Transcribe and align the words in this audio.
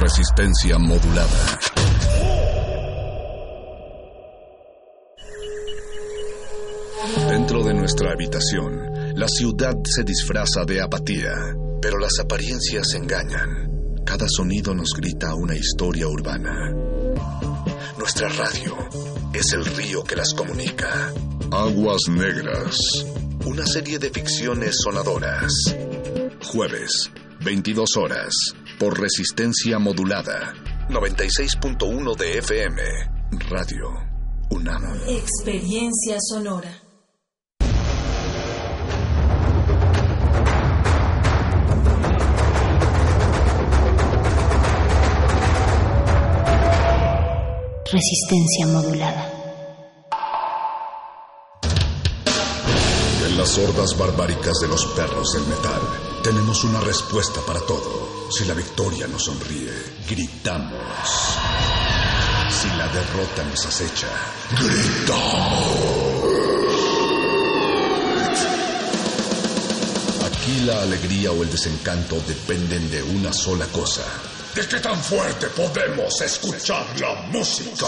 Resistencia 0.00 0.78
modulada. 0.78 1.58
Dentro 7.28 7.62
de 7.62 7.74
nuestra 7.74 8.12
habitación, 8.12 9.16
la 9.16 9.28
ciudad 9.28 9.76
se 9.84 10.02
disfraza 10.02 10.64
de 10.64 10.80
apatía, 10.82 11.32
pero 11.80 11.98
las 11.98 12.18
apariencias 12.18 12.94
engañan. 12.94 14.02
Cada 14.04 14.26
sonido 14.28 14.74
nos 14.74 14.90
grita 14.94 15.34
una 15.34 15.56
historia 15.56 16.06
urbana. 16.08 16.72
Nuestra 17.98 18.28
radio 18.28 18.76
es 19.32 19.52
el 19.52 19.64
río 19.64 20.04
que 20.04 20.16
las 20.16 20.34
comunica. 20.34 21.12
Aguas 21.50 22.02
Negras. 22.08 22.76
Una 23.46 23.66
serie 23.66 23.98
de 23.98 24.10
ficciones 24.10 24.76
sonadoras. 24.82 25.52
Jueves, 26.42 27.10
22 27.44 27.96
horas, 27.98 28.32
por 28.78 28.98
resistencia 28.98 29.78
modulada. 29.78 30.54
96.1 30.88 32.16
de 32.16 32.38
FM. 32.38 32.82
Radio 33.50 33.90
UNAM. 34.50 34.82
Experiencia 35.06 36.16
sonora. 36.20 36.70
Resistencia 47.92 48.66
modulada. 48.68 49.30
En 53.28 53.36
las 53.36 53.58
hordas 53.58 53.98
barbáricas 53.98 54.58
de 54.60 54.68
los 54.68 54.86
perros 54.96 55.32
del 55.34 55.46
metal, 55.46 56.03
tenemos 56.24 56.64
una 56.64 56.80
respuesta 56.80 57.42
para 57.46 57.60
todo. 57.60 58.30
Si 58.30 58.46
la 58.46 58.54
victoria 58.54 59.06
nos 59.06 59.24
sonríe, 59.24 59.70
gritamos. 60.08 60.98
Si 62.48 62.66
la 62.78 62.88
derrota 62.88 63.44
nos 63.44 63.66
acecha, 63.66 64.08
gritamos. 64.58 66.24
Aquí 70.24 70.60
la 70.64 70.80
alegría 70.80 71.30
o 71.30 71.42
el 71.42 71.50
desencanto 71.50 72.16
dependen 72.26 72.90
de 72.90 73.02
una 73.02 73.30
sola 73.30 73.66
cosa. 73.66 74.06
¿De 74.54 74.66
qué 74.66 74.80
tan 74.80 74.98
fuerte 75.02 75.48
podemos 75.48 76.22
escuchar 76.22 76.86
la 77.00 77.14
música? 77.30 77.86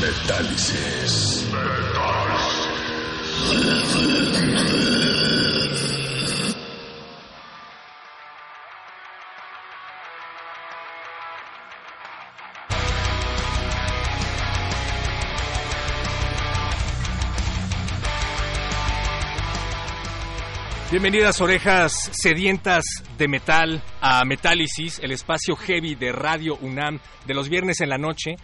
Metálisis. 0.00 1.44
Bienvenidas 20.96 21.40
orejas 21.42 21.92
sedientas 22.12 22.84
de 23.18 23.28
metal 23.28 23.82
a 24.00 24.24
Metálisis, 24.24 24.98
el 25.00 25.12
espacio 25.12 25.54
heavy 25.54 25.94
de 25.94 26.10
Radio 26.10 26.56
UNAM 26.62 27.00
de 27.26 27.34
los 27.34 27.50
viernes 27.50 27.80
en 27.80 27.90
la 27.90 27.98
noche, 27.98 28.36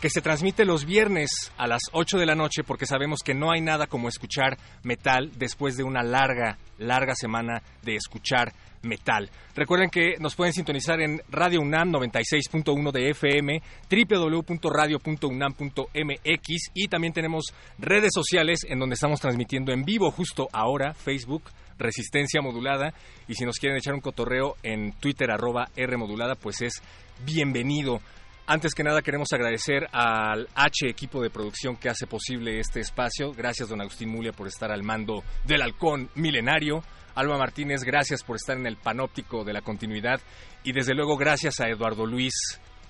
que 0.00 0.10
se 0.10 0.20
transmite 0.20 0.64
los 0.64 0.84
viernes 0.84 1.52
a 1.56 1.66
las 1.66 1.82
8 1.92 2.18
de 2.18 2.26
la 2.26 2.36
noche 2.36 2.62
porque 2.64 2.86
sabemos 2.86 3.20
que 3.24 3.34
no 3.34 3.50
hay 3.50 3.60
nada 3.60 3.88
como 3.88 4.08
escuchar 4.08 4.56
metal 4.82 5.32
después 5.36 5.76
de 5.76 5.82
una 5.82 6.02
larga, 6.02 6.56
larga 6.78 7.14
semana 7.14 7.62
de 7.82 7.96
escuchar 7.96 8.54
metal. 8.82 9.30
Recuerden 9.56 9.90
que 9.90 10.14
nos 10.20 10.36
pueden 10.36 10.52
sintonizar 10.52 11.00
en 11.00 11.20
Radio 11.30 11.60
UNAM 11.60 11.90
96.1 11.92 12.92
de 12.92 13.10
FM, 13.10 13.60
www.radio.unam.mx 13.90 16.70
y 16.74 16.86
también 16.88 17.12
tenemos 17.12 17.52
redes 17.78 18.12
sociales 18.14 18.60
en 18.68 18.78
donde 18.78 18.94
estamos 18.94 19.20
transmitiendo 19.20 19.72
en 19.72 19.82
vivo 19.82 20.12
justo 20.12 20.48
ahora, 20.52 20.94
Facebook, 20.94 21.50
Resistencia 21.76 22.40
Modulada, 22.40 22.94
y 23.26 23.34
si 23.34 23.44
nos 23.44 23.58
quieren 23.58 23.78
echar 23.78 23.94
un 23.94 24.00
cotorreo 24.00 24.54
en 24.62 24.92
Twitter 24.92 25.28
arroba 25.30 25.70
R 25.76 25.96
Modulada, 25.96 26.36
pues 26.36 26.62
es 26.62 26.80
bienvenido. 27.24 28.00
Antes 28.50 28.74
que 28.74 28.82
nada 28.82 29.02
queremos 29.02 29.30
agradecer 29.34 29.88
al 29.92 30.48
H 30.54 30.88
equipo 30.88 31.20
de 31.20 31.28
producción 31.28 31.76
que 31.76 31.90
hace 31.90 32.06
posible 32.06 32.58
este 32.58 32.80
espacio. 32.80 33.34
Gracias 33.34 33.68
don 33.68 33.82
Agustín 33.82 34.08
Mulia 34.08 34.32
por 34.32 34.46
estar 34.46 34.72
al 34.72 34.82
mando 34.82 35.22
del 35.44 35.60
halcón 35.60 36.08
milenario. 36.14 36.82
Alba 37.14 37.36
Martínez, 37.36 37.84
gracias 37.84 38.22
por 38.22 38.36
estar 38.36 38.56
en 38.56 38.66
el 38.66 38.78
panóptico 38.78 39.44
de 39.44 39.52
la 39.52 39.60
continuidad. 39.60 40.22
Y 40.64 40.72
desde 40.72 40.94
luego 40.94 41.18
gracias 41.18 41.60
a 41.60 41.68
Eduardo 41.68 42.06
Luis 42.06 42.32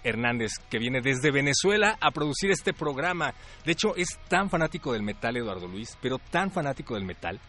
Hernández, 0.05 0.53
que 0.71 0.79
viene 0.79 1.01
desde 1.01 1.33
Venezuela 1.33 1.99
a 2.01 2.13
producir 2.13 2.53
este 2.53 2.73
programa. 2.73 3.35
De 3.65 3.73
hecho, 3.73 3.97
es 3.97 4.17
tan 4.29 4.51
fanático 4.51 4.93
del 4.93 5.03
metal, 5.03 5.39
Eduardo 5.39 5.67
Luis, 5.67 5.99
pero 6.01 6.21
tan 6.21 6.53
fanático 6.53 6.95
del 6.95 7.05
metal, 7.05 7.41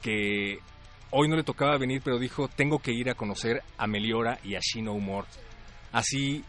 que 0.00 0.60
hoy 1.10 1.28
no 1.28 1.34
le 1.34 1.42
tocaba 1.42 1.76
venir, 1.78 2.00
pero 2.04 2.20
dijo, 2.20 2.46
tengo 2.46 2.78
que 2.78 2.92
ir 2.92 3.10
a 3.10 3.16
conocer 3.16 3.60
a 3.76 3.88
Meliora 3.88 4.38
y 4.44 4.54
a 4.54 4.60
Shino 4.60 4.92
Humor. 4.92 5.24
Así 5.90 6.44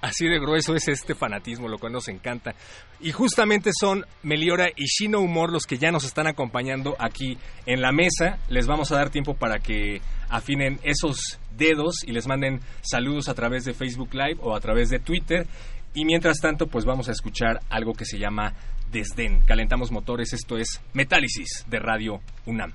Así 0.00 0.26
de 0.26 0.38
grueso 0.38 0.74
es 0.74 0.88
este 0.88 1.14
fanatismo, 1.14 1.68
lo 1.68 1.78
cual 1.78 1.92
nos 1.92 2.08
encanta. 2.08 2.54
Y 3.00 3.12
justamente 3.12 3.70
son 3.78 4.04
Meliora 4.22 4.68
y 4.74 4.84
Shino 4.84 5.20
Humor 5.20 5.52
los 5.52 5.64
que 5.64 5.78
ya 5.78 5.90
nos 5.90 6.04
están 6.04 6.26
acompañando 6.26 6.96
aquí 6.98 7.38
en 7.64 7.80
la 7.80 7.92
mesa. 7.92 8.38
Les 8.48 8.66
vamos 8.66 8.92
a 8.92 8.96
dar 8.96 9.10
tiempo 9.10 9.34
para 9.34 9.58
que 9.58 10.00
afinen 10.28 10.78
esos 10.82 11.38
dedos 11.56 12.04
y 12.06 12.12
les 12.12 12.26
manden 12.26 12.60
saludos 12.82 13.28
a 13.28 13.34
través 13.34 13.64
de 13.64 13.74
Facebook 13.74 14.12
Live 14.12 14.38
o 14.42 14.54
a 14.54 14.60
través 14.60 14.90
de 14.90 14.98
Twitter. 14.98 15.46
Y 15.94 16.04
mientras 16.04 16.38
tanto, 16.40 16.66
pues 16.66 16.84
vamos 16.84 17.08
a 17.08 17.12
escuchar 17.12 17.60
algo 17.70 17.94
que 17.94 18.04
se 18.04 18.18
llama 18.18 18.52
Desdén. 18.92 19.40
Calentamos 19.40 19.90
motores, 19.90 20.32
esto 20.34 20.58
es 20.58 20.80
Metálisis 20.92 21.64
de 21.68 21.78
Radio 21.78 22.20
UNAM. 22.44 22.72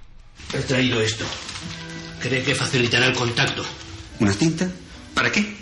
He 0.54 0.60
traído 0.60 1.00
esto. 1.00 1.26
Cree 2.20 2.44
que 2.44 2.56
facilitará 2.56 3.06
el 3.06 3.16
contacto. 3.16 3.64
¿Una 4.20 4.34
cinta? 4.34 4.70
¿Para 5.14 5.32
qué? 5.32 5.62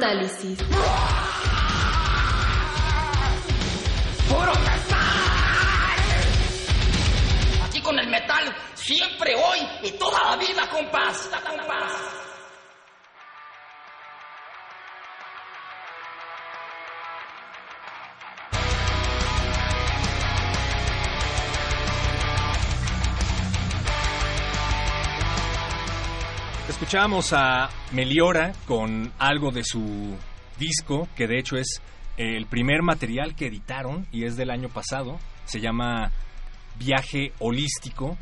Metálisis. 0.00 0.89
Escuchábamos 26.90 27.32
a 27.34 27.70
Meliora 27.92 28.52
con 28.66 29.12
algo 29.16 29.52
de 29.52 29.62
su 29.62 30.16
disco, 30.58 31.06
que 31.14 31.28
de 31.28 31.38
hecho 31.38 31.56
es 31.56 31.80
el 32.16 32.46
primer 32.46 32.82
material 32.82 33.36
que 33.36 33.46
editaron 33.46 34.08
y 34.10 34.24
es 34.24 34.36
del 34.36 34.50
año 34.50 34.68
pasado. 34.68 35.20
Se 35.44 35.60
llama 35.60 36.10
Viaje 36.80 37.32
Holístico. 37.38 38.18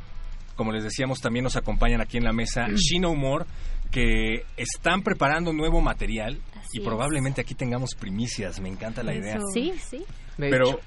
Como 0.55 0.71
les 0.73 0.85
decíamos, 0.85 1.23
también 1.23 1.45
nos 1.45 1.57
acompañan 1.57 2.03
aquí 2.03 2.19
en 2.19 2.25
la 2.25 2.35
mesa 2.35 2.67
She 2.75 3.01
No 3.01 3.15
More, 3.15 3.47
que 3.91 4.45
están 4.59 5.01
preparando 5.01 5.55
nuevo 5.55 5.81
material 5.81 6.39
y 6.71 6.81
es. 6.81 6.85
probablemente 6.85 7.41
aquí 7.41 7.55
tengamos 7.55 7.95
primicias. 7.99 8.61
Me 8.61 8.69
encanta 8.69 9.03
la 9.03 9.15
idea. 9.15 9.39
Sí, 9.55 9.73
sí. 9.79 10.05
De 10.37 10.51
Pero, 10.51 10.69
hecho. 10.69 10.81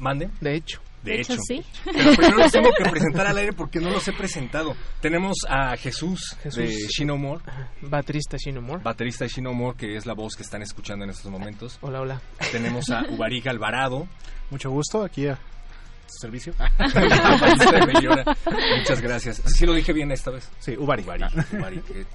mande. 0.00 0.28
De 0.40 0.56
hecho. 0.56 0.80
De, 1.02 1.12
De 1.12 1.20
hecho, 1.20 1.36
sí. 1.46 1.64
Pero 1.84 2.14
primero 2.16 2.36
los 2.38 2.52
tengo 2.52 2.70
que 2.76 2.84
presentar 2.90 3.26
al 3.26 3.36
aire 3.38 3.52
porque 3.52 3.80
no 3.80 3.90
los 3.90 4.06
he 4.06 4.12
presentado. 4.12 4.76
Tenemos 5.00 5.36
a 5.48 5.76
Jesús, 5.76 6.36
Jesús. 6.42 6.58
de 6.58 6.68
Shino 6.88 7.16
More, 7.16 7.42
Baterista 7.82 8.36
Shino 8.36 8.62
More. 8.62 8.82
baterista 8.82 9.24
de 9.24 9.28
Shino 9.30 9.52
More, 9.52 9.76
que 9.76 9.96
es 9.96 10.06
la 10.06 10.14
voz 10.14 10.36
que 10.36 10.42
están 10.42 10.62
escuchando 10.62 11.04
en 11.04 11.10
estos 11.10 11.30
momentos. 11.30 11.78
Hola, 11.80 12.00
hola. 12.00 12.20
Tenemos 12.52 12.88
a 12.90 13.02
Ubariga 13.10 13.50
Alvarado. 13.50 14.06
Mucho 14.50 14.70
gusto, 14.70 15.02
aquí 15.02 15.26
a 15.26 15.36
su 16.06 16.18
servicio. 16.20 16.52
Muchas 18.78 19.00
gracias. 19.00 19.42
Sí 19.46 19.66
lo 19.66 19.72
dije 19.74 19.92
bien 19.92 20.12
esta 20.12 20.30
vez. 20.30 20.50
Sí, 20.58 20.76
Ubari. 20.76 21.02
Ubari. 21.02 21.24
Ubari, 21.52 21.80
que- 21.80 22.06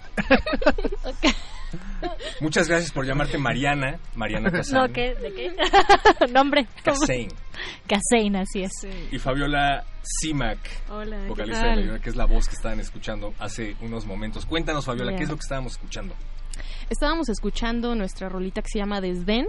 Muchas 2.41 2.67
gracias 2.67 2.91
por 2.91 3.05
llamarte 3.05 3.37
Mariana, 3.37 3.99
Mariana 4.15 4.51
Casain. 4.51 4.81
No, 4.81 4.93
¿qué? 4.93 5.15
¿De 5.15 5.33
qué? 5.33 5.51
Nombre. 6.31 6.67
Casain. 6.83 7.29
Casain, 7.87 8.35
así 8.35 8.63
es. 8.63 8.71
Y 9.11 9.17
Fabiola 9.19 9.83
Simac, 10.01 10.59
Hola, 10.89 11.17
¿qué 11.23 11.27
vocalista 11.27 11.61
tal? 11.63 11.69
de 11.71 11.81
Medina, 11.81 11.99
que 11.99 12.09
es 12.09 12.15
la 12.15 12.25
voz 12.25 12.47
que 12.47 12.55
estaban 12.55 12.79
escuchando 12.79 13.33
hace 13.39 13.75
unos 13.81 14.05
momentos. 14.05 14.45
Cuéntanos, 14.45 14.85
Fabiola. 14.85 15.15
¿qué 15.15 15.23
es 15.23 15.29
lo 15.29 15.35
que 15.35 15.41
estábamos 15.41 15.73
escuchando? 15.73 16.15
Estábamos 16.89 17.29
escuchando 17.29 17.95
nuestra 17.95 18.29
rolita 18.29 18.61
que 18.61 18.69
se 18.69 18.79
llama 18.79 19.01
Desdén. 19.01 19.47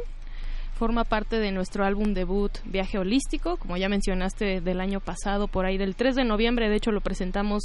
Forma 0.75 1.02
parte 1.04 1.38
de 1.40 1.50
nuestro 1.50 1.84
álbum 1.84 2.14
debut 2.14 2.52
Viaje 2.64 2.98
Holístico, 2.98 3.56
como 3.56 3.76
ya 3.76 3.88
mencionaste 3.88 4.60
del 4.60 4.80
año 4.80 5.00
pasado, 5.00 5.48
por 5.48 5.66
ahí 5.66 5.76
del 5.76 5.96
3 5.96 6.14
de 6.14 6.25
noviembre, 6.25 6.68
de 6.68 6.76
hecho 6.76 6.92
lo 6.92 7.00
presentamos 7.00 7.64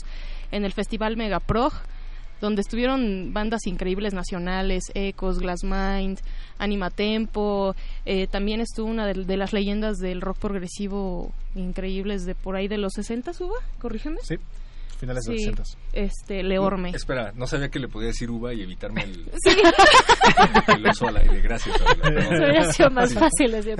en 0.51 0.65
el 0.65 0.73
Festival 0.73 1.15
Megaprog, 1.15 1.73
donde 2.43 2.61
estuvieron 2.61 3.31
bandas 3.31 3.65
increíbles 3.67 4.13
nacionales, 4.13 4.91
Ecos, 4.95 5.39
Glassmind, 5.39 6.19
Anima 6.57 6.89
Tempo, 6.89 7.73
eh, 8.05 8.27
también 8.27 8.59
estuvo 8.59 8.89
una 8.89 9.07
de, 9.07 9.23
de 9.23 9.37
las 9.37 9.53
leyendas 9.53 9.97
del 9.99 10.19
rock 10.19 10.39
progresivo 10.39 11.31
increíbles 11.55 12.25
de 12.25 12.35
por 12.35 12.57
ahí 12.57 12.67
de 12.67 12.77
los 12.77 12.91
60, 12.95 13.31
¿Suba? 13.31 13.55
Corrígeme. 13.79 14.17
Sí, 14.23 14.35
finales 15.03 15.23
de 15.25 15.37
Sí, 15.37 15.45
los 15.45 15.67
60. 15.67 15.87
Este, 15.93 16.43
Leorme. 16.43 16.91
No, 16.91 16.97
espera, 16.97 17.31
no 17.35 17.45
sabía 17.47 17.69
que 17.69 17.79
le 17.79 17.87
podía 17.89 18.07
decir 18.07 18.29
uva 18.31 18.53
y 18.53 18.61
evitarme 18.61 19.03
el, 19.03 19.25
Sí. 19.43 19.51
el 20.75 20.87
oso 20.87 21.07
al 21.07 21.17
aire. 21.17 21.41
Gracias, 21.41 21.75
sido 22.75 22.89
más 22.91 23.09
Sí. 23.11 23.17
fácil 23.17 23.51
desde. 23.51 23.75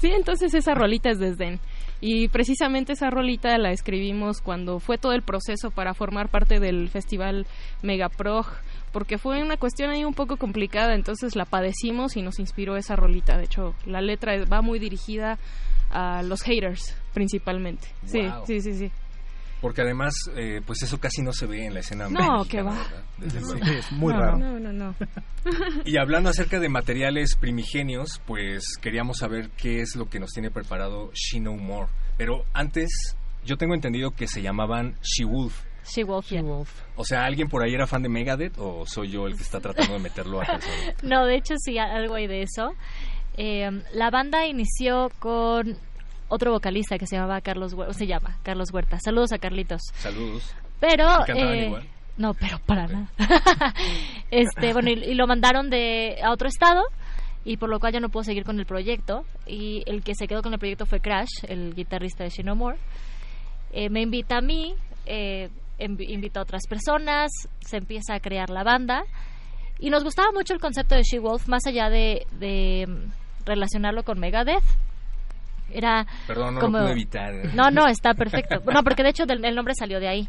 Sí, 0.00 0.08
entonces 0.12 0.52
esa 0.54 0.74
rolita 0.74 1.10
es 1.10 1.18
desdén. 1.18 1.60
Y 2.00 2.28
precisamente 2.28 2.92
esa 2.92 3.08
rolita 3.08 3.56
la 3.58 3.70
escribimos 3.70 4.40
cuando 4.42 4.80
fue 4.80 4.98
todo 4.98 5.12
el 5.12 5.22
proceso 5.22 5.70
para 5.70 5.94
formar 5.94 6.28
parte 6.28 6.60
del 6.60 6.88
festival 6.90 7.46
Megaprog, 7.82 8.46
porque 8.92 9.16
fue 9.16 9.42
una 9.42 9.56
cuestión 9.56 9.90
ahí 9.90 10.04
un 10.04 10.12
poco 10.12 10.36
complicada, 10.36 10.94
entonces 10.94 11.36
la 11.36 11.44
padecimos 11.46 12.16
y 12.16 12.22
nos 12.22 12.38
inspiró 12.38 12.76
esa 12.76 12.96
rolita. 12.96 13.38
De 13.38 13.44
hecho, 13.44 13.74
la 13.86 14.00
letra 14.02 14.44
va 14.44 14.60
muy 14.60 14.78
dirigida 14.78 15.38
a 15.90 16.22
los 16.22 16.42
haters, 16.42 16.94
principalmente. 17.14 17.88
Sí, 18.04 18.28
sí, 18.46 18.60
sí, 18.60 18.74
sí. 18.74 18.90
Porque 19.60 19.80
además, 19.82 20.14
eh, 20.36 20.60
pues 20.66 20.82
eso 20.82 20.98
casi 20.98 21.22
no 21.22 21.32
se 21.32 21.46
ve 21.46 21.64
en 21.64 21.74
la 21.74 21.80
escena 21.80 22.08
No, 22.08 22.38
mexicana, 22.38 22.44
que 22.48 22.62
va. 22.62 23.78
es 23.78 23.92
muy 23.92 24.12
No, 24.12 24.20
raro. 24.20 24.38
No, 24.38 24.60
no, 24.60 24.72
no. 24.72 24.94
Y 25.84 25.96
hablando 25.96 26.28
acerca 26.28 26.60
de 26.60 26.68
materiales 26.68 27.36
primigenios, 27.36 28.20
pues 28.26 28.76
queríamos 28.80 29.18
saber 29.18 29.50
qué 29.56 29.80
es 29.80 29.96
lo 29.96 30.08
que 30.10 30.20
nos 30.20 30.30
tiene 30.32 30.50
preparado 30.50 31.10
She 31.14 31.40
No 31.40 31.54
More. 31.56 31.88
Pero 32.18 32.44
antes, 32.52 32.88
yo 33.44 33.56
tengo 33.56 33.74
entendido 33.74 34.10
que 34.10 34.26
se 34.28 34.42
llamaban 34.42 34.96
She 35.02 35.24
Wolf. 35.24 35.62
She 35.88 36.02
Wolf, 36.04 36.28
yeah. 36.30 36.42
O 36.96 37.04
sea, 37.04 37.24
¿alguien 37.24 37.48
por 37.48 37.62
ahí 37.64 37.72
era 37.72 37.86
fan 37.86 38.02
de 38.02 38.08
Megadeth 38.08 38.54
o 38.58 38.84
soy 38.86 39.08
yo 39.08 39.26
el 39.28 39.36
que 39.36 39.42
está 39.44 39.60
tratando 39.60 39.94
de 39.94 40.00
meterlo 40.00 40.40
a? 40.42 40.46
No, 41.02 41.24
de 41.26 41.36
hecho 41.36 41.54
sí, 41.58 41.78
algo 41.78 42.16
hay 42.16 42.26
de 42.26 42.42
eso. 42.42 42.72
Eh, 43.36 43.70
la 43.92 44.10
banda 44.10 44.46
inició 44.46 45.10
con 45.20 45.78
otro 46.28 46.52
vocalista 46.52 46.98
que 46.98 47.06
se 47.06 47.16
llamaba 47.16 47.40
Carlos 47.40 47.72
Huerta, 47.74 47.92
se 47.94 48.06
llama 48.06 48.38
Carlos 48.42 48.72
Huerta. 48.72 48.98
Saludos 49.00 49.32
a 49.32 49.38
Carlitos. 49.38 49.82
Saludos. 49.94 50.54
Pero 50.80 51.04
¿Y 51.04 51.24
cantaban 51.24 51.54
eh, 51.54 51.66
igual? 51.66 51.88
no, 52.16 52.34
pero 52.34 52.58
para 52.66 52.86
nada. 52.86 53.08
este, 54.30 54.72
bueno, 54.72 54.90
y, 54.90 54.94
y 55.04 55.14
lo 55.14 55.26
mandaron 55.26 55.70
de 55.70 56.18
a 56.22 56.32
otro 56.32 56.48
estado 56.48 56.82
y 57.46 57.58
por 57.58 57.70
lo 57.70 57.78
cual 57.78 57.92
ya 57.92 58.00
no 58.00 58.08
puedo 58.08 58.24
seguir 58.24 58.44
con 58.44 58.58
el 58.58 58.66
proyecto 58.66 59.24
y 59.46 59.84
el 59.86 60.02
que 60.02 60.16
se 60.16 60.26
quedó 60.26 60.42
con 60.42 60.52
el 60.52 60.58
proyecto 60.58 60.84
fue 60.84 61.00
Crash, 61.00 61.44
el 61.46 61.74
guitarrista 61.74 62.24
de 62.24 62.30
She 62.30 62.42
No 62.42 62.56
More. 62.56 62.76
Eh, 63.72 63.88
me 63.88 64.00
invita 64.00 64.38
a 64.38 64.40
mí, 64.40 64.74
eh, 65.06 65.48
invita 65.78 66.40
a 66.40 66.42
otras 66.42 66.66
personas, 66.66 67.30
se 67.60 67.76
empieza 67.76 68.14
a 68.14 68.20
crear 68.20 68.50
la 68.50 68.64
banda 68.64 69.04
y 69.78 69.90
nos 69.90 70.02
gustaba 70.02 70.32
mucho 70.32 70.54
el 70.54 70.60
concepto 70.60 70.96
de 70.96 71.02
She 71.02 71.20
Wolf 71.20 71.46
más 71.46 71.66
allá 71.66 71.88
de, 71.88 72.26
de, 72.32 72.86
mm, 72.88 73.44
relacionarlo 73.44 74.02
con 74.02 74.18
Megadeth. 74.18 74.64
Era 75.70 76.06
Perdón, 76.26 76.54
no 76.54 76.60
como- 76.60 76.78
lo 76.78 76.84
pude 76.84 76.92
evitar. 76.92 77.32
No, 77.54 77.70
no, 77.70 77.86
está 77.88 78.14
perfecto. 78.14 78.60
No, 78.72 78.82
porque 78.84 79.02
de 79.02 79.10
hecho 79.10 79.24
el 79.28 79.54
nombre 79.54 79.74
salió 79.78 79.98
de 80.00 80.08
ahí 80.08 80.28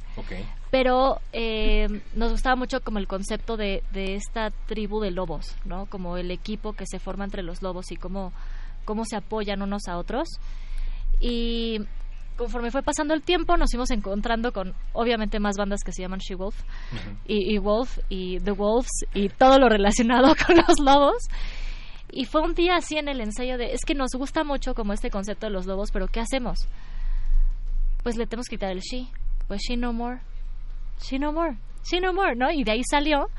pero 0.70 1.22
eh, 1.32 1.88
nos 2.14 2.32
gustaba 2.32 2.56
mucho 2.58 2.82
como 2.82 3.00
el 3.00 3.08
concepto 3.08 3.56
de, 3.56 3.84
de 3.94 4.16
esta 4.16 4.52
tribu 4.66 5.00
de 5.00 5.12
lobos, 5.12 5.56
¿no? 5.64 5.86
Como 5.86 6.18
el 6.18 6.30
equipo 6.32 6.74
que 6.74 6.86
se 6.86 7.00
forma 7.00 7.24
entre 7.24 7.42
los 7.42 7.62
lobos 7.62 7.92
y 7.92 7.96
cómo, 7.96 8.34
cómo 8.84 9.06
se 9.06 9.16
apoyan 9.16 9.62
unos 9.62 9.88
a 9.88 9.98
otros. 9.98 10.28
Y 11.20 11.80
conforme 12.36 12.70
fue 12.70 12.84
pasando 12.84 13.14
el 13.14 13.22
tiempo, 13.24 13.58
nos 13.58 13.72
fuimos 13.72 13.90
encontrando 13.92 14.52
con, 14.52 14.74
obviamente, 14.94 15.40
más 15.40 15.56
bandas 15.58 15.80
que 15.86 15.92
se 15.92 16.02
llaman 16.02 16.20
She 16.20 16.36
Wolf 16.36 16.62
y, 17.26 17.54
y 17.56 17.58
Wolf 17.58 17.98
y 18.10 18.40
The 18.42 18.52
Wolves 18.52 19.06
y 19.14 19.30
todo 19.30 19.58
lo 19.60 19.70
relacionado 19.70 20.36
con 20.46 20.58
los 20.58 20.80
lobos. 20.80 21.16
Y 22.18 22.26
fue 22.26 22.42
un 22.42 22.56
día 22.56 22.78
así 22.78 22.98
en 22.98 23.10
el 23.10 23.22
ensayo 23.22 23.60
de, 23.60 23.74
es 23.74 23.86
que 23.86 23.94
nos 23.94 24.10
gusta 24.18 24.44
mucho 24.44 24.74
como 24.74 24.92
este 24.92 25.12
concepto 25.12 25.46
de 25.46 25.52
los 25.52 25.68
lobos, 25.68 25.92
pero 25.92 26.08
¿qué 26.08 26.20
hacemos? 26.20 26.68
Pues 28.02 28.18
le 28.18 28.26
tenemos 28.26 28.48
que 28.48 28.56
quitar 28.56 28.72
el 28.72 28.80
she. 28.80 29.06
Pues 29.48 29.62
she 29.62 29.78
no 29.78 29.94
more. 29.94 30.20
She 31.00 31.20
no 31.20 31.32
more. 31.32 31.58
She 31.84 32.02
no 32.02 32.14
more, 32.14 32.36
¿no? 32.36 32.50
Y 32.50 32.64
de 32.64 32.72
ahí 32.72 32.82
salió. 32.90 33.30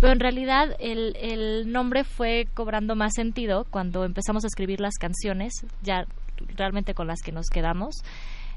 Pero 0.00 0.12
en 0.12 0.20
realidad 0.20 0.76
el, 0.80 1.16
el 1.16 1.72
nombre 1.72 2.04
fue 2.04 2.46
cobrando 2.52 2.94
más 2.94 3.14
sentido 3.14 3.64
cuando 3.70 4.04
empezamos 4.04 4.44
a 4.44 4.48
escribir 4.48 4.80
las 4.80 4.98
canciones, 5.00 5.54
ya 5.80 6.04
realmente 6.56 6.92
con 6.92 7.06
las 7.06 7.22
que 7.22 7.32
nos 7.32 7.46
quedamos. 7.48 8.02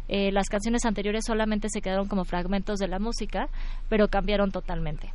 Eh, 0.09 0.33
las 0.33 0.49
canciones 0.49 0.83
anteriores 0.83 1.23
solamente 1.25 1.69
se 1.69 1.81
quedaron 1.81 2.09
como 2.09 2.25
fragmentos 2.25 2.79
de 2.79 2.89
la 2.89 2.99
música, 2.99 3.47
pero 3.87 4.09
cambiaron 4.09 4.51
totalmente. 4.51 5.13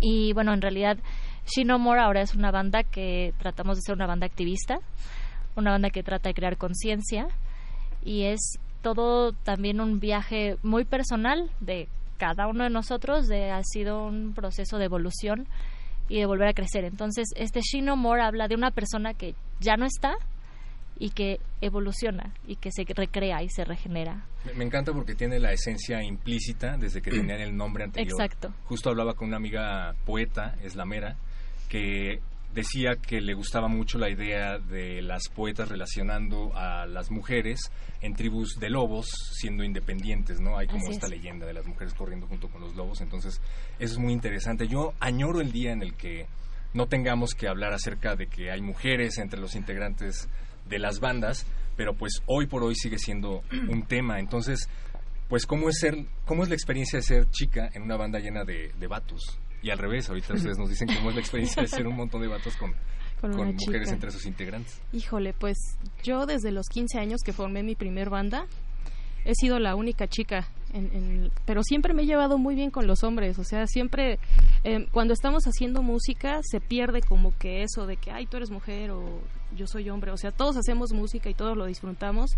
Y 0.00 0.32
bueno, 0.32 0.52
en 0.52 0.60
realidad 0.60 0.98
She 1.46 1.64
No 1.64 1.78
More 1.78 2.00
ahora 2.00 2.22
es 2.22 2.34
una 2.34 2.50
banda 2.50 2.82
que 2.82 3.34
tratamos 3.38 3.76
de 3.76 3.82
ser 3.82 3.94
una 3.94 4.06
banda 4.06 4.26
activista, 4.26 4.78
una 5.56 5.72
banda 5.72 5.90
que 5.90 6.02
trata 6.02 6.28
de 6.28 6.34
crear 6.34 6.56
conciencia 6.56 7.28
y 8.02 8.24
es 8.24 8.58
todo 8.82 9.32
también 9.32 9.80
un 9.80 9.98
viaje 10.00 10.56
muy 10.62 10.84
personal 10.84 11.50
de 11.60 11.88
cada 12.18 12.46
uno 12.46 12.64
de 12.64 12.70
nosotros, 12.70 13.26
de, 13.26 13.50
ha 13.50 13.62
sido 13.62 14.06
un 14.06 14.34
proceso 14.34 14.78
de 14.78 14.84
evolución 14.84 15.46
y 16.08 16.18
de 16.18 16.26
volver 16.26 16.48
a 16.48 16.52
crecer. 16.52 16.84
Entonces, 16.84 17.28
este 17.34 17.60
She 17.60 17.82
No 17.82 17.96
More 17.96 18.22
habla 18.22 18.46
de 18.48 18.54
una 18.54 18.70
persona 18.70 19.14
que 19.14 19.34
ya 19.60 19.76
no 19.76 19.86
está 19.86 20.14
y 20.98 21.10
que 21.10 21.40
evoluciona 21.60 22.32
y 22.46 22.56
que 22.56 22.70
se 22.70 22.84
recrea 22.84 23.42
y 23.42 23.48
se 23.48 23.64
regenera. 23.64 24.26
Me, 24.44 24.52
me 24.54 24.64
encanta 24.64 24.92
porque 24.92 25.14
tiene 25.14 25.38
la 25.40 25.52
esencia 25.52 26.02
implícita 26.02 26.76
desde 26.76 27.02
que 27.02 27.10
tenían 27.10 27.40
el 27.40 27.56
nombre 27.56 27.84
anterior. 27.84 28.12
Exacto. 28.12 28.54
Justo 28.64 28.90
hablaba 28.90 29.14
con 29.14 29.28
una 29.28 29.38
amiga 29.38 29.94
poeta, 30.04 30.56
eslamera, 30.62 31.16
que 31.68 32.20
decía 32.54 32.94
que 32.96 33.20
le 33.20 33.34
gustaba 33.34 33.66
mucho 33.66 33.98
la 33.98 34.08
idea 34.08 34.58
de 34.58 35.02
las 35.02 35.28
poetas 35.28 35.68
relacionando 35.68 36.56
a 36.56 36.86
las 36.86 37.10
mujeres 37.10 37.60
en 38.00 38.14
tribus 38.14 38.56
de 38.60 38.70
lobos 38.70 39.08
siendo 39.32 39.64
independientes, 39.64 40.40
¿no? 40.40 40.56
Hay 40.56 40.68
como 40.68 40.84
Así 40.84 40.92
esta 40.92 41.06
es. 41.06 41.12
leyenda 41.12 41.46
de 41.46 41.52
las 41.52 41.66
mujeres 41.66 41.94
corriendo 41.94 42.26
junto 42.28 42.48
con 42.48 42.60
los 42.60 42.76
lobos, 42.76 43.00
entonces 43.00 43.40
eso 43.80 43.92
es 43.94 43.98
muy 43.98 44.12
interesante. 44.12 44.68
Yo 44.68 44.92
añoro 45.00 45.40
el 45.40 45.50
día 45.50 45.72
en 45.72 45.82
el 45.82 45.94
que 45.94 46.26
no 46.74 46.86
tengamos 46.86 47.34
que 47.34 47.48
hablar 47.48 47.72
acerca 47.72 48.14
de 48.14 48.28
que 48.28 48.50
hay 48.50 48.60
mujeres 48.60 49.18
entre 49.18 49.40
los 49.40 49.56
integrantes 49.56 50.28
de 50.68 50.78
las 50.78 51.00
bandas, 51.00 51.46
pero 51.76 51.94
pues 51.94 52.22
hoy 52.26 52.46
por 52.46 52.62
hoy 52.62 52.74
sigue 52.76 52.98
siendo 52.98 53.42
un 53.68 53.82
tema. 53.82 54.20
Entonces, 54.20 54.68
pues 55.28 55.46
cómo 55.46 55.68
es 55.68 55.78
ser, 55.80 56.06
cómo 56.24 56.44
es 56.44 56.48
la 56.48 56.54
experiencia 56.54 56.98
de 56.98 57.02
ser 57.02 57.30
chica 57.30 57.68
en 57.74 57.82
una 57.82 57.96
banda 57.96 58.18
llena 58.20 58.44
de, 58.44 58.72
de 58.78 58.86
vatos. 58.86 59.38
Y 59.64 59.70
al 59.70 59.78
revés, 59.78 60.08
ahorita 60.10 60.34
ustedes 60.34 60.58
nos 60.58 60.68
dicen 60.68 60.88
cómo 60.94 61.08
es 61.08 61.14
la 61.16 61.20
experiencia 61.22 61.62
de 61.62 61.68
ser 61.68 61.86
un 61.86 61.96
montón 61.96 62.20
de 62.20 62.28
vatos 62.28 62.54
con, 62.56 62.72
Con 63.20 63.32
con 63.32 63.46
mujeres 63.54 63.58
chica. 63.84 63.90
entre 63.94 64.10
sus 64.10 64.26
integrantes. 64.26 64.78
Híjole, 64.92 65.32
pues 65.32 65.56
yo 66.02 66.26
desde 66.26 66.50
los 66.52 66.66
15 66.68 66.98
años 66.98 67.22
que 67.24 67.32
formé 67.32 67.62
mi 67.62 67.74
primer 67.74 68.10
banda, 68.10 68.46
he 69.24 69.34
sido 69.34 69.58
la 69.58 69.74
única 69.74 70.06
chica, 70.06 70.46
en, 70.74 70.90
en- 70.94 71.30
pero 71.46 71.62
siempre 71.62 71.94
me 71.94 72.02
he 72.02 72.06
llevado 72.06 72.36
muy 72.36 72.54
bien 72.54 72.70
con 72.70 72.86
los 72.86 73.02
hombres, 73.02 73.38
o 73.38 73.44
sea, 73.44 73.66
siempre 73.66 74.18
eh, 74.64 74.86
cuando 74.92 75.14
estamos 75.14 75.44
haciendo 75.44 75.82
música 75.82 76.40
se 76.42 76.60
pierde 76.60 77.00
como 77.00 77.34
que 77.38 77.62
eso 77.62 77.86
de 77.86 77.96
que, 77.96 78.10
ay, 78.10 78.26
tú 78.26 78.36
eres 78.36 78.50
mujer 78.50 78.90
o 78.90 79.22
yo 79.56 79.66
soy 79.66 79.88
hombre, 79.88 80.10
o 80.10 80.18
sea, 80.18 80.30
todos 80.30 80.58
hacemos 80.58 80.92
música 80.92 81.30
y 81.30 81.34
todos 81.34 81.56
lo 81.56 81.64
disfrutamos 81.64 82.32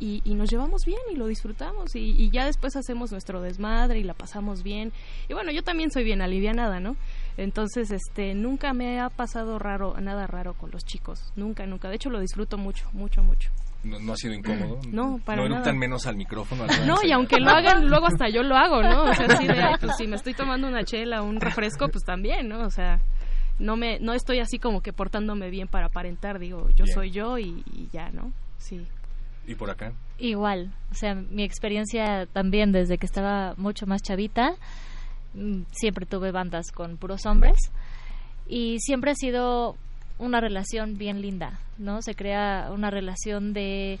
y, 0.00 0.22
y 0.24 0.34
nos 0.34 0.50
llevamos 0.50 0.84
bien 0.84 1.00
y 1.12 1.16
lo 1.16 1.26
disfrutamos 1.26 1.94
y, 1.96 2.10
y 2.16 2.30
ya 2.30 2.46
después 2.46 2.76
hacemos 2.76 3.10
nuestro 3.12 3.40
desmadre 3.40 3.98
y 3.98 4.04
la 4.04 4.14
pasamos 4.14 4.62
bien 4.62 4.92
y 5.28 5.34
bueno, 5.34 5.50
yo 5.52 5.62
también 5.62 5.90
soy 5.90 6.04
bien 6.04 6.22
alivianada, 6.22 6.80
¿no? 6.80 6.96
Entonces, 7.36 7.90
este, 7.90 8.34
nunca 8.34 8.72
me 8.72 9.00
ha 9.00 9.10
pasado 9.10 9.58
raro, 9.58 9.94
nada 10.00 10.26
raro 10.26 10.54
con 10.54 10.70
los 10.70 10.84
chicos, 10.84 11.32
nunca, 11.36 11.66
nunca, 11.66 11.88
de 11.88 11.96
hecho 11.96 12.10
lo 12.10 12.20
disfruto 12.20 12.58
mucho, 12.58 12.88
mucho, 12.92 13.22
mucho. 13.22 13.50
No, 13.84 14.00
no 14.00 14.12
ha 14.12 14.16
sido 14.16 14.34
incómodo. 14.34 14.80
No, 14.90 15.20
para 15.24 15.42
No 15.42 15.48
nada. 15.48 15.72
menos 15.72 16.06
al 16.06 16.16
micrófono. 16.16 16.64
al 16.64 16.86
No, 16.86 16.96
y 17.04 17.12
aunque 17.12 17.38
lo 17.38 17.48
hagan, 17.56 17.86
luego 17.88 18.06
hasta 18.06 18.28
yo 18.28 18.42
lo 18.42 18.56
hago, 18.56 18.82
¿no? 18.82 19.04
O 19.04 19.14
sea, 19.14 19.26
así 19.26 19.46
de, 19.46 19.62
ay, 19.62 19.74
pues 19.80 19.96
si 19.96 20.08
me 20.08 20.16
estoy 20.16 20.34
tomando 20.34 20.66
una 20.66 20.82
chela 20.82 21.22
o 21.22 21.26
un 21.26 21.40
refresco, 21.40 21.88
pues 21.88 22.02
también, 22.04 22.48
¿no? 22.48 22.66
O 22.66 22.70
sea, 22.70 23.00
no 23.60 23.76
me 23.76 24.00
no 24.00 24.14
estoy 24.14 24.40
así 24.40 24.58
como 24.58 24.80
que 24.80 24.92
portándome 24.92 25.48
bien 25.50 25.68
para 25.68 25.86
aparentar, 25.86 26.40
digo, 26.40 26.68
yo 26.70 26.84
Bien. 26.84 26.94
soy 26.94 27.10
yo 27.12 27.38
y, 27.38 27.62
y 27.72 27.88
ya, 27.92 28.10
¿no? 28.10 28.32
Sí. 28.58 28.84
¿Y 29.48 29.54
por 29.56 29.70
acá? 29.70 29.92
Igual, 30.18 30.72
o 30.92 30.94
sea, 30.94 31.14
mi 31.14 31.42
experiencia 31.42 32.26
también 32.26 32.70
desde 32.70 32.98
que 32.98 33.06
estaba 33.06 33.54
mucho 33.56 33.86
más 33.86 34.02
chavita, 34.02 34.52
mm, 35.34 35.62
siempre 35.72 36.06
tuve 36.06 36.30
bandas 36.32 36.70
con 36.70 36.96
puros 36.98 37.24
hombres 37.26 37.56
y 38.46 38.78
siempre 38.80 39.10
ha 39.12 39.14
sido 39.14 39.76
una 40.18 40.40
relación 40.40 40.98
bien 40.98 41.20
linda, 41.22 41.58
¿no? 41.78 42.02
Se 42.02 42.14
crea 42.14 42.68
una 42.72 42.90
relación 42.90 43.52
de 43.54 43.98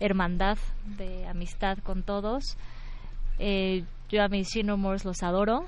hermandad, 0.00 0.58
de 0.98 1.26
amistad 1.26 1.78
con 1.78 2.02
todos. 2.02 2.56
Eh, 3.38 3.84
yo 4.10 4.22
a 4.22 4.28
mis 4.28 4.48
Shinomores 4.48 5.04
los 5.04 5.22
adoro, 5.22 5.64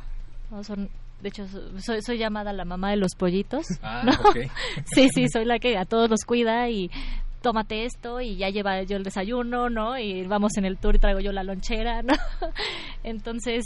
¿no? 0.50 0.62
Son, 0.64 0.90
de 1.22 1.28
hecho, 1.28 1.46
so- 1.48 1.78
soy, 1.80 2.02
soy 2.02 2.18
llamada 2.18 2.52
la 2.52 2.64
mamá 2.64 2.90
de 2.90 2.96
los 2.96 3.14
pollitos. 3.14 3.64
Ah, 3.82 4.02
¿no? 4.04 4.12
ok. 4.28 4.38
sí, 4.94 5.08
sí, 5.14 5.28
soy 5.28 5.44
la 5.46 5.58
que 5.58 5.78
a 5.78 5.84
todos 5.86 6.10
los 6.10 6.24
cuida 6.24 6.68
y 6.68 6.90
tómate 7.42 7.84
esto 7.84 8.20
y 8.20 8.36
ya 8.36 8.48
lleva 8.48 8.82
yo 8.82 8.96
el 8.96 9.02
desayuno, 9.02 9.68
¿no? 9.68 9.98
Y 9.98 10.26
vamos 10.26 10.56
en 10.56 10.64
el 10.64 10.78
tour 10.78 10.94
y 10.94 10.98
traigo 10.98 11.20
yo 11.20 11.32
la 11.32 11.42
lonchera, 11.42 12.02
¿no? 12.02 12.14
Entonces, 13.04 13.64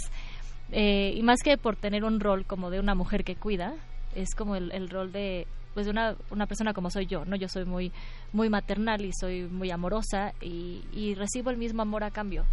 eh, 0.73 1.13
y 1.15 1.23
más 1.23 1.41
que 1.45 1.57
por 1.59 1.77
tener 1.77 2.05
un 2.05 2.19
rol 2.19 2.45
como 2.47 2.71
de 2.71 2.81
una 2.81 2.95
mujer 2.95 3.23
que 3.23 3.37
cuida, 3.37 3.75
es 4.15 4.35
como 4.35 4.57
el, 4.57 4.73
el 4.73 4.89
rol 4.89 5.13
de 5.13 5.47
pues 5.75 5.85
de 5.85 5.93
una, 5.93 6.17
una 6.31 6.47
persona 6.47 6.73
como 6.73 6.91
soy 6.91 7.05
yo, 7.05 7.27
¿no? 7.27 7.37
Yo 7.37 7.49
soy 7.49 7.67
muy 7.67 7.93
muy 8.33 8.49
maternal 8.49 9.05
y 9.05 9.13
soy 9.13 9.43
muy 9.43 9.71
amorosa 9.71 10.33
y, 10.41 10.83
y 10.93 11.15
recibo 11.15 11.51
el 11.51 11.59
mismo 11.59 11.83
amor 11.83 12.03
a 12.03 12.11
cambio. 12.11 12.47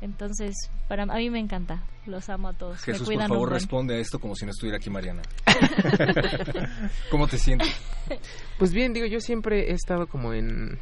Entonces, 0.00 0.54
para 0.88 1.02
a 1.02 1.16
mí 1.16 1.30
me 1.30 1.38
encanta. 1.38 1.82
Los 2.06 2.28
amo 2.28 2.48
a 2.48 2.52
todos. 2.52 2.78
me 2.86 2.92
Jesús, 2.92 3.08
por 3.08 3.28
favor, 3.28 3.52
responde 3.52 3.94
a 3.94 3.98
esto 3.98 4.18
como 4.18 4.34
si 4.34 4.46
no 4.46 4.50
estuviera 4.50 4.78
aquí 4.78 4.88
Mariana. 4.88 5.22
¿Cómo 7.10 7.26
te 7.28 7.36
sientes? 7.38 7.68
Pues 8.58 8.72
bien, 8.72 8.92
digo, 8.92 9.06
yo 9.06 9.20
siempre 9.20 9.70
he 9.70 9.74
estado 9.74 10.06
como 10.06 10.32
en 10.32 10.78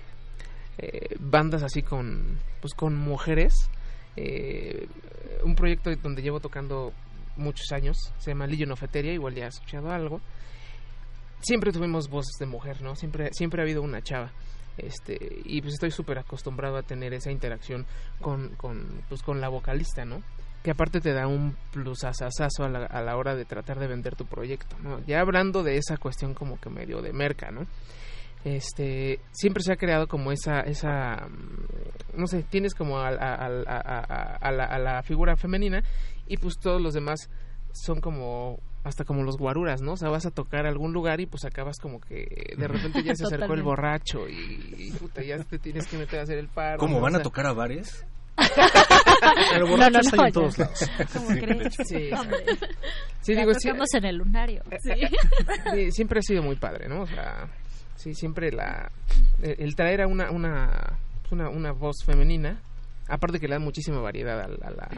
eh, 0.78 1.16
bandas 1.18 1.62
así 1.64 1.82
con, 1.82 2.38
pues 2.60 2.75
con 2.75 2.96
mujeres. 2.96 3.68
Eh, 4.16 4.87
un 5.42 5.54
proyecto 5.54 5.90
donde 6.02 6.22
llevo 6.22 6.40
tocando 6.40 6.92
muchos 7.37 7.70
años, 7.72 7.96
se 8.18 8.31
llama 8.31 8.46
Legion 8.46 8.72
of 8.72 8.83
Eteria, 8.83 9.12
igual 9.12 9.35
ya 9.35 9.46
has 9.46 9.54
escuchado 9.54 9.90
algo. 9.90 10.20
Siempre 11.40 11.72
tuvimos 11.72 12.09
voces 12.09 12.37
de 12.38 12.46
mujer, 12.46 12.83
¿no? 12.83 12.96
Siempre, 12.96 13.31
siempre 13.33 13.61
ha 13.61 13.64
habido 13.64 13.83
una 13.83 14.02
chava. 14.02 14.33
Este, 14.79 15.43
y 15.45 15.61
pues 15.61 15.75
estoy 15.75 15.91
súper 15.91 16.19
acostumbrado 16.19 16.77
a 16.77 16.83
tener 16.83 17.12
esa 17.12 17.31
interacción 17.31 17.85
con, 18.21 18.51
con, 18.57 19.03
pues 19.09 19.23
con 19.23 19.41
la 19.41 19.49
vocalista, 19.49 20.05
¿no? 20.05 20.23
Que 20.62 20.71
aparte 20.73 21.01
te 21.01 21.12
da 21.12 21.27
un 21.27 21.57
plus 21.73 22.05
a 22.64 22.69
la, 22.69 22.87
a 22.87 23.03
la 23.03 23.17
hora 23.17 23.35
de 23.35 23.45
tratar 23.45 23.79
de 23.79 23.87
vender 23.87 24.17
tu 24.17 24.27
proyecto, 24.27 24.77
¿no? 24.83 25.01
Ya 25.07 25.21
hablando 25.21 25.62
de 25.62 25.77
esa 25.77 25.97
cuestión 25.99 26.35
como 26.35 26.61
que 26.61 26.71
medio 26.71 27.03
de 27.03 27.12
merca, 27.12 27.51
¿no? 27.51 27.67
Este, 28.45 29.21
siempre 29.33 29.62
se 29.62 29.73
ha 29.73 29.77
creado 29.77 30.07
como 30.07 30.31
esa, 30.31 30.61
esa, 30.61 31.27
mm, 31.29 32.21
no 32.21 32.27
sé, 32.29 32.45
tienes 32.45 32.75
como 32.75 32.99
a, 32.99 33.09
a- 33.09 33.47
a- 33.47 34.37
a 34.41 34.79
la 34.79 35.03
figura 35.03 35.37
femenina 35.37 35.83
y 36.27 36.37
pues 36.37 36.55
todos 36.61 36.81
los 36.81 36.95
demás 36.95 37.29
son 37.72 38.00
como 38.00 38.59
hasta 38.85 39.04
como 39.04 39.22
los 39.22 39.37
guaruras, 39.37 39.83
¿no? 39.83 39.92
O 39.92 39.96
sea, 39.96 40.09
vas 40.09 40.24
a 40.24 40.31
tocar 40.31 40.64
a 40.64 40.68
algún 40.68 40.92
lugar 40.92 41.20
y 41.20 41.26
pues 41.26 41.44
acabas 41.44 41.76
como 41.78 42.00
que 42.00 42.54
de 42.57 42.68
repente 42.68 43.02
ya 43.02 43.14
se 43.14 43.24
acercó 43.24 43.54
el 43.54 43.62
borracho 43.62 44.28
y, 44.28 44.74
y, 44.78 44.90
puta, 44.92 45.22
ya 45.22 45.38
te 45.44 45.59
tienes 45.59 45.87
que 45.87 45.98
meter 45.98 46.20
a 46.20 46.22
hacer 46.22 46.38
el 46.38 46.48
paro. 46.48 46.78
¿Cómo 46.78 46.94
¿no? 46.96 47.00
van 47.02 47.14
O 47.16 47.18
a 47.18 47.22
tocar 47.22 47.46
a 47.46 47.52
bares? 47.52 48.04
El 49.54 49.64
borracho 49.64 49.90
no, 49.90 49.98
está 50.00 50.16
no, 50.16 50.22
ahí 50.22 50.28
en 50.28 50.33
ya. 50.33 50.33
todos 50.33 50.59
lados. 50.59 50.90
¿Cómo 51.12 51.31
Sí, 51.31 51.38
crees? 51.40 51.74
Sí, 51.74 52.11
sí, 53.20 53.35
digo, 53.35 53.54
sí, 53.54 53.68
en 53.96 54.04
el 54.04 54.16
lunario. 54.16 54.62
Sí. 54.81 54.92
sí, 55.74 55.90
siempre 55.90 56.20
ha 56.20 56.22
sido 56.22 56.42
muy 56.42 56.54
padre, 56.57 56.88
¿no? 56.88 57.02
O 57.02 57.07
sea, 57.07 57.48
sí, 57.96 58.14
siempre 58.14 58.52
la 58.52 58.90
el, 59.42 59.57
el 59.59 59.74
traer 59.74 60.02
a 60.02 60.07
una 60.07 60.31
una, 60.31 60.96
pues 61.22 61.33
una 61.33 61.48
una 61.50 61.72
voz 61.72 61.96
femenina, 62.07 62.61
aparte 63.09 63.40
que 63.40 63.49
le 63.49 63.55
da 63.55 63.59
muchísima 63.61 64.01
variedad 64.01 64.40
a, 64.40 64.44
a 64.44 64.71
la 64.71 64.88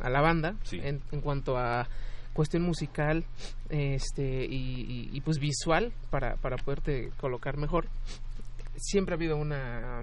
a 0.00 0.10
la 0.10 0.20
banda 0.20 0.54
Sí. 0.64 0.80
en, 0.82 1.00
en 1.12 1.20
cuanto 1.20 1.56
a 1.56 1.86
cuestión 2.32 2.62
musical 2.64 3.24
este 3.68 4.44
y, 4.44 4.82
y- 4.82 5.10
y, 5.12 5.20
pues 5.20 5.38
visual 5.38 5.92
para 6.10 6.36
para 6.36 6.56
poderte 6.56 7.10
colocar 7.18 7.56
mejor. 7.56 7.86
Siempre 8.76 9.14
ha 9.14 9.16
habido 9.16 9.36
una 9.36 10.02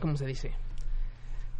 ¿cómo 0.00 0.16
se 0.16 0.26
dice? 0.26 0.52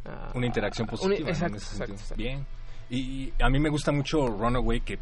Ah, 0.04 0.32
Una 0.34 0.46
interacción 0.46 0.86
positiva. 0.86 1.28
exacto, 1.30 1.54
En 1.54 1.56
ese 1.56 1.66
exacto, 1.74 1.96
sentido. 1.98 2.00
exacto. 2.00 2.22
Bien. 2.22 2.46
Y, 2.90 2.98
y 2.98 3.32
a 3.42 3.48
mí 3.50 3.58
me 3.60 3.68
gusta 3.68 3.92
mucho 3.92 4.26
Runaway, 4.28 4.80
que 4.80 4.98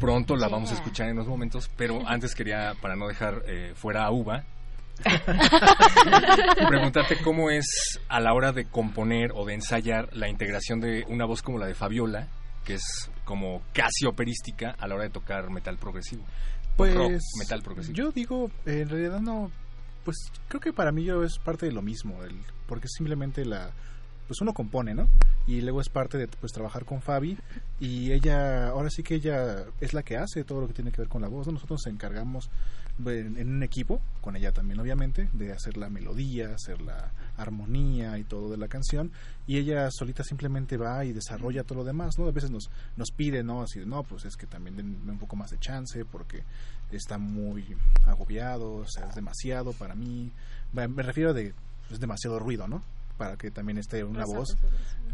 pronto 0.00 0.34
la 0.36 0.46
Sí. 0.46 0.52
vamos 0.52 0.70
a 0.72 0.74
escuchar 0.74 1.06
en 1.08 1.12
unos 1.14 1.28
momentos, 1.28 1.70
pero 1.76 2.00
antes 2.06 2.34
quería, 2.34 2.74
para 2.80 2.96
no 2.96 3.06
dejar 3.08 3.42
eh, 3.46 3.72
fuera 3.74 4.04
a 4.06 4.10
Uva, 4.10 4.44
preguntarte 6.68 7.16
cómo 7.22 7.50
es 7.50 8.00
a 8.08 8.20
la 8.20 8.34
hora 8.34 8.52
de 8.52 8.64
componer 8.66 9.32
o 9.34 9.44
de 9.44 9.54
ensayar 9.54 10.08
la 10.14 10.28
integración 10.28 10.80
de 10.80 11.04
una 11.08 11.24
voz 11.24 11.42
como 11.42 11.58
la 11.58 11.66
de 11.66 11.74
Fabiola, 11.74 12.28
que 12.64 12.74
es 12.74 13.10
como 13.24 13.62
casi 13.72 14.06
operística 14.06 14.74
a 14.78 14.86
la 14.86 14.94
hora 14.94 15.04
de 15.04 15.10
tocar 15.10 15.50
metal 15.50 15.76
progresivo. 15.78 16.24
Pues 16.76 16.94
Rock, 16.94 17.12
metal 17.38 17.62
progresivo. 17.62 17.96
yo 17.96 18.12
digo, 18.12 18.50
en 18.66 18.88
realidad 18.88 19.20
no, 19.20 19.50
pues 20.04 20.16
creo 20.48 20.60
que 20.60 20.72
para 20.72 20.92
mí 20.92 21.04
yo 21.04 21.22
es 21.24 21.38
parte 21.38 21.66
de 21.66 21.72
lo 21.72 21.82
mismo, 21.82 22.22
el, 22.22 22.36
porque 22.66 22.88
simplemente 22.88 23.44
la, 23.44 23.70
pues 24.26 24.40
uno 24.40 24.52
compone, 24.52 24.94
¿no? 24.94 25.08
Y 25.46 25.60
luego 25.60 25.80
es 25.80 25.88
parte 25.88 26.18
de 26.18 26.28
pues 26.28 26.52
trabajar 26.52 26.84
con 26.84 27.00
Fabi 27.00 27.38
y 27.80 28.12
ella, 28.12 28.68
ahora 28.68 28.90
sí 28.90 29.02
que 29.02 29.14
ella 29.14 29.64
es 29.80 29.94
la 29.94 30.02
que 30.02 30.16
hace 30.16 30.44
todo 30.44 30.60
lo 30.60 30.68
que 30.68 30.74
tiene 30.74 30.90
que 30.90 31.00
ver 31.00 31.08
con 31.08 31.22
la 31.22 31.28
voz, 31.28 31.46
¿no? 31.46 31.54
Nosotros 31.54 31.82
nos 31.84 31.92
encargamos 31.92 32.50
en, 33.04 33.48
un 33.48 33.62
equipo, 33.62 34.00
con 34.20 34.36
ella 34.36 34.52
también 34.52 34.80
obviamente, 34.80 35.28
de 35.32 35.52
hacer 35.52 35.76
la 35.76 35.90
melodía, 35.90 36.54
hacer 36.54 36.80
la 36.80 37.12
armonía 37.36 38.18
y 38.18 38.24
todo 38.24 38.50
de 38.50 38.56
la 38.56 38.68
canción 38.68 39.12
y 39.46 39.58
ella 39.58 39.88
solita 39.90 40.24
simplemente 40.24 40.76
va 40.76 41.04
y 41.04 41.12
desarrolla 41.12 41.62
todo 41.62 41.78
lo 41.78 41.84
demás, 41.84 42.18
¿no? 42.18 42.26
A 42.26 42.32
veces 42.32 42.50
nos, 42.50 42.70
nos 42.96 43.10
pide, 43.10 43.44
¿no? 43.44 43.62
Así, 43.62 43.80
no, 43.84 44.02
pues 44.02 44.24
es 44.24 44.36
que 44.36 44.46
también 44.46 44.76
denme 44.76 45.12
un 45.12 45.18
poco 45.18 45.36
más 45.36 45.50
de 45.50 45.58
chance 45.58 46.04
porque 46.04 46.42
está 46.90 47.18
muy 47.18 47.76
agobiado, 48.04 48.74
o 48.74 48.88
sea, 48.88 49.08
es 49.08 49.14
demasiado 49.14 49.72
para 49.72 49.94
mí. 49.94 50.32
Me 50.72 51.02
refiero 51.02 51.34
de, 51.34 51.54
es 51.90 52.00
demasiado 52.00 52.38
ruido, 52.38 52.66
¿no? 52.66 52.82
Para 53.16 53.36
que 53.36 53.50
también 53.50 53.78
esté 53.78 54.04
una 54.04 54.24
voz, 54.26 54.56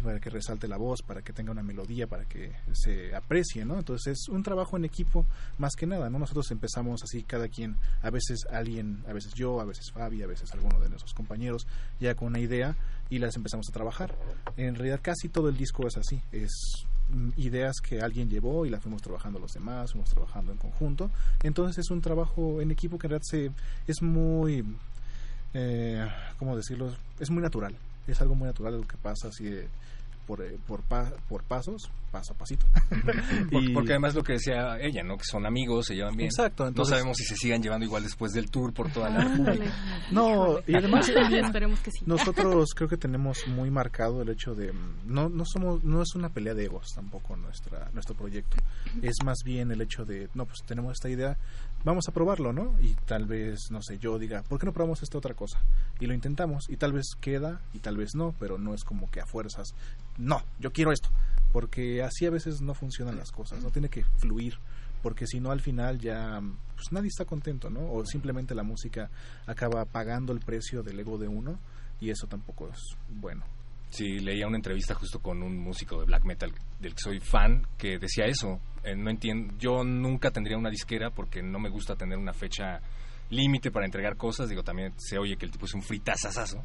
para 0.03 0.19
que 0.19 0.31
resalte 0.31 0.67
la 0.67 0.77
voz, 0.77 1.03
para 1.03 1.23
que 1.23 1.33
tenga 1.33 1.53
una 1.53 1.63
melodía, 1.63 2.07
para 2.07 2.25
que 2.25 2.53
se 2.73 3.15
aprecie, 3.15 3.65
¿no? 3.65 3.79
Entonces 3.79 4.19
es 4.19 4.29
un 4.29 4.43
trabajo 4.43 4.77
en 4.77 4.85
equipo 4.85 5.25
más 5.59 5.75
que 5.77 5.87
nada, 5.87 6.11
¿no? 6.11 6.19
Nosotros 6.19 6.51
empezamos 6.51 7.03
así 7.03 7.23
cada 7.23 7.49
quien, 7.49 7.77
a 8.03 8.11
veces 8.11 8.41
alguien, 8.51 9.05
a 9.09 9.13
veces 9.13 9.35
yo, 9.35 9.61
a 9.61 9.65
veces 9.65 9.91
Fabi, 9.93 10.23
a 10.23 10.27
veces 10.27 10.53
alguno 10.53 10.81
de 10.81 10.89
nuestros 10.89 11.15
compañeros, 11.15 11.67
ya 12.01 12.15
con 12.15 12.29
una 12.29 12.41
idea 12.41 12.77
y 13.11 13.19
las 13.19 13.37
empezamos 13.37 13.69
a 13.69 13.73
trabajar. 13.73 14.17
En 14.57 14.75
realidad 14.75 15.01
casi 15.03 15.29
todo 15.29 15.49
el 15.49 15.57
disco 15.57 15.87
es 15.87 15.97
así, 15.97 16.21
es 16.33 16.87
mm, 17.11 17.31
ideas 17.37 17.77
que 17.81 18.01
alguien 18.01 18.29
llevó 18.29 18.67
y 18.67 18.71
las 18.71 18.83
fuimos 18.83 19.03
trabajando 19.03 19.39
los 19.39 19.53
demás, 19.53 19.93
fuimos 19.93 20.11
trabajando 20.11 20.53
en 20.53 20.59
conjunto. 20.59 21.11
Entonces 21.43 21.85
es 21.85 21.91
un 21.91 22.01
trabajo 22.01 22.61
en 22.61 22.71
equipo 22.71 22.99
que 22.99 23.07
en 23.07 23.11
realidad 23.11 23.29
se, 23.29 23.51
es 23.87 24.03
muy, 24.03 24.65
eh, 25.55 26.09
¿cómo 26.39 26.57
decirlo? 26.57 26.95
Es 27.21 27.31
muy 27.31 27.43
natural. 27.43 27.77
Es 28.07 28.21
algo 28.21 28.35
muy 28.35 28.47
natural 28.47 28.81
lo 28.81 28.87
que 28.87 28.97
pasa 28.97 29.29
así 29.29 29.45
de, 29.45 29.69
por, 30.27 30.41
eh, 30.43 30.57
por, 30.67 30.83
pa- 30.83 31.13
por 31.29 31.43
pasos, 31.45 31.91
paso 32.11 32.33
a 32.33 32.37
pasito. 32.37 32.67
Y- 33.51 33.73
Porque 33.73 33.91
además 33.93 34.15
lo 34.15 34.23
que 34.23 34.35
decía 34.35 34.79
ella, 34.81 35.03
¿no? 35.03 35.17
Que 35.17 35.25
son 35.25 35.47
amigos, 35.47 35.87
se 35.87 35.95
llevan 35.95 36.17
bien. 36.17 36.27
Exacto, 36.29 36.63
no 36.65 36.69
entonces- 36.71 36.97
sabemos 36.97 37.17
si 37.17 37.25
se 37.25 37.37
sigan 37.37 37.63
llevando 37.63 37.87
igual 37.87 38.03
después 38.03 38.33
del 38.33 38.51
tour 38.51 38.73
por 38.73 38.91
toda 38.93 39.11
la. 39.11 39.25
República. 39.25 39.73
No, 40.11 40.59
y 40.67 40.75
además 40.77 41.09
Esperemos 41.33 41.81
que 41.81 41.91
sí. 41.91 42.05
nosotros 42.07 42.71
creo 42.75 42.89
que 42.89 42.97
tenemos 42.97 43.47
muy 43.49 43.71
marcado 43.71 44.23
el 44.23 44.29
hecho 44.29 44.55
de 44.55 44.73
mm, 44.73 44.97
no 45.07 45.29
no 45.29 45.45
somos 45.45 45.83
no 45.85 46.03
es 46.03 46.15
una 46.15 46.29
pelea 46.29 46.55
de 46.55 46.65
egos 46.67 46.87
tampoco 46.95 47.37
nuestra 47.37 47.91
nuestro 47.93 48.15
proyecto. 48.15 48.57
Es 49.01 49.17
más 49.25 49.39
bien 49.45 49.71
el 49.73 49.81
hecho 49.81 50.05
de 50.05 50.29
no 50.35 50.45
pues 50.47 50.59
tenemos 50.67 50.93
esta 50.93 51.09
idea, 51.09 51.37
vamos 51.85 52.09
a 52.09 52.13
probarlo, 52.13 52.53
¿no? 52.53 52.75
Y 52.81 52.95
tal 53.07 53.27
vez 53.27 53.71
no 53.71 53.83
sé, 53.83 53.99
yo 53.99 54.19
diga, 54.19 54.43
¿por 54.43 54.59
qué 54.59 54.67
no 54.67 54.73
probamos 54.73 55.03
esta 55.03 55.19
otra 55.19 55.35
cosa? 55.35 55.63
Y 56.01 56.07
lo 56.07 56.15
intentamos 56.15 56.69
y 56.69 56.77
tal 56.77 56.93
vez 56.93 57.07
queda 57.21 57.61
y 57.73 57.79
tal 57.79 57.97
vez 57.97 58.15
no, 58.15 58.35
pero 58.39 58.59
no 58.59 58.75
es 58.75 58.85
como 58.85 59.11
que 59.11 59.21
a 59.21 59.27
fuerzas, 59.27 59.75
no, 60.19 60.43
yo 60.59 60.73
quiero 60.73 60.93
esto, 60.93 61.11
porque 61.53 62.03
así 62.03 62.27
a 62.27 62.31
veces 62.31 62.61
no 62.61 62.75
funcionan 62.75 63.17
las 63.17 63.31
cosas, 63.31 63.63
no 63.63 63.71
tiene 63.71 63.89
que 63.89 64.05
fluir 64.19 64.59
porque 65.03 65.27
si 65.27 65.41
no 65.41 65.51
al 65.51 65.61
final 65.61 65.99
ya 65.99 66.41
pues 66.77 66.93
nadie 66.93 67.09
está 67.09 67.25
contento, 67.25 67.69
¿no? 67.69 67.93
O 67.93 68.07
simplemente 68.07 68.55
la 68.55 68.63
música 68.63 69.11
acaba 69.47 69.85
pagando 69.85 70.33
el 70.33 70.41
precio 70.41 70.83
del 70.83 71.01
ego 71.01 71.19
de 71.19 71.29
uno 71.29 71.59
y 72.01 72.11
eso 72.11 72.27
tampoco 72.27 72.69
es 72.69 72.79
bueno. 73.09 73.45
Sí, 73.91 74.21
leía 74.21 74.47
una 74.47 74.57
entrevista 74.57 74.95
justo 74.95 75.21
con 75.21 75.43
un 75.43 75.59
músico 75.59 76.01
de 76.01 76.07
black 76.07 76.25
metal 76.25 76.53
del 76.81 76.95
que 76.95 77.01
soy 77.03 77.21
fan 77.21 77.67
que 77.77 77.99
decía 77.99 78.25
eso. 78.25 78.59
Eh, 78.85 78.97
no 78.97 79.11
entiendo, 79.11 79.55
yo 79.59 79.85
nunca 79.85 80.31
tendría 80.31 80.59
una 80.59 80.71
disquera 80.71 81.11
porque 81.11 81.43
no 81.43 81.59
me 81.59 81.69
gusta 81.69 81.95
tener 81.95 82.19
una 82.19 82.33
fecha 82.33 82.81
límite 83.31 83.71
para 83.71 83.87
entregar 83.87 84.17
cosas. 84.17 84.49
Digo, 84.49 84.63
también 84.63 84.93
se 84.99 85.19
oye 85.19 85.37
que 85.37 85.47
el 85.47 85.53
tipo 85.53 85.67
es 85.67 85.75
un 85.75 85.83
fritazazazo. 85.83 86.65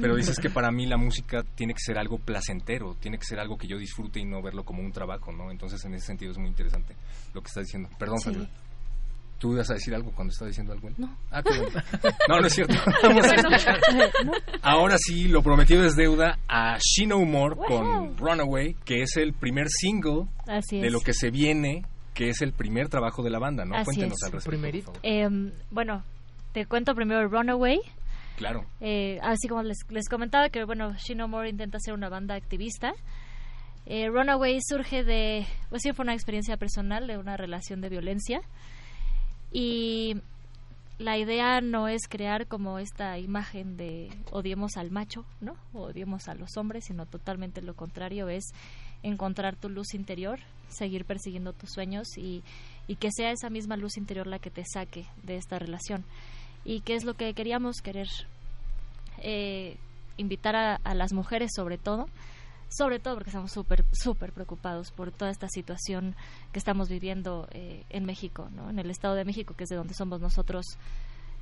Pero 0.00 0.16
dices 0.16 0.38
que 0.38 0.50
para 0.50 0.70
mí 0.70 0.86
la 0.86 0.96
música 0.96 1.44
tiene 1.54 1.74
que 1.74 1.80
ser 1.80 1.98
algo 1.98 2.18
placentero, 2.18 2.94
tiene 2.94 3.18
que 3.18 3.24
ser 3.24 3.38
algo 3.38 3.56
que 3.56 3.66
yo 3.68 3.78
disfrute 3.78 4.18
y 4.20 4.24
no 4.24 4.42
verlo 4.42 4.64
como 4.64 4.82
un 4.82 4.92
trabajo, 4.92 5.32
¿no? 5.32 5.50
Entonces, 5.50 5.84
en 5.84 5.94
ese 5.94 6.06
sentido 6.06 6.32
es 6.32 6.38
muy 6.38 6.48
interesante 6.48 6.96
lo 7.34 7.40
que 7.40 7.48
estás 7.48 7.64
diciendo. 7.64 7.88
Perdón, 7.98 8.18
Sí. 8.20 8.48
¿Tú 9.38 9.52
ibas 9.52 9.70
a 9.70 9.74
decir 9.74 9.94
algo 9.94 10.10
cuando 10.12 10.32
estaba 10.32 10.48
diciendo 10.48 10.72
algo? 10.72 10.90
No. 10.98 11.16
Ah. 11.30 11.42
No, 12.28 12.40
no 12.40 12.46
es 12.48 12.52
cierto. 12.54 12.74
Vamos 13.04 13.24
a 13.24 13.34
escuchar. 13.36 13.78
Ahora 14.62 14.96
sí, 14.98 15.28
lo 15.28 15.42
prometido 15.42 15.84
es 15.84 15.94
deuda 15.94 16.38
a 16.48 16.76
She 16.78 17.06
No 17.06 17.20
More 17.24 17.54
con 17.56 18.16
Runaway, 18.16 18.74
que 18.84 19.02
es 19.02 19.16
el 19.16 19.34
primer 19.34 19.68
single 19.68 20.24
Así 20.48 20.80
de 20.80 20.88
es. 20.88 20.92
lo 20.92 21.00
que 21.00 21.12
se 21.12 21.30
viene, 21.30 21.84
que 22.14 22.30
es 22.30 22.42
el 22.42 22.52
primer 22.52 22.88
trabajo 22.88 23.22
de 23.22 23.30
la 23.30 23.38
banda, 23.38 23.64
¿no? 23.64 23.76
Así 23.76 23.84
Cuéntenos 23.84 24.18
es. 24.20 24.26
al 24.26 24.32
respecto, 24.32 24.60
por 24.60 24.82
favor. 24.82 25.00
Em, 25.04 25.52
bueno, 25.70 26.02
te 26.52 26.66
cuento 26.66 26.94
primero 26.96 27.28
Runaway. 27.28 27.78
Claro. 28.36 28.64
Eh, 28.80 29.18
así 29.22 29.46
como 29.48 29.62
les, 29.62 29.78
les 29.88 30.08
comentaba 30.08 30.48
que, 30.48 30.64
bueno, 30.64 30.94
She 30.96 31.14
No 31.14 31.28
More 31.28 31.48
intenta 31.48 31.78
ser 31.80 31.94
una 31.94 32.08
banda 32.08 32.34
activista. 32.34 32.92
Eh, 33.86 34.08
Runaway 34.08 34.58
surge 34.60 35.04
de, 35.04 35.46
pues 35.70 35.82
sí, 35.82 35.92
fue 35.92 36.02
una 36.02 36.14
experiencia 36.14 36.56
personal 36.56 37.06
de 37.06 37.18
una 37.18 37.36
relación 37.36 37.80
de 37.80 37.88
violencia. 37.88 38.40
Y 39.52 40.16
la 40.98 41.16
idea 41.16 41.60
no 41.60 41.88
es 41.88 42.08
crear 42.08 42.46
como 42.46 42.78
esta 42.78 43.18
imagen 43.18 43.76
de 43.76 44.10
odiemos 44.32 44.76
al 44.76 44.90
macho, 44.90 45.24
¿no? 45.40 45.56
O 45.72 45.82
odiemos 45.82 46.28
a 46.28 46.34
los 46.34 46.56
hombres, 46.56 46.86
sino 46.86 47.06
totalmente 47.06 47.62
lo 47.62 47.74
contrario, 47.74 48.28
es 48.28 48.44
encontrar 49.02 49.56
tu 49.56 49.68
luz 49.68 49.94
interior, 49.94 50.40
seguir 50.68 51.04
persiguiendo 51.04 51.52
tus 51.52 51.70
sueños 51.70 52.18
y, 52.18 52.42
y 52.88 52.96
que 52.96 53.10
sea 53.12 53.30
esa 53.30 53.48
misma 53.48 53.76
luz 53.76 53.96
interior 53.96 54.26
la 54.26 54.40
que 54.40 54.50
te 54.50 54.64
saque 54.64 55.06
de 55.22 55.36
esta 55.36 55.58
relación. 55.58 56.04
¿Y 56.64 56.80
qué 56.80 56.94
es 56.94 57.04
lo 57.04 57.14
que 57.14 57.32
queríamos 57.32 57.76
querer? 57.80 58.08
Eh, 59.22 59.76
invitar 60.16 60.56
a, 60.56 60.76
a 60.82 60.94
las 60.94 61.12
mujeres 61.12 61.52
sobre 61.54 61.78
todo, 61.78 62.08
sobre 62.68 62.98
todo 62.98 63.14
porque 63.14 63.30
estamos 63.30 63.52
súper, 63.52 63.84
súper 63.92 64.32
preocupados 64.32 64.90
por 64.90 65.10
toda 65.10 65.30
esta 65.30 65.48
situación 65.48 66.14
que 66.52 66.58
estamos 66.58 66.88
viviendo 66.88 67.48
eh, 67.52 67.84
en 67.90 68.04
México, 68.04 68.48
¿no? 68.52 68.70
en 68.70 68.78
el 68.78 68.90
Estado 68.90 69.14
de 69.14 69.24
México, 69.24 69.54
que 69.54 69.64
es 69.64 69.70
de 69.70 69.76
donde 69.76 69.94
somos 69.94 70.20
nosotros, 70.20 70.64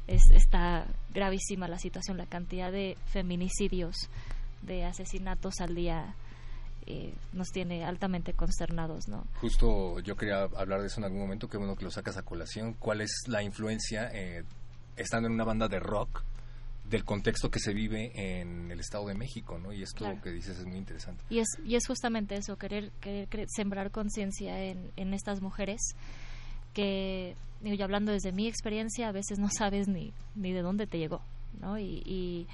es, 0.07 0.31
está 0.31 0.87
gravísima 1.13 1.69
la 1.69 1.79
situación, 1.79 2.17
la 2.17 2.27
cantidad 2.27 2.71
de 2.71 2.97
feminicidios, 3.07 3.97
de 4.63 4.85
asesinatos 4.85 5.61
al 5.61 5.75
día, 5.75 6.15
eh, 6.87 7.13
nos 7.33 7.49
tiene 7.49 7.85
altamente 7.85 8.33
consternados, 8.33 9.09
¿no? 9.09 9.27
Justo 9.41 9.99
yo 10.01 10.17
quería 10.17 10.43
hablar 10.43 10.81
de 10.81 10.87
eso 10.87 11.01
en 11.01 11.05
algún 11.05 11.21
momento, 11.21 11.49
qué 11.49 11.57
bueno 11.57 11.75
que 11.75 11.85
lo 11.85 11.91
sacas 11.91 12.17
a 12.17 12.23
colación. 12.23 12.75
¿Cuál 12.75 13.01
es 13.01 13.25
la 13.27 13.43
influencia, 13.43 14.09
eh, 14.13 14.45
estando 14.97 15.27
en 15.27 15.35
una 15.35 15.45
banda 15.45 15.67
de 15.69 15.81
rock, 15.81 16.23
del 16.89 17.05
contexto 17.05 17.51
que 17.51 17.59
se 17.59 17.75
vive 17.75 18.13
en 18.41 18.71
el 18.71 18.79
Estado 18.81 19.07
de 19.09 19.15
México, 19.15 19.59
¿no? 19.59 19.73
Y 19.73 19.83
esto 19.83 19.99
Claro. 20.05 20.21
que 20.23 20.31
dices 20.31 20.59
es 20.59 20.67
muy 20.67 20.77
interesante. 20.77 21.25
Y 21.31 21.39
es, 21.41 21.49
y 21.65 21.75
es 21.77 21.87
justamente 21.87 22.37
eso, 22.37 22.57
querer, 22.57 22.91
querer 23.01 23.29
cre- 23.29 23.47
sembrar 23.49 23.91
conciencia 23.91 24.63
en, 24.63 24.91
en 24.97 25.13
estas 25.15 25.41
mujeres 25.43 25.81
que, 26.75 27.35
digo, 27.61 27.75
yo 27.77 27.85
hablando 27.85 28.13
desde 28.13 28.33
mi 28.33 28.47
experiencia, 28.47 29.09
a 29.09 29.13
veces 29.13 29.39
no 29.39 29.49
sabes 29.51 29.89
ni, 29.89 30.13
ni 30.35 30.53
de 30.53 30.63
dónde 30.63 30.87
te 30.87 30.99
llegó, 30.99 31.23
¿no? 31.61 31.79
Y, 31.79 32.03
y 32.05 32.47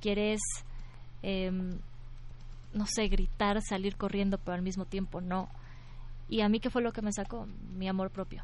quieres, 0.00 0.40
em, 1.22 1.78
no 2.72 2.86
sé, 2.86 3.08
gritar, 3.08 3.60
salir 3.62 3.96
corriendo, 3.96 4.38
pero 4.38 4.54
al 4.54 4.62
mismo 4.62 4.84
tiempo 4.86 5.20
no. 5.20 5.48
Y 6.28 6.40
a 6.40 6.48
mí, 6.48 6.60
¿qué 6.60 6.70
fue 6.70 6.82
lo 6.82 6.92
que 6.92 7.02
me 7.02 7.12
sacó? 7.12 7.46
Mi 7.76 7.88
amor 7.88 8.10
propio. 8.10 8.42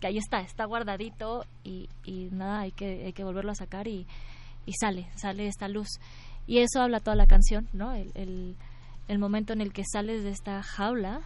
Que 0.00 0.06
ahí 0.08 0.18
está, 0.18 0.40
está 0.40 0.64
guardadito 0.64 1.44
y, 1.62 1.88
y 2.04 2.28
nada, 2.32 2.60
hay 2.60 2.72
que, 2.72 3.04
hay 3.06 3.12
que 3.12 3.22
volverlo 3.24 3.52
a 3.52 3.54
sacar 3.54 3.86
y, 3.86 4.06
y 4.66 4.72
sale, 4.74 5.08
sale 5.16 5.46
esta 5.48 5.68
luz. 5.68 5.88
Y 6.46 6.58
eso 6.58 6.80
habla 6.80 7.00
toda 7.00 7.16
la 7.16 7.26
canción, 7.26 7.68
¿no? 7.72 7.92
El, 7.94 8.10
el, 8.14 8.56
el 9.08 9.18
momento 9.18 9.52
en 9.52 9.60
el 9.60 9.72
que 9.72 9.84
sales 9.90 10.24
de 10.24 10.30
esta 10.30 10.62
jaula 10.62 11.20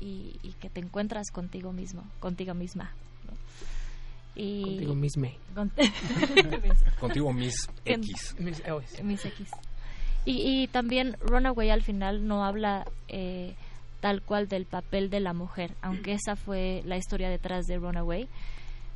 y, 0.00 0.36
y 0.42 0.52
que 0.60 0.70
te 0.70 0.80
encuentras 0.80 1.30
contigo 1.30 1.72
mismo, 1.72 2.02
contigo 2.20 2.54
misma. 2.54 2.92
¿no? 3.26 3.32
Y 4.34 4.62
Contigo 4.64 4.94
misme. 4.94 5.36
Con- 5.54 5.72
Contigo 7.00 7.32
Miss 7.32 7.68
En- 7.84 8.02
X. 8.02 8.34
Oh, 8.70 8.80
sí. 8.86 9.02
Miss 9.02 9.24
X. 9.24 9.48
Y, 10.24 10.62
y 10.62 10.68
también 10.68 11.16
Runaway 11.20 11.70
al 11.70 11.82
final 11.82 12.26
no 12.26 12.44
habla 12.44 12.86
eh, 13.08 13.54
tal 14.00 14.22
cual 14.22 14.48
del 14.48 14.64
papel 14.64 15.10
de 15.10 15.20
la 15.20 15.34
mujer, 15.34 15.72
aunque 15.82 16.12
esa 16.14 16.34
fue 16.36 16.82
la 16.86 16.96
historia 16.96 17.28
detrás 17.28 17.66
de 17.66 17.76
Runaway. 17.78 18.28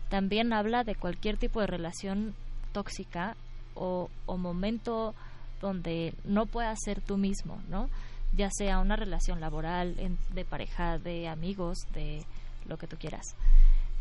También 0.09 0.53
habla 0.55 0.85
de 0.85 0.94
cualquier 0.94 1.37
tipo 1.37 1.61
de 1.61 1.66
relación 1.66 2.35
tóxica 2.72 3.37
o, 3.74 4.09
momento 4.26 5.14
donde 5.61 6.14
no 6.24 6.46
puedas 6.46 6.78
ser 6.85 7.00
tú 7.00 7.16
mismo, 7.16 7.61
¿no? 7.68 7.88
Ya 8.37 8.50
sea 8.50 8.78
una 8.81 8.96
relación 8.96 9.40
laboral, 9.40 9.96
de 10.35 10.44
pareja, 10.44 10.98
de 10.98 11.28
amigos, 11.28 11.78
de 11.94 12.24
lo 12.66 12.76
que 12.76 12.87
tú 12.87 12.96
quieras. 12.96 13.35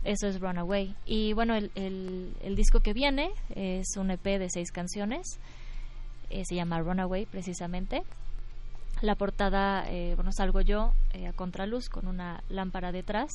Eso 0.04 0.28
es 0.28 0.40
Runaway. 0.40 0.96
Y 1.06 1.34
bueno, 1.34 1.56
el 1.56 2.56
disco 2.56 2.82
que 2.82 2.94
viene 2.94 3.32
es 3.56 3.98
un 3.98 4.12
EP 4.12 4.24
de 4.24 4.50
seis 4.50 4.72
canciones. 4.72 5.40
Eh, 6.30 6.44
se 6.46 6.56
llama 6.56 6.80
Runaway, 6.80 7.26
precisamente. 7.26 8.04
La 9.02 9.16
portada, 9.16 9.90
eh, 9.90 10.14
bueno, 10.16 10.32
salgo 10.34 10.62
yo 10.62 10.92
eh, 11.14 11.28
a 11.28 11.34
contraluz 11.34 11.88
con 11.88 12.08
una 12.08 12.44
lámpara 12.50 12.92
detrás, 12.92 13.30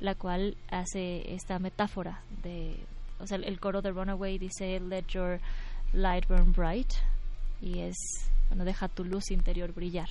la 0.00 0.14
cual 0.14 0.56
hace 0.70 1.34
esta 1.34 1.58
metáfora 1.58 2.22
de. 2.42 2.76
O 3.20 3.26
sea, 3.26 3.38
el 3.38 3.60
coro 3.60 3.82
de 3.82 3.90
Runaway 3.90 4.38
dice: 4.38 4.80
Let 4.80 5.06
your 5.08 5.40
light 5.92 6.26
burn 6.28 6.52
bright. 6.52 6.92
Y 7.60 7.80
es. 7.80 7.96
Bueno, 8.48 8.64
deja 8.64 8.88
tu 8.88 9.04
luz 9.04 9.30
interior 9.30 9.72
brillar. 9.72 10.08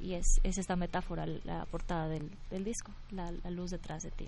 Y 0.00 0.14
es, 0.14 0.26
es 0.42 0.58
esta 0.58 0.76
metáfora, 0.76 1.26
la 1.26 1.66
portada 1.66 2.08
del, 2.08 2.30
disco, 2.64 2.92
la, 3.10 3.30
luz 3.50 3.70
detrás 3.70 4.02
de 4.02 4.10
ti. 4.10 4.26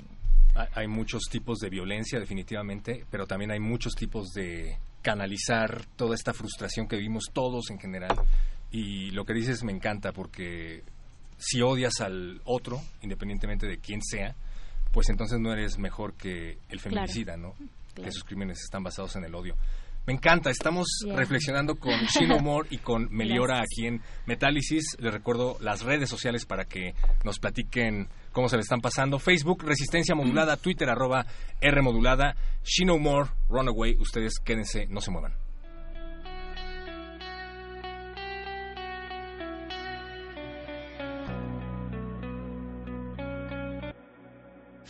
Hay 0.74 0.88
muchos 0.88 1.22
tipos 1.30 1.58
de 1.58 1.70
violencia, 1.70 2.18
definitivamente, 2.18 3.04
pero 3.10 3.26
también 3.26 3.52
hay 3.52 3.60
muchos 3.60 3.94
tipos 3.94 4.32
de 4.32 4.78
canalizar 5.02 5.86
toda 5.96 6.14
esta 6.14 6.34
frustración 6.34 6.88
que 6.88 6.96
vivimos 6.96 7.26
todos 7.32 7.70
en 7.70 7.78
general. 7.78 8.16
Y 8.70 9.10
lo 9.12 9.24
que 9.24 9.32
dices 9.32 9.62
me 9.62 9.72
encanta 9.72 10.12
porque 10.12 10.82
si 11.38 11.62
odias 11.62 12.00
al 12.00 12.40
otro, 12.44 12.80
independientemente 13.02 13.66
de 13.66 13.78
quién 13.78 14.02
sea, 14.02 14.34
pues 14.92 15.08
entonces 15.08 15.38
no 15.40 15.52
eres 15.52 15.78
mejor 15.78 16.14
que 16.14 16.58
el 16.68 16.80
feminicida, 16.80 17.36
¿no? 17.36 17.54
Que 17.54 18.02
Claro. 18.02 18.12
sus 18.12 18.24
crímenes 18.24 18.60
están 18.62 18.82
basados 18.84 19.16
en 19.16 19.24
el 19.24 19.34
odio. 19.34 19.56
Me 20.06 20.14
encanta, 20.14 20.48
estamos 20.50 20.86
Yeah. 21.04 21.16
reflexionando 21.16 21.74
con 21.76 21.92
Shino 22.06 22.38
Moore 22.38 22.68
y 22.70 22.78
con 22.78 23.08
Meliora 23.10 23.56
Gracias. 23.56 23.68
aquí 23.78 23.86
en 23.88 24.02
Metálisis. 24.26 24.84
Les 25.00 25.12
recuerdo 25.12 25.58
las 25.60 25.82
redes 25.82 26.08
sociales 26.08 26.46
para 26.46 26.64
que 26.64 26.94
nos 27.24 27.38
platiquen 27.38 28.08
cómo 28.32 28.48
se 28.48 28.56
le 28.56 28.62
están 28.62 28.80
pasando. 28.80 29.18
Facebook, 29.18 29.64
Resistencia 29.64 30.14
Modulada, 30.14 30.56
Twitter, 30.56 30.88
arroba 30.88 31.26
R 31.60 31.82
Modulada, 31.82 32.36
Shino 32.64 32.98
More, 32.98 33.28
Runaway. 33.50 33.96
Ustedes 33.98 34.34
quédense, 34.42 34.86
no 34.86 35.00
se 35.02 35.10
muevan. 35.10 35.34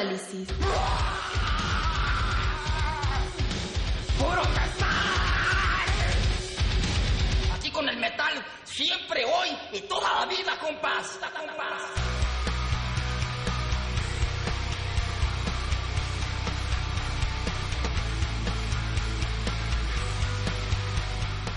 Metálisis. 0.00 0.48
¡Puro 4.18 4.42
Aquí 7.54 7.70
con 7.70 7.86
el 7.86 7.98
metal, 7.98 8.42
siempre, 8.64 9.24
hoy 9.26 9.48
y 9.74 9.80
toda 9.82 10.20
la 10.20 10.26
vida, 10.26 10.58
compás. 10.58 11.18
compás. 11.36 11.82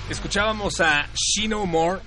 Escuchábamos 0.09 0.79
a 0.81 1.07
She 1.15 1.47
No 1.47 1.65
More 1.65 2.01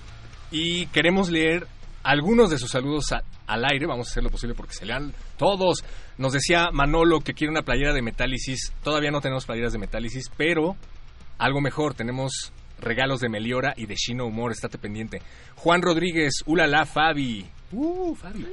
y 0.50 0.86
queremos 0.88 1.30
leer 1.30 1.66
algunos 2.02 2.50
de 2.50 2.58
sus 2.58 2.70
saludos 2.70 3.10
a- 3.12 3.22
al 3.46 3.64
aire. 3.64 3.86
Vamos 3.86 4.08
a 4.08 4.10
hacer 4.10 4.22
lo 4.22 4.30
posible 4.30 4.54
porque 4.54 4.74
se 4.74 4.86
lean 4.86 5.12
todos. 5.36 5.84
Nos 6.18 6.32
decía 6.32 6.70
Manolo 6.72 7.20
que 7.20 7.34
quiere 7.34 7.50
una 7.50 7.62
playera 7.62 7.92
de 7.92 8.02
Metálisis. 8.02 8.72
Todavía 8.82 9.10
no 9.10 9.20
tenemos 9.20 9.46
playeras 9.46 9.72
de 9.72 9.78
Metálisis, 9.78 10.30
pero 10.36 10.76
algo 11.38 11.60
mejor. 11.60 11.94
Tenemos 11.94 12.52
regalos 12.80 13.20
de 13.20 13.28
Meliora 13.28 13.74
y 13.76 13.86
de 13.86 13.94
She 13.94 14.14
No 14.14 14.30
More. 14.30 14.52
Estate 14.52 14.78
pendiente. 14.78 15.20
Juan 15.56 15.82
Rodríguez, 15.82 16.42
ulala, 16.46 16.84
Fabi. 16.86 17.46
Uh, 17.72 18.14
Fabi. 18.14 18.46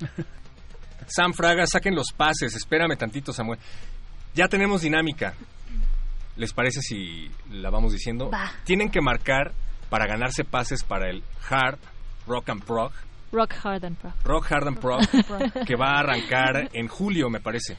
Sam 1.06 1.32
Fraga, 1.32 1.66
saquen 1.66 1.94
los 1.94 2.12
pases. 2.16 2.54
Espérame 2.54 2.96
tantito, 2.96 3.32
Samuel. 3.32 3.60
Ya 4.34 4.48
tenemos 4.48 4.82
dinámica. 4.82 5.34
¿Les 6.36 6.52
parece 6.52 6.80
si 6.82 7.30
la 7.50 7.70
vamos 7.70 7.92
diciendo? 7.92 8.30
Tienen 8.64 8.90
que 8.90 9.00
marcar 9.00 9.52
para 9.88 10.06
ganarse 10.06 10.44
pases 10.44 10.82
para 10.84 11.08
el 11.08 11.22
Hard 11.48 11.78
Rock 12.26 12.50
and 12.50 12.64
Prog. 12.64 12.92
Rock 13.32 13.54
Hard 13.64 13.84
and 13.84 13.96
Pro. 13.98 14.12
Rock 14.24 14.50
Hard 14.52 14.68
and 14.68 14.78
Prog, 14.80 15.00
que 15.66 15.76
va 15.76 15.96
a 15.96 16.00
arrancar 16.00 16.68
en 16.72 16.88
julio, 16.88 17.28
me 17.28 17.40
parece. 17.40 17.76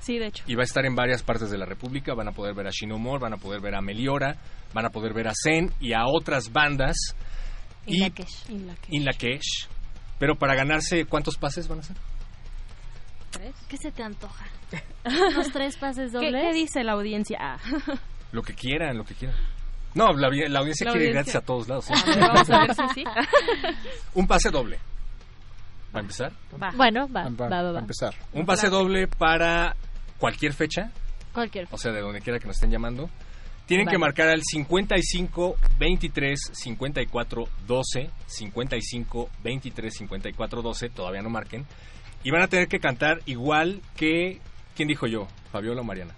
Sí, 0.00 0.18
de 0.18 0.26
hecho. 0.26 0.44
Y 0.46 0.54
va 0.54 0.62
a 0.62 0.64
estar 0.64 0.84
en 0.84 0.94
varias 0.94 1.22
partes 1.22 1.50
de 1.50 1.56
la 1.56 1.64
República. 1.64 2.14
Van 2.14 2.28
a 2.28 2.32
poder 2.32 2.54
ver 2.54 2.66
a 2.66 2.70
Shinomore, 2.70 3.20
van 3.20 3.34
a 3.34 3.36
poder 3.38 3.60
ver 3.60 3.74
a 3.74 3.80
Meliora, 3.80 4.36
van 4.74 4.84
a 4.84 4.90
poder 4.90 5.14
ver 5.14 5.28
a 5.28 5.32
Zen 5.34 5.72
y 5.80 5.92
a 5.94 6.06
otras 6.06 6.52
bandas. 6.52 6.96
In 7.86 7.94
y 7.94 7.98
Lakesh. 8.00 8.50
In 8.90 9.04
Lakesh. 9.04 9.68
Pero 10.18 10.36
para 10.36 10.54
ganarse, 10.54 11.06
¿cuántos 11.06 11.36
pases 11.36 11.68
van 11.68 11.80
a 11.80 11.82
ser? 11.82 11.96
¿Qué 13.68 13.76
se 13.76 13.90
te 13.90 14.02
antoja? 14.02 14.46
¿Unos 15.04 15.50
tres 15.50 15.76
pases 15.76 16.12
¿Qué, 16.12 16.18
dobles? 16.18 16.42
qué 16.48 16.54
dice 16.54 16.84
la 16.84 16.92
audiencia? 16.92 17.38
Ah. 17.40 17.58
Lo 18.32 18.42
que 18.42 18.54
quieran, 18.54 18.98
lo 18.98 19.04
que 19.04 19.14
quieran. 19.14 19.36
No, 19.94 20.12
la, 20.12 20.28
la 20.48 20.58
audiencia 20.60 20.86
La 20.86 20.92
quiere 20.92 21.08
audiencia. 21.08 21.12
gratis 21.12 21.34
a 21.36 21.40
todos 21.42 21.68
lados. 21.68 21.84
¿sí? 21.86 21.92
A 21.94 22.04
ver, 22.06 22.18
vamos 22.20 22.50
a 22.50 22.58
ver 22.60 22.74
si 22.74 22.82
sí. 22.94 23.04
Un 24.14 24.26
pase 24.26 24.50
doble. 24.50 24.78
¿Va 25.94 25.98
a 25.98 26.02
empezar? 26.02 26.32
Va. 26.60 26.70
Bueno, 26.74 27.06
va, 27.08 27.24
Va, 27.24 27.30
va, 27.48 27.62
va, 27.62 27.72
va. 27.72 27.78
a 27.78 27.82
empezar. 27.82 28.14
Un 28.32 28.44
pase 28.44 28.68
doble 28.68 29.06
para 29.06 29.76
cualquier 30.18 30.52
fecha, 30.52 30.90
Cualquier. 31.32 31.68
o 31.70 31.78
sea, 31.78 31.92
de 31.92 32.00
donde 32.00 32.20
quiera 32.20 32.38
que 32.40 32.46
nos 32.48 32.56
estén 32.56 32.70
llamando. 32.70 33.08
Tienen 33.66 33.86
que 33.86 33.92
Vale. 33.96 33.98
marcar 34.00 34.28
al 34.28 34.42
55 34.42 35.56
23 35.78 36.38
54 36.52 37.44
12, 37.66 38.10
55 38.26 39.30
23 39.42 39.94
54 39.94 40.62
12, 40.62 40.88
todavía 40.90 41.22
no 41.22 41.30
marquen. 41.30 41.64
Y 42.24 42.30
van 42.30 42.42
a 42.42 42.48
tener 42.48 42.66
que 42.68 42.80
cantar 42.80 43.20
igual 43.26 43.80
que. 43.96 44.40
¿Quién 44.74 44.88
dijo 44.88 45.06
yo? 45.06 45.28
¿Fabiola 45.52 45.80
o 45.82 45.84
Mariana? 45.84 46.14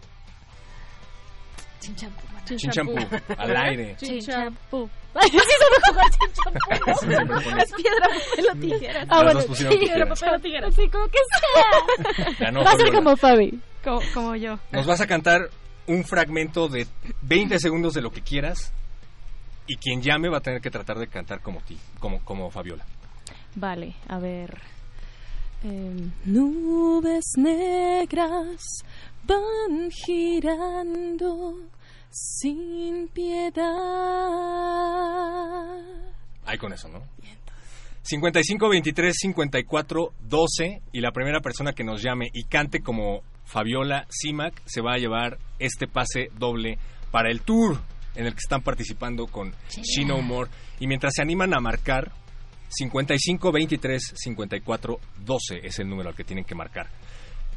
Chinchampú. 1.81 2.23
Chinchampú, 2.47 2.97
al 3.39 3.57
aire. 3.57 3.97
Chinchampú. 3.99 4.89
Ay, 5.15 5.29
sí 5.31 5.39
siempre 5.39 6.09
chinchampú. 6.95 7.35
pones. 7.43 7.65
Es 7.65 7.73
piedra, 7.75 8.09
papel 8.09 8.47
o 8.53 8.61
tijeras. 8.61 9.07
Ah, 9.11 9.23
bueno, 9.23 9.41
piedra, 9.81 10.07
papel 10.07 10.35
o 10.35 10.41
tijeras. 10.41 10.75
Sí, 10.75 10.89
como 10.89 11.07
que 11.09 11.19
sea. 12.39 12.51
Va 12.63 12.71
a 12.71 12.77
ser 12.77 12.93
como 12.93 13.17
Fabi. 13.17 13.61
Como, 13.83 14.01
como 14.15 14.37
yo. 14.37 14.59
Nos 14.73 14.87
vas 14.87 15.01
a 15.01 15.07
cantar 15.07 15.49
un 15.87 16.05
fragmento 16.05 16.69
de 16.69 16.87
20 17.23 17.59
segundos 17.59 17.95
de 17.95 18.03
lo 18.03 18.11
que 18.11 18.21
quieras. 18.21 18.73
Y 19.69 19.77
quien 19.77 20.01
llame 20.01 20.29
va 20.29 20.39
a 20.39 20.41
tener 20.41 20.61
que 20.61 20.71
tratar 20.71 20.97
de 20.97 21.09
cantar 21.09 21.41
como 21.41 21.61
ti, 21.61 21.77
como, 21.99 22.21
como 22.25 22.51
Fabiola. 22.51 22.85
Vale, 23.57 23.95
a 24.09 24.19
ver. 24.21 24.61
Em, 25.65 26.13
nubes 26.25 27.25
negras 27.37 28.61
van 29.25 29.91
girando 29.91 31.57
sin 32.17 33.09
piedad. 33.09 33.67
Ahí 36.47 36.57
con 36.59 36.73
eso, 36.73 36.89
¿no? 36.89 37.03
55 38.03 38.69
23 38.69 39.17
54 39.19 40.13
12 40.21 40.83
y 40.93 41.01
la 41.01 41.11
primera 41.11 41.41
persona 41.41 41.73
que 41.73 41.85
nos 41.85 42.03
llame 42.03 42.31
y 42.33 42.45
cante 42.45 42.81
como 42.81 43.23
Fabiola 43.45 44.07
Simac 44.09 44.63
se 44.65 44.81
va 44.81 44.95
a 44.95 44.99
llevar 44.99 45.39
este 45.59 45.89
pase 45.89 46.31
doble 46.39 46.79
para 47.11 47.31
el 47.31 47.43
tour 47.43 47.79
en 48.15 48.27
el 48.27 48.33
que 48.33 48.41
están 48.43 48.63
participando 48.63 49.27
con 49.27 49.53
She 49.69 50.05
No 50.05 50.23
More 50.23 50.49
y 50.79 50.87
mientras 50.87 51.15
se 51.17 51.23
animan 51.23 51.53
a 51.53 51.61
marcar 51.61 52.13
55 52.69 53.53
23 53.53 54.15
54 54.15 55.01
12 55.25 55.61
es 55.65 55.79
el 55.81 55.89
número 55.89 56.09
al 56.09 56.15
que 56.15 56.25
tienen 56.25 56.45
que 56.45 56.55
marcar. 56.55 56.89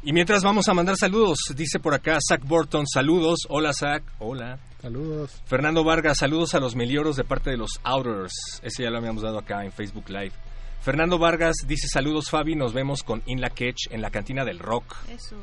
Y 0.02 0.14
mientras 0.14 0.42
vamos 0.42 0.66
a 0.68 0.74
mandar 0.74 0.96
saludos, 0.96 1.38
dice 1.54 1.78
por 1.78 1.92
acá 1.92 2.16
Zach 2.26 2.42
Burton, 2.42 2.86
saludos, 2.86 3.40
hola 3.50 3.72
Zach, 3.74 4.02
hola. 4.18 4.58
Saludos. 4.80 5.42
Fernando 5.44 5.84
Vargas, 5.84 6.16
saludos 6.18 6.54
a 6.54 6.58
los 6.58 6.74
melioros 6.74 7.16
de 7.16 7.24
parte 7.24 7.50
de 7.50 7.58
los 7.58 7.72
Outers. 7.82 8.32
Ese 8.62 8.82
ya 8.82 8.90
lo 8.90 8.96
habíamos 8.96 9.22
dado 9.22 9.38
acá 9.38 9.62
en 9.62 9.72
Facebook 9.72 10.08
Live. 10.08 10.32
Fernando 10.80 11.18
Vargas 11.18 11.56
dice 11.66 11.86
saludos 11.86 12.30
Fabi, 12.30 12.54
nos 12.54 12.72
vemos 12.72 13.02
con 13.02 13.22
In 13.26 13.42
La 13.42 13.50
Ketch 13.50 13.88
en 13.90 14.00
la 14.00 14.10
cantina 14.10 14.46
del 14.46 14.58
rock. 14.58 14.96
Eso. 15.10 15.36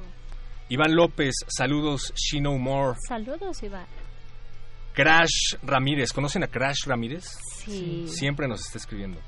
Iván 0.70 0.96
López, 0.96 1.36
saludos 1.48 2.12
She 2.15 2.41
No 2.41 2.58
More. 2.58 2.98
Saludos, 3.08 3.62
Iván. 3.62 3.86
Crash 4.93 5.56
Ramírez, 5.62 6.12
¿conocen 6.12 6.43
a 6.43 6.48
Crash 6.48 6.88
Ramírez? 6.88 7.26
Sí. 7.63 8.08
Siempre 8.08 8.48
nos 8.48 8.62
está 8.65 8.80
escribiendo. 8.80 9.20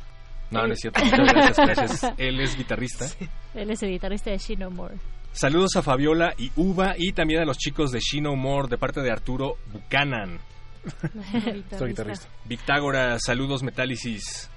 No, 0.50 0.66
no 0.66 0.74
es 0.74 0.80
cierto. 0.80 1.00
Muchas 1.06 1.56
gracias, 1.56 2.00
Crash. 2.00 2.14
Él 2.18 2.40
es 2.42 2.58
guitarrista. 2.58 3.06
Él 3.54 3.70
es 3.70 3.84
el 3.84 3.92
guitarrista 3.92 4.32
de 4.32 4.40
She 4.40 4.56
No 4.56 4.72
More. 4.72 4.96
Saludos 5.32 5.76
a 5.76 5.82
Fabiola 5.82 6.34
y 6.38 6.52
Uva 6.56 6.96
y 6.98 7.14
también 7.14 7.42
a 7.42 7.46
los 7.46 7.58
chicos 7.58 7.92
de 7.92 8.00
She 8.00 8.20
No 8.22 8.36
More 8.36 8.68
de 8.68 8.78
parte 8.78 9.02
de 9.02 9.12
Arturo 9.12 9.58
Buchanan. 9.72 10.40
Soy 11.78 11.90
guitarrista. 11.90 12.28
Victágora, 12.46 13.18
saludos 13.20 13.64
Metálisis. 13.64 14.50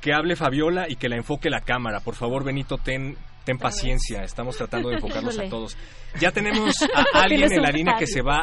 Que 0.00 0.14
hable 0.14 0.36
Fabiola 0.36 0.86
y 0.88 0.96
que 0.96 1.08
la 1.08 1.16
enfoque 1.16 1.50
la 1.50 1.60
cámara. 1.60 2.00
Por 2.00 2.14
favor, 2.14 2.42
Benito, 2.42 2.78
ten, 2.78 3.16
ten 3.44 3.58
paciencia. 3.58 4.22
Estamos 4.22 4.56
tratando 4.56 4.88
de 4.88 4.94
enfocarlos 4.96 5.38
a 5.38 5.48
todos. 5.48 5.76
Ya 6.18 6.30
tenemos 6.30 6.74
a 6.94 7.20
alguien 7.22 7.52
en 7.52 7.60
la 7.62 7.70
línea 7.70 7.96
que 7.98 8.06
se 8.06 8.22
va 8.22 8.40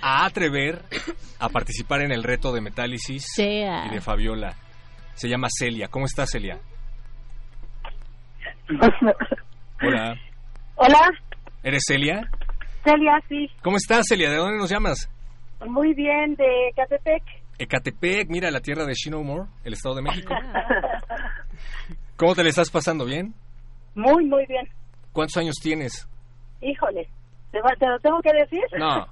a 0.00 0.24
atrever 0.24 0.82
a 1.38 1.48
participar 1.50 2.02
en 2.02 2.10
el 2.10 2.24
reto 2.24 2.52
de 2.52 2.60
Metálisis 2.62 3.24
Sea. 3.32 3.86
y 3.86 3.90
de 3.90 4.00
Fabiola. 4.00 4.56
Se 5.14 5.28
llama 5.28 5.46
Celia. 5.56 5.86
¿Cómo 5.88 6.06
estás, 6.06 6.30
Celia? 6.32 6.58
Hola. 9.82 10.14
Hola, 10.76 11.10
¿Eres 11.62 11.82
Celia? 11.86 12.28
Celia, 12.84 13.20
sí. 13.28 13.48
¿Cómo 13.62 13.76
estás, 13.76 14.06
Celia? 14.08 14.30
¿De 14.30 14.36
dónde 14.36 14.58
nos 14.58 14.70
llamas? 14.70 15.08
Muy 15.66 15.94
bien, 15.94 16.34
de 16.34 16.72
Catepec. 16.74 17.22
Ecatepec, 17.58 18.28
mira, 18.28 18.50
la 18.50 18.60
tierra 18.60 18.84
de 18.84 18.94
She 18.94 19.10
No 19.10 19.22
More, 19.22 19.48
el 19.64 19.74
Estado 19.74 19.96
de 19.96 20.02
México. 20.02 20.34
¿Cómo 22.16 22.34
te 22.34 22.42
le 22.42 22.50
estás 22.50 22.70
pasando? 22.70 23.04
¿Bien? 23.04 23.34
Muy, 23.94 24.24
muy 24.24 24.46
bien. 24.46 24.66
¿Cuántos 25.12 25.36
años 25.36 25.56
tienes? 25.62 26.08
Híjole, 26.60 27.08
¿te, 27.50 27.60
va- 27.60 27.74
te 27.78 27.86
lo 27.86 27.98
tengo 28.00 28.20
que 28.22 28.32
decir? 28.32 28.62
No, 28.78 29.06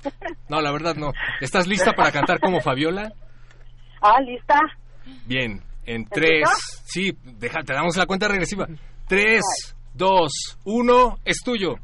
no, 0.49 0.61
la 0.61 0.73
verdad 0.73 0.97
no. 0.97 1.13
¿Estás 1.41 1.67
lista 1.67 1.93
para 1.93 2.11
cantar 2.13 2.41
como 2.41 2.61
Fabiola? 2.61 3.13
Ah, 4.03 4.21
lista. 4.23 4.59
Bien, 5.27 5.61
en 5.85 6.07
tres... 6.07 6.49
Sí, 6.85 7.13
deja, 7.23 7.61
te 7.63 7.75
damos 7.75 7.97
la 7.97 8.07
cuenta 8.07 8.27
regresiva. 8.29 8.67
Tres, 9.11 9.43
dos, 9.93 10.31
uno, 10.65 11.19
es 11.25 11.39
tuyo. 11.45 11.75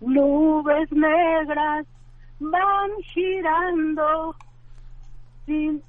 Nubes 0.00 0.88
negras 0.92 1.84
van 2.38 2.90
girando 3.12 4.36
sin 5.44 5.82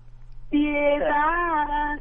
piedad. 0.50 2.00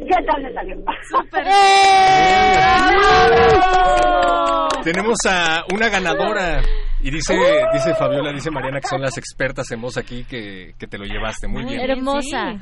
¿Qué 0.00 0.24
tal 0.26 0.42
me 0.42 0.50
salió? 0.54 0.76
¡Súper! 1.10 1.44
Tenemos 4.82 5.18
a 5.28 5.64
una 5.74 5.90
ganadora. 5.90 6.62
Y 7.02 7.10
dice, 7.10 7.34
dice 7.74 7.94
Fabiola, 7.96 8.32
dice 8.32 8.50
Mariana 8.50 8.80
que 8.80 8.88
son 8.88 9.02
las 9.02 9.18
expertas 9.18 9.70
en 9.72 9.82
voz 9.82 9.98
aquí 9.98 10.24
que, 10.24 10.72
que 10.78 10.86
te 10.86 10.96
lo 10.96 11.04
llevaste. 11.04 11.48
Muy 11.48 11.64
bien. 11.64 11.80
Hermosa. 11.80 12.54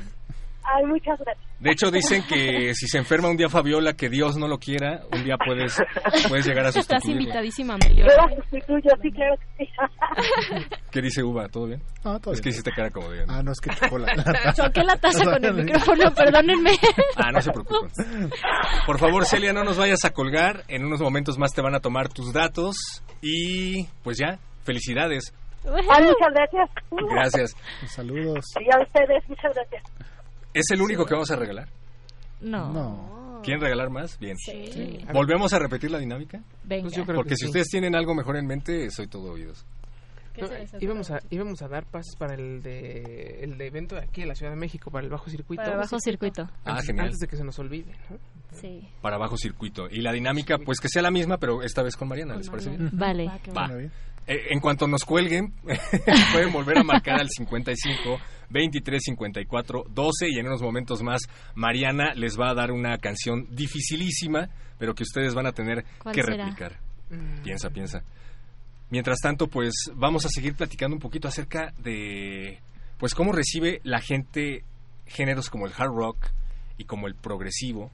Ay, 0.63 0.85
muchas 0.85 1.17
gracias. 1.19 1.47
De 1.59 1.71
hecho, 1.71 1.91
dicen 1.91 2.23
que 2.27 2.73
si 2.75 2.87
se 2.87 2.97
enferma 2.97 3.29
un 3.29 3.37
día 3.37 3.49
Fabiola, 3.49 3.93
que 3.93 4.09
Dios 4.09 4.37
no 4.37 4.47
lo 4.47 4.57
quiera, 4.57 5.01
un 5.13 5.23
día 5.23 5.35
puedes, 5.43 5.77
puedes 6.27 6.45
llegar 6.45 6.65
a 6.65 6.69
Estás 6.69 6.85
sustituirlo. 6.85 7.21
invitadísima, 7.21 7.77
Yo 7.95 8.05
la 8.05 8.35
sustituyo, 8.35 8.89
sí, 9.01 9.11
claro 9.11 9.35
que 9.57 9.65
sí. 9.65 9.71
¿Qué 10.91 11.01
dice 11.01 11.23
Uva? 11.23 11.47
¿Todo 11.49 11.67
bien? 11.67 11.81
Ah, 12.03 12.17
todo 12.21 12.33
es 12.33 12.41
que 12.41 12.49
hiciste 12.49 12.71
cara 12.71 12.89
como 12.89 13.09
de... 13.09 13.25
Ah, 13.27 13.41
no, 13.43 13.51
es 13.51 13.59
que 13.59 13.69
chocó 13.75 13.97
la... 13.97 14.53
Choqué 14.55 14.83
la 14.83 14.95
taza 14.97 15.23
con 15.31 15.43
el 15.45 15.53
micrófono, 15.53 16.11
perdónenme. 16.13 16.71
Ah, 17.15 17.31
no 17.31 17.41
se 17.41 17.51
preocupen. 17.51 18.29
Por 18.85 18.97
favor, 18.99 19.25
Celia, 19.25 19.53
no 19.53 19.63
nos 19.63 19.77
vayas 19.77 20.03
a 20.05 20.11
colgar. 20.11 20.63
En 20.67 20.85
unos 20.85 21.01
momentos 21.01 21.37
más 21.37 21.53
te 21.53 21.61
van 21.61 21.75
a 21.75 21.79
tomar 21.79 22.09
tus 22.09 22.33
datos. 22.33 22.75
Y 23.21 23.85
pues 24.03 24.17
ya, 24.17 24.39
felicidades. 24.63 25.33
Ay, 25.63 26.03
muchas 26.03 26.33
gracias. 26.33 26.69
Gracias. 27.13 27.55
Saludos. 27.87 28.45
Y 28.59 28.75
a 28.75 28.81
ustedes, 28.81 29.23
muchas 29.29 29.53
gracias. 29.53 29.83
¿Es 30.53 30.65
el 30.71 30.81
único 30.81 31.05
que 31.05 31.13
vamos 31.13 31.31
a 31.31 31.35
regalar? 31.35 31.69
No. 32.41 33.41
¿Quieren 33.43 33.61
regalar 33.61 33.89
más? 33.89 34.19
Bien. 34.19 34.37
Sí. 34.37 34.99
¿Volvemos 35.13 35.51
a 35.53 35.59
repetir 35.59 35.89
la 35.91 35.99
dinámica? 35.99 36.41
Venga. 36.63 36.83
Pues 36.83 36.95
yo 36.95 37.03
creo 37.05 37.15
Porque 37.15 37.29
que 37.31 37.35
si 37.37 37.41
sí. 37.41 37.47
ustedes 37.47 37.67
tienen 37.69 37.95
algo 37.95 38.13
mejor 38.13 38.37
en 38.37 38.45
mente, 38.45 38.89
soy 38.91 39.07
todo 39.07 39.31
oídos. 39.31 39.65
No, 40.39 40.47
íbamos, 40.79 41.11
a, 41.11 41.19
íbamos 41.29 41.61
a 41.61 41.67
dar 41.67 41.85
pases 41.85 42.15
para 42.15 42.35
el 42.35 42.63
de, 42.63 43.39
el 43.43 43.57
de 43.57 43.67
evento 43.67 43.95
de 43.95 44.03
aquí 44.03 44.21
en 44.21 44.29
la 44.29 44.35
Ciudad 44.35 44.53
de 44.53 44.57
México, 44.57 44.89
para 44.89 45.03
el 45.03 45.09
bajo 45.11 45.29
circuito. 45.29 45.61
Para 45.61 45.73
el 45.73 45.79
bajo 45.79 45.99
circuito. 45.99 46.43
Ah, 46.63 46.71
Antes- 46.71 46.85
genial. 46.85 47.05
Antes 47.07 47.19
de 47.19 47.27
que 47.27 47.35
se 47.35 47.43
nos 47.43 47.59
olvide. 47.59 47.91
¿no? 48.09 48.17
Sí. 48.53 48.87
Para 49.01 49.17
bajo 49.17 49.35
circuito. 49.37 49.87
Y 49.89 50.01
la 50.01 50.13
dinámica, 50.13 50.57
pues 50.57 50.79
que 50.79 50.87
sea 50.87 51.01
la 51.01 51.11
misma, 51.11 51.37
pero 51.37 51.63
esta 51.63 51.83
vez 51.83 51.97
con 51.97 52.07
Mariana, 52.07 52.35
¿les 52.37 52.49
parece 52.49 52.69
bien? 52.69 52.89
Vale. 52.93 53.25
Va. 53.55 53.69
Eh, 54.27 54.37
en 54.51 54.59
cuanto 54.61 54.87
nos 54.87 55.03
cuelguen, 55.03 55.53
pueden 56.31 56.53
volver 56.53 56.77
a 56.77 56.83
marcar 56.83 57.19
al 57.19 57.27
55 57.29 58.19
23 58.51 59.01
54 59.03 59.85
12 59.89 60.29
y 60.29 60.39
en 60.39 60.47
unos 60.47 60.61
momentos 60.61 61.01
más 61.01 61.21
Mariana 61.55 62.13
les 62.15 62.39
va 62.39 62.49
a 62.49 62.53
dar 62.53 62.71
una 62.71 62.97
canción 62.97 63.47
dificilísima, 63.49 64.49
pero 64.77 64.93
que 64.93 65.03
ustedes 65.03 65.33
van 65.33 65.47
a 65.47 65.51
tener 65.51 65.85
¿Cuál 65.99 66.15
que 66.15 66.23
será? 66.23 66.45
replicar. 66.45 66.79
Mm. 67.09 67.41
Piensa, 67.43 67.69
piensa. 67.69 68.03
Mientras 68.89 69.19
tanto, 69.19 69.47
pues 69.47 69.73
vamos 69.95 70.25
a 70.25 70.29
seguir 70.29 70.53
platicando 70.55 70.95
un 70.95 71.01
poquito 71.01 71.27
acerca 71.27 71.73
de 71.77 72.59
pues 72.97 73.15
cómo 73.15 73.31
recibe 73.31 73.79
la 73.83 74.01
gente 74.01 74.63
géneros 75.07 75.49
como 75.49 75.65
el 75.65 75.73
hard 75.75 75.91
rock 75.93 76.27
y 76.77 76.85
como 76.85 77.07
el 77.07 77.15
progresivo. 77.15 77.89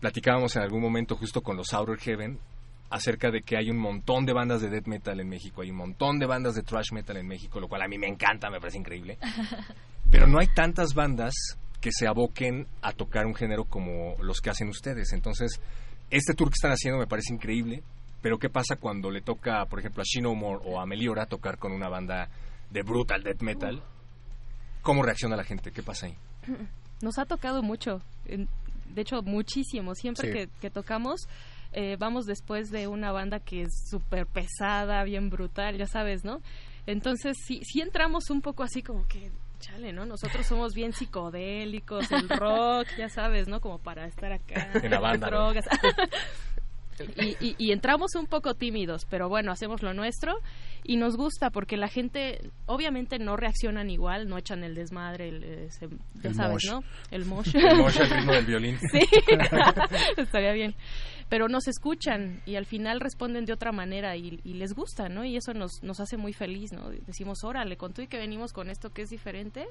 Platicábamos 0.00 0.56
en 0.56 0.62
algún 0.62 0.80
momento 0.80 1.16
justo 1.16 1.42
con 1.42 1.56
los 1.56 1.72
Outer 1.74 1.98
Heaven 1.98 2.38
acerca 2.90 3.30
de 3.30 3.42
que 3.42 3.56
hay 3.56 3.70
un 3.70 3.78
montón 3.78 4.24
de 4.24 4.32
bandas 4.32 4.60
de 4.62 4.70
death 4.70 4.86
metal 4.86 5.20
en 5.20 5.28
México, 5.28 5.62
hay 5.62 5.70
un 5.70 5.76
montón 5.76 6.18
de 6.18 6.26
bandas 6.26 6.54
de 6.54 6.62
thrash 6.62 6.92
metal 6.92 7.16
en 7.18 7.26
México, 7.26 7.60
lo 7.60 7.68
cual 7.68 7.82
a 7.82 7.88
mí 7.88 7.98
me 7.98 8.06
encanta, 8.06 8.50
me 8.50 8.60
parece 8.60 8.78
increíble. 8.78 9.18
Pero 10.10 10.26
no 10.26 10.38
hay 10.40 10.46
tantas 10.48 10.94
bandas 10.94 11.34
que 11.80 11.90
se 11.92 12.06
aboquen 12.08 12.66
a 12.82 12.92
tocar 12.92 13.26
un 13.26 13.34
género 13.34 13.64
como 13.64 14.16
los 14.22 14.40
que 14.40 14.50
hacen 14.50 14.68
ustedes. 14.68 15.12
Entonces, 15.12 15.60
este 16.10 16.34
tour 16.34 16.48
que 16.48 16.54
están 16.54 16.72
haciendo 16.72 16.98
me 16.98 17.06
parece 17.06 17.32
increíble, 17.34 17.82
pero 18.22 18.38
¿qué 18.38 18.48
pasa 18.48 18.76
cuando 18.76 19.10
le 19.10 19.20
toca, 19.20 19.64
por 19.66 19.78
ejemplo, 19.78 20.02
a 20.02 20.04
Shino 20.04 20.34
More 20.34 20.60
o 20.64 20.80
a 20.80 20.86
Meliora 20.86 21.26
tocar 21.26 21.58
con 21.58 21.72
una 21.72 21.88
banda 21.88 22.28
de 22.70 22.82
brutal 22.82 23.22
death 23.22 23.42
metal? 23.42 23.82
¿Cómo 24.82 25.02
reacciona 25.02 25.36
la 25.36 25.44
gente? 25.44 25.70
¿Qué 25.70 25.82
pasa 25.82 26.06
ahí? 26.06 26.16
Nos 27.02 27.18
ha 27.18 27.26
tocado 27.26 27.62
mucho, 27.62 28.00
de 28.24 29.00
hecho 29.02 29.22
muchísimo. 29.22 29.94
Siempre 29.94 30.26
Sí. 30.26 30.32
que, 30.32 30.48
que 30.60 30.70
tocamos, 30.70 31.28
eh, 31.72 31.96
vamos 31.98 32.24
después 32.26 32.70
de 32.70 32.86
una 32.88 33.12
banda 33.12 33.40
que 33.40 33.62
es 33.62 33.88
súper 33.90 34.26
pesada, 34.26 35.02
bien 35.04 35.30
brutal, 35.30 35.76
ya 35.76 35.86
sabes, 35.86 36.24
¿no? 36.24 36.40
Entonces 36.86 37.36
sí, 37.46 37.60
sí 37.64 37.80
entramos 37.80 38.30
un 38.30 38.40
poco 38.40 38.62
así 38.62 38.82
como 38.82 39.06
que, 39.08 39.30
chale, 39.60 39.92
¿no? 39.92 40.06
Nosotros 40.06 40.46
somos 40.46 40.72
bien 40.74 40.92
psicodélicos, 40.92 42.10
el 42.12 42.28
rock, 42.28 42.86
ya 42.96 43.08
sabes, 43.08 43.48
¿no? 43.48 43.60
Como 43.60 43.78
para 43.78 44.06
estar 44.06 44.32
acá. 44.32 44.70
En 44.82 44.90
la 44.90 45.00
banda, 45.00 45.28
¿no? 45.30 45.36
drogas. 45.36 45.64
Y, 47.16 47.36
y- 47.50 47.54
y 47.58 47.70
entramos 47.70 48.16
un 48.16 48.26
poco 48.26 48.54
tímidos, 48.54 49.02
pero 49.08 49.28
bueno, 49.28 49.52
hacemos 49.52 49.84
lo 49.84 49.94
nuestro 49.94 50.34
y 50.82 50.96
nos 50.96 51.16
gusta 51.16 51.50
porque 51.50 51.76
la 51.76 51.86
gente 51.86 52.50
obviamente 52.66 53.20
no 53.20 53.36
reaccionan 53.36 53.88
igual, 53.88 54.28
no 54.28 54.36
echan 54.36 54.64
el 54.64 54.74
desmadre, 54.74 55.28
el, 55.28 55.44
eh, 55.44 55.68
se- 55.70 55.86
ya 56.20 56.30
El 56.30 56.34
sabes, 56.34 56.54
mosh. 56.54 56.66
¿no? 56.72 56.82
El 57.12 57.24
mosh. 57.24 57.54
El 57.54 57.76
mosh 57.76 58.00
al 58.00 58.10
ritmo 58.10 58.32
del 58.32 58.46
violín. 58.46 58.78
Sí, 58.90 58.98
estaría 60.16 60.52
bien. 60.54 60.74
Pero 61.28 61.48
nos 61.48 61.68
escuchan 61.68 62.42
y 62.46 62.56
al 62.56 62.64
final 62.64 63.00
responden 63.00 63.44
de 63.44 63.52
otra 63.52 63.72
manera 63.72 64.16
y, 64.16 64.40
les 64.44 64.74
gusta, 64.74 65.08
¿no? 65.08 65.24
Y 65.24 65.36
eso 65.36 65.52
nos, 65.54 65.82
nos 65.82 66.00
hace 66.00 66.16
muy 66.16 66.32
feliz, 66.32 66.72
¿no? 66.72 66.88
Decimos, 66.90 67.44
órale, 67.44 67.76
con 67.76 67.92
tú 67.92 68.02
y 68.02 68.06
que 68.06 68.18
venimos 68.18 68.52
con 68.52 68.70
esto 68.70 68.90
que 68.90 69.02
es 69.02 69.10
diferente, 69.10 69.66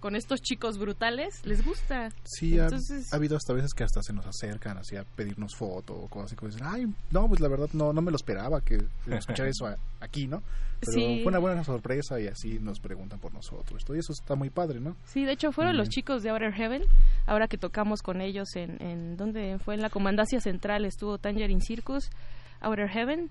con 0.00 0.14
estos 0.16 0.40
chicos 0.40 0.78
brutales, 0.78 1.44
les 1.44 1.64
gusta. 1.64 2.10
Sí, 2.24 2.58
ha, 2.58 2.64
Entonces, 2.64 3.12
ha 3.12 3.16
habido 3.16 3.36
hasta 3.36 3.52
veces 3.52 3.72
que 3.74 3.84
hasta 3.84 4.02
se 4.02 4.12
nos 4.12 4.26
acercan 4.26 4.78
así 4.78 4.96
a 4.96 5.04
pedirnos 5.04 5.54
foto 5.56 5.94
o 5.94 6.08
cosas 6.08 6.26
así 6.26 6.36
como 6.36 6.50
dicen, 6.52 6.66
ay, 6.66 6.86
no, 7.10 7.28
pues 7.28 7.40
la 7.40 7.48
verdad 7.48 7.68
no, 7.72 7.92
no 7.92 8.00
me 8.00 8.10
lo 8.10 8.16
esperaba 8.16 8.60
que 8.60 8.78
escuchar 9.10 9.46
eso 9.48 9.66
a- 9.66 9.76
aquí, 10.00 10.26
¿no? 10.26 10.42
Pero 10.80 10.92
Sí. 10.92 11.20
fue 11.24 11.30
una 11.30 11.40
buena 11.40 11.64
sorpresa 11.64 12.20
y 12.20 12.28
así 12.28 12.60
nos 12.60 12.78
preguntan 12.78 13.18
por 13.18 13.34
nosotros. 13.34 13.84
Todo 13.84 13.96
eso 13.96 14.12
está 14.12 14.36
muy 14.36 14.48
padre, 14.50 14.78
¿no? 14.78 14.94
Sí, 15.06 15.24
de 15.24 15.32
hecho 15.32 15.50
fueron 15.50 15.76
los 15.76 15.88
chicos 15.88 16.22
de 16.22 16.30
Outer 16.30 16.52
Heaven, 16.52 16.82
ahora 17.26 17.48
que 17.48 17.58
tocamos 17.58 18.00
con 18.02 18.20
ellos 18.20 18.54
en, 18.54 18.80
en 18.80 19.16
¿dónde 19.16 19.58
fue? 19.58 19.74
En 19.74 19.82
la 19.82 19.90
Comandancia 19.90 20.40
Central 20.40 20.84
estuvo 20.84 21.18
Tangerine 21.18 21.60
Circus, 21.60 22.10
Outer 22.60 22.88
Heaven. 22.88 23.30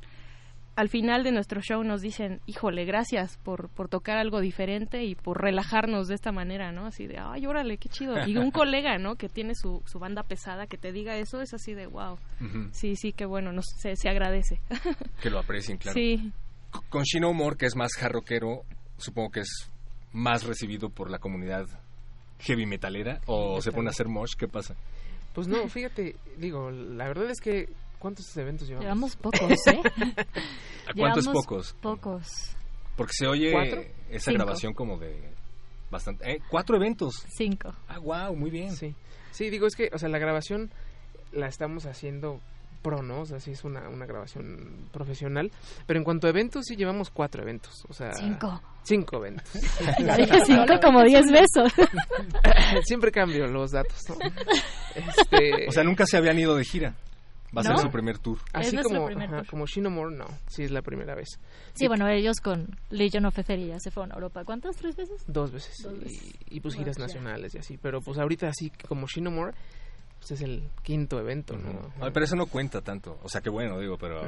Al 0.77 0.89
final 0.89 1.23
de 1.23 1.31
nuestro 1.31 1.59
show 1.59 1.83
nos 1.83 2.01
dicen, 2.01 2.39
híjole, 2.45 2.85
gracias 2.85 3.37
por, 3.37 3.67
por 3.69 3.89
tocar 3.89 4.19
algo 4.19 4.41
diferente 4.41 5.05
y 5.05 5.15
por 5.15 5.41
relajarnos 5.41 6.07
de 6.07 6.13
esta 6.13 6.31
manera, 6.31 6.71
¿no? 6.71 6.85
Así 6.85 7.07
de, 7.07 7.17
ay, 7.17 7.47
órale, 7.47 7.79
qué 7.79 7.89
chido. 7.89 8.15
Y 8.27 8.37
un 8.37 8.51
colega, 8.51 8.99
¿no? 8.99 9.15
Que 9.15 9.27
tiene 9.27 9.55
su, 9.55 9.81
su 9.87 9.97
banda 9.97 10.21
pesada, 10.21 10.67
que 10.67 10.77
te 10.77 10.91
diga 10.91 11.17
eso, 11.17 11.41
es 11.41 11.51
así 11.55 11.73
de, 11.73 11.87
wow. 11.87 12.19
Sí, 12.73 12.95
sí, 12.95 13.11
qué 13.11 13.25
bueno, 13.25 13.51
nos, 13.51 13.65
se, 13.79 13.95
se 13.95 14.07
agradece. 14.07 14.61
Que 15.19 15.31
lo 15.31 15.39
aprecien, 15.39 15.79
claro. 15.79 15.95
Sí. 15.95 16.31
Con 16.89 17.01
Shino 17.01 17.33
More, 17.33 17.57
que 17.57 17.65
es 17.65 17.75
más 17.75 17.93
jarroquero, 17.95 18.61
supongo 18.97 19.31
que 19.31 19.39
es 19.39 19.71
más 20.13 20.43
recibido 20.43 20.91
por 20.91 21.09
la 21.09 21.17
comunidad 21.17 21.65
heavy 22.41 22.67
metalera, 22.67 23.19
o 23.25 23.59
se 23.61 23.71
pone 23.71 23.87
a 23.87 23.89
hacer 23.89 24.07
mosh, 24.07 24.35
¿qué 24.37 24.47
pasa? 24.47 24.75
Pues 25.33 25.47
no, 25.47 25.67
fíjate, 25.69 26.15
digo, 26.37 26.69
la 26.69 27.07
verdad 27.07 27.31
es 27.31 27.41
que 27.41 27.67
¿cuántos 27.99 28.35
eventos 28.37 28.67
llevamos? 28.67 28.83
Llevamos 28.85 29.15
pocos, 29.15 29.41
¿eh? 29.67 29.81
¿A 30.87 30.93
cuántos 30.93 31.25
Llevamos 31.25 31.27
pocos? 31.45 31.75
Pocos. 31.81 32.27
Porque 32.95 33.13
se 33.13 33.27
oye 33.27 33.51
¿Cuatro? 33.51 33.81
esa 34.09 34.31
Cinco. 34.31 34.43
grabación 34.43 34.73
como 34.73 34.97
de 34.97 35.31
bastante... 35.91 36.31
¿eh? 36.31 36.39
¿Cuatro 36.49 36.75
eventos? 36.77 37.25
Cinco. 37.35 37.73
Ah, 37.87 37.99
wow, 37.99 38.35
muy 38.35 38.49
bien. 38.49 38.75
Sí. 38.75 38.95
Sí, 39.31 39.49
digo, 39.49 39.67
es 39.67 39.75
que, 39.75 39.89
o 39.93 39.97
sea, 39.97 40.09
la 40.09 40.17
grabación 40.19 40.71
la 41.31 41.47
estamos 41.47 41.85
haciendo 41.85 42.41
pro, 42.81 43.01
¿no? 43.03 43.21
O 43.21 43.25
sea, 43.25 43.39
sí 43.39 43.51
es 43.51 43.63
una, 43.63 43.87
una 43.89 44.05
grabación 44.05 44.87
profesional. 44.91 45.51
Pero 45.85 45.99
en 45.99 46.03
cuanto 46.03 46.27
a 46.27 46.29
eventos, 46.31 46.65
sí 46.65 46.75
llevamos 46.75 47.09
cuatro 47.11 47.41
eventos. 47.43 47.83
O 47.89 47.93
sea... 47.93 48.13
Cinco. 48.13 48.61
Cinco 48.83 49.17
eventos. 49.17 49.51
Ya 49.99 50.15
dije 50.17 50.39
cinco 50.45 50.73
como 50.81 51.03
diez 51.03 51.25
besos. 51.31 51.71
Siempre 52.85 53.11
cambio 53.11 53.45
los 53.47 53.71
datos, 53.71 54.01
¿no? 54.09 54.15
Este, 54.95 55.67
O 55.67 55.71
sea, 55.71 55.83
nunca 55.83 56.05
se 56.07 56.17
habían 56.17 56.39
ido 56.39 56.55
de 56.55 56.63
gira. 56.65 56.95
Va 57.55 57.61
a 57.61 57.63
ser 57.63 57.73
No. 57.75 57.81
su 57.81 57.89
primer 57.91 58.17
tour. 58.19 58.39
así 58.53 58.75
nuestro 58.75 58.95
como, 58.95 59.07
primer 59.07 59.27
ajá, 59.29 59.37
tour. 59.37 59.47
como 59.49 59.65
Shinomore, 59.67 60.15
no. 60.15 60.25
Sí, 60.47 60.63
es 60.63 60.71
la 60.71 60.81
primera 60.81 61.15
vez. 61.15 61.39
Sí, 61.73 61.87
bueno, 61.87 62.07
ellos 62.09 62.37
con 62.43 62.77
Legion 62.89 63.25
of 63.25 63.37
Ether 63.39 63.59
ya 63.59 63.79
se 63.79 63.89
fueron 63.89 64.11
a 64.11 64.15
Europa. 64.15 64.43
¿Cuántas? 64.43 64.75
¿Tres 64.75 64.95
veces? 64.97 65.23
Dos 65.27 65.51
veces. 65.51 65.77
Dos 65.83 65.93
y- 65.95 65.99
veces. 65.99 66.23
Y, 66.49 66.59
pues 66.59 66.75
Bueno, 66.75 66.83
giras 66.91 66.97
ya. 66.97 67.03
nacionales 67.03 67.55
y 67.55 67.57
así. 67.59 67.77
Pero 67.77 68.01
pues 68.01 68.17
ahorita 68.17 68.49
así 68.49 68.69
como 68.87 69.07
Shinomore, 69.07 69.53
pues 70.19 70.31
es 70.31 70.41
el 70.41 70.63
quinto 70.83 71.19
evento, 71.19 71.55
¿no? 71.55 71.91
Pero 72.11 72.25
eso 72.25 72.35
no 72.35 72.47
cuenta 72.47 72.81
tanto. 72.81 73.19
O 73.23 73.29
sea, 73.29 73.41
que 73.41 73.49
bueno, 73.49 73.79
digo, 73.79 73.97
pero 73.97 74.21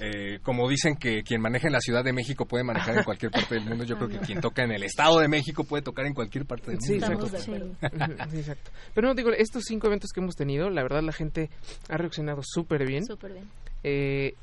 eh, 0.00 0.40
como 0.42 0.68
dicen 0.68 0.96
que 0.96 1.22
quien 1.22 1.40
maneja 1.40 1.68
en 1.68 1.72
la 1.72 1.80
Ciudad 1.80 2.04
de 2.04 2.12
México 2.12 2.44
puede 2.46 2.64
manejar 2.64 2.98
en 2.98 3.04
cualquier 3.04 3.30
parte 3.30 3.54
del 3.54 3.64
mundo, 3.64 3.84
yo 3.84 3.96
creo 3.96 4.08
que 4.08 4.18
quien 4.18 4.40
toca 4.40 4.64
en 4.64 4.72
el 4.72 4.82
Estado 4.82 5.20
de 5.20 5.28
México 5.28 5.64
puede 5.64 5.82
tocar 5.82 6.06
en 6.06 6.14
cualquier 6.14 6.44
parte 6.44 6.72
del 6.72 6.80
Sí, 6.80 6.92
mundo. 6.98 7.06
exacto. 7.06 7.36
Estamos 7.36 8.08
de 8.08 8.30
sí, 8.30 8.38
exacto. 8.38 8.70
Pero 8.94 9.08
no, 9.08 9.14
digo, 9.14 9.30
estos 9.32 9.64
cinco 9.64 9.86
eventos 9.86 10.10
que 10.12 10.20
hemos 10.20 10.34
tenido, 10.34 10.70
la 10.70 10.82
verdad 10.82 11.02
la 11.02 11.12
gente 11.12 11.50
ha 11.88 11.96
reaccionado 11.96 12.40
súper 12.44 12.86
bien. 12.86 13.04
Súper 13.06 13.32
bien. 13.32 13.48
Eh, 13.84 14.34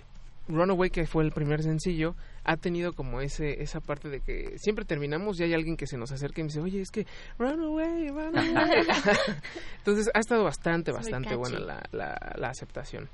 Runaway, 0.48 0.90
que 0.90 1.08
fue 1.08 1.24
el 1.24 1.32
primer 1.32 1.64
sencillo, 1.64 2.16
ha 2.44 2.58
tenido 2.58 2.94
como 2.94 3.22
ese 3.22 3.64
esa 3.64 3.80
parte 3.80 4.10
de 4.10 4.20
que 4.20 4.58
siempre 4.58 4.86
terminamos 4.86 5.40
y 5.40 5.44
hay 5.44 5.54
alguien 5.54 5.76
que 5.76 5.88
se 5.88 5.98
nos 5.98 6.12
acerca 6.12 6.42
y 6.42 6.44
me 6.44 6.48
dice, 6.48 6.62
oye, 6.62 6.82
es 6.82 6.92
que 6.92 7.08
Runaway, 7.40 8.10
Runaway. 8.10 8.86
Entonces 9.80 10.10
ha 10.14 10.20
estado 10.20 10.44
bastante, 10.44 10.92
bastante 10.92 11.30
catchy. 11.30 11.40
buena 11.40 11.60
la, 11.60 11.84
la, 11.92 12.36
la 12.38 12.50
aceptación. 12.50 13.10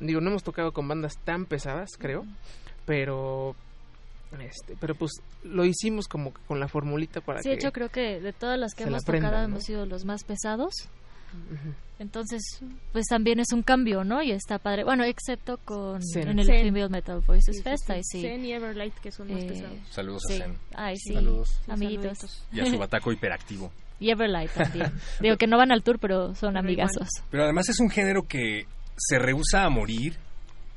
Digo, 0.00 0.20
no 0.20 0.30
hemos 0.30 0.42
tocado 0.42 0.72
con 0.72 0.88
bandas 0.88 1.16
tan 1.24 1.46
pesadas, 1.46 1.90
creo, 1.98 2.24
pero... 2.86 3.54
Este, 4.38 4.76
pero 4.80 4.94
pues 4.94 5.10
lo 5.42 5.64
hicimos 5.64 6.06
como 6.06 6.32
con 6.46 6.60
la 6.60 6.68
formulita 6.68 7.20
para 7.20 7.42
Sí, 7.42 7.48
que 7.48 7.54
hecho 7.56 7.72
creo 7.72 7.88
que 7.88 8.20
de 8.20 8.32
todas 8.32 8.56
las 8.58 8.74
que 8.74 8.84
la 8.84 8.90
hemos 8.90 9.04
tocado 9.04 9.38
¿no? 9.38 9.44
hemos 9.44 9.64
sido 9.64 9.86
los 9.86 10.04
más 10.04 10.22
pesados. 10.22 10.72
Entonces, 11.98 12.40
pues 12.92 13.06
también 13.06 13.40
es 13.40 13.52
un 13.52 13.62
cambio, 13.62 14.04
¿no? 14.04 14.22
Y 14.22 14.30
está 14.32 14.58
padre. 14.58 14.84
Bueno, 14.84 15.04
excepto 15.04 15.58
con 15.58 16.00
Zen. 16.02 16.28
en 16.28 16.38
el 16.38 16.46
Zen. 16.46 16.64
Female 16.66 16.88
Metal 16.88 17.20
Voices 17.26 17.56
Sí, 17.56 17.58
sí, 17.58 17.62
Fest, 17.62 17.84
sí. 17.86 17.92
ahí 17.92 18.00
sí. 18.04 18.22
Zen 18.22 18.44
y 18.46 18.52
Everlight, 18.52 18.94
que 18.94 19.12
son 19.12 19.30
más 19.30 19.42
Eh, 19.42 19.46
pesados. 19.48 19.78
Saludos 19.90 20.22
sí. 20.26 20.34
a 20.34 20.36
Zen. 20.38 20.56
Ay, 20.74 20.96
sí. 20.96 21.12
Saludos. 21.14 21.48
Sí, 21.66 21.70
Amiguitos. 21.70 22.18
saluditos. 22.18 22.46
Y 22.52 22.60
a 22.60 22.66
su 22.66 22.78
bataco 22.78 23.12
hiperactivo. 23.12 23.70
Y 24.00 24.08
Everlight 24.10 24.50
también. 24.52 24.90
Digo 25.20 25.36
que 25.36 25.46
no 25.46 25.58
van 25.58 25.72
al 25.72 25.82
tour, 25.82 25.98
pero 25.98 26.34
son 26.34 26.56
amigazos. 26.56 27.06
Pero 27.30 27.44
además 27.44 27.68
es 27.68 27.80
un 27.80 27.90
género 27.90 28.22
que 28.26 28.64
se 28.96 29.18
rehúsa 29.18 29.64
a 29.64 29.68
morir 29.68 30.16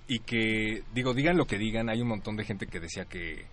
y 0.10 0.20
que, 0.20 0.84
digo, 0.94 1.14
digan 1.14 1.38
lo 1.38 1.46
que 1.46 1.58
digan, 1.58 1.90
hay 1.90 2.02
un 2.02 2.10
montón 2.10 2.36
de 2.36 2.44
gente 2.44 2.68
que 2.68 2.82
decía 2.82 3.06
que 3.06 3.46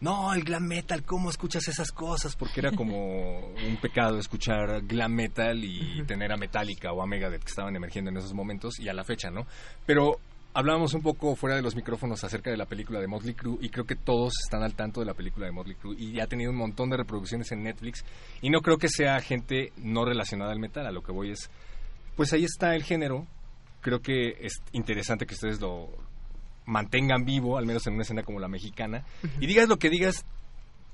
no, 0.00 0.34
el 0.34 0.44
glam 0.44 0.66
metal, 0.66 1.02
¿cómo 1.04 1.30
escuchas 1.30 1.66
esas 1.68 1.90
cosas? 1.90 2.36
Porque 2.36 2.60
era 2.60 2.72
como 2.72 3.38
un 3.38 3.76
pecado 3.80 4.18
escuchar 4.18 4.82
glam 4.82 5.12
metal 5.12 5.64
y 5.64 6.02
tener 6.06 6.32
a 6.32 6.36
Metallica 6.36 6.92
o 6.92 7.02
a 7.02 7.06
Megadeth 7.06 7.42
que 7.42 7.48
estaban 7.48 7.74
emergiendo 7.74 8.10
en 8.10 8.18
esos 8.18 8.34
momentos 8.34 8.78
y 8.78 8.88
a 8.88 8.92
la 8.92 9.04
fecha, 9.04 9.30
¿no? 9.30 9.46
Pero 9.86 10.20
hablábamos 10.52 10.92
un 10.92 11.02
poco 11.02 11.34
fuera 11.34 11.56
de 11.56 11.62
los 11.62 11.74
micrófonos 11.74 12.24
acerca 12.24 12.50
de 12.50 12.58
la 12.58 12.66
película 12.66 13.00
de 13.00 13.06
Motley 13.06 13.34
Crue 13.34 13.58
y 13.60 13.70
creo 13.70 13.86
que 13.86 13.96
todos 13.96 14.34
están 14.44 14.62
al 14.62 14.74
tanto 14.74 15.00
de 15.00 15.06
la 15.06 15.14
película 15.14 15.46
de 15.46 15.52
Motley 15.52 15.76
Crue 15.76 15.96
y 15.98 16.12
ya 16.12 16.24
ha 16.24 16.26
tenido 16.26 16.50
un 16.50 16.58
montón 16.58 16.90
de 16.90 16.98
reproducciones 16.98 17.50
en 17.52 17.62
Netflix 17.62 18.04
y 18.42 18.50
no 18.50 18.60
creo 18.60 18.76
que 18.76 18.88
sea 18.88 19.20
gente 19.20 19.72
no 19.78 20.04
relacionada 20.04 20.52
al 20.52 20.58
metal, 20.58 20.86
a 20.86 20.92
lo 20.92 21.02
que 21.02 21.12
voy 21.12 21.30
es, 21.30 21.50
pues 22.16 22.34
ahí 22.34 22.44
está 22.44 22.74
el 22.74 22.84
género, 22.84 23.26
creo 23.80 24.00
que 24.00 24.36
es 24.40 24.62
interesante 24.72 25.26
que 25.26 25.34
ustedes 25.34 25.60
lo 25.60 25.88
mantengan 26.66 27.24
vivo, 27.24 27.56
al 27.58 27.66
menos 27.66 27.86
en 27.86 27.94
una 27.94 28.02
escena 28.02 28.22
como 28.22 28.40
la 28.40 28.48
mexicana, 28.48 29.04
y 29.40 29.46
digas 29.46 29.68
lo 29.68 29.78
que 29.78 29.88
digas, 29.90 30.24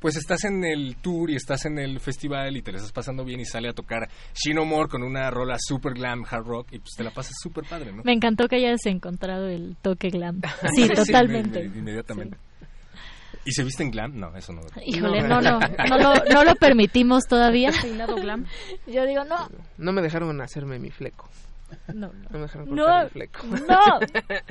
pues 0.01 0.17
estás 0.17 0.43
en 0.45 0.65
el 0.65 0.97
tour 0.97 1.31
y 1.31 1.37
estás 1.37 1.65
en 1.65 1.79
el 1.79 2.01
festival 2.01 2.57
y 2.57 2.63
te 2.63 2.73
la 2.73 2.79
estás 2.79 2.91
pasando 2.93 3.25
bien 3.25 3.39
y 3.41 3.45
sale 3.45 3.69
a 3.69 3.73
tocar 3.73 4.09
Shino 4.35 4.65
More 4.65 4.89
con 4.89 5.03
una 5.05 5.31
rola 5.31 5.57
super 5.61 5.95
glam 5.95 6.25
hard 6.29 6.45
rock 6.45 6.73
y 6.73 6.79
pues 6.81 6.91
te 6.97 7.05
la 7.05 7.11
pasas 7.13 7.35
súper 7.41 7.65
padre, 7.65 7.93
¿no? 7.93 8.03
Me 8.03 8.13
encantó 8.13 8.49
que 8.49 8.57
hayas 8.57 8.85
encontrado 8.87 9.47
el 9.49 9.77
toque 9.81 10.09
glam. 10.11 10.41
Sí, 10.75 10.89
totalmente. 10.89 11.63
me- 11.63 11.69
me- 11.69 11.79
inmediatamente. 11.79 12.37
¿Y 13.45 13.53
se 13.53 13.65
viste 13.65 13.83
en 13.85 13.91
glam? 13.91 14.17
No, 14.19 14.37
eso 14.37 14.53
no. 14.53 14.63
Híjole, 14.85 15.23
no, 15.23 15.41
no, 15.41 15.59
no 15.61 15.99
lo, 15.99 16.15
no 16.33 16.45
lo 16.45 16.55
permitimos 16.57 17.25
todavía. 17.29 17.71
Peinado 17.81 18.15
glam. 18.17 18.45
Yo 18.87 19.05
digo, 19.07 19.25
no, 19.25 19.49
No 19.79 19.93
me 19.93 20.01
dejaron 20.03 20.41
hacerme 20.41 20.79
mi 20.81 20.91
fleco. 20.91 21.29
No, 21.95 22.13
No 22.13 22.29
me 22.31 22.39
dejaron 22.41 22.69
no, 22.71 22.85
cortar 22.85 23.05
el 23.05 23.11
fleco. 23.11 23.47
no. 23.47 24.01